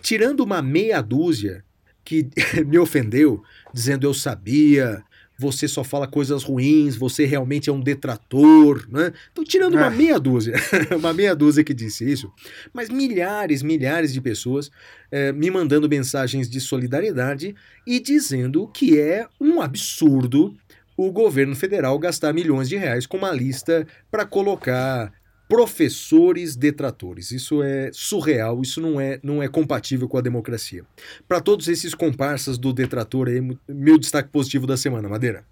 [0.00, 1.64] Tirando uma meia dúzia
[2.04, 2.28] que
[2.66, 5.02] me ofendeu, dizendo eu sabia,
[5.38, 9.12] você só fala coisas ruins, você realmente é um detrator, né?
[9.32, 9.90] Então, tirando uma é.
[9.90, 10.54] meia dúzia,
[10.96, 12.32] uma meia dúzia que disse isso,
[12.72, 14.70] mas milhares, milhares de pessoas
[15.10, 17.54] é, me mandando mensagens de solidariedade
[17.86, 20.56] e dizendo que é um absurdo
[20.96, 25.12] o governo federal gastar milhões de reais com uma lista para colocar
[25.48, 27.30] professores detratores.
[27.30, 30.84] Isso é surreal, isso não é, não é compatível com a democracia.
[31.28, 35.44] Para todos esses comparsas do detrator aí, meu destaque positivo da semana, Madeira.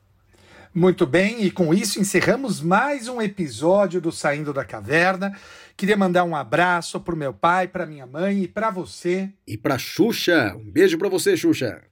[0.74, 5.36] Muito bem, e com isso encerramos mais um episódio do Saindo da Caverna.
[5.77, 9.31] Queria mandar um abraço pro meu pai, pra minha mãe e para você.
[9.47, 10.56] E pra Xuxa.
[10.56, 11.82] Um beijo para você, Xuxa.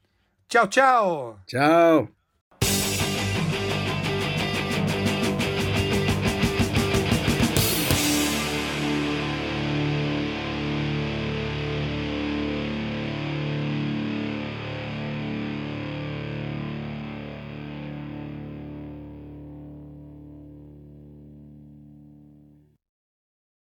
[0.48, 1.38] Tchau, tchau.
[1.46, 2.19] Tchau.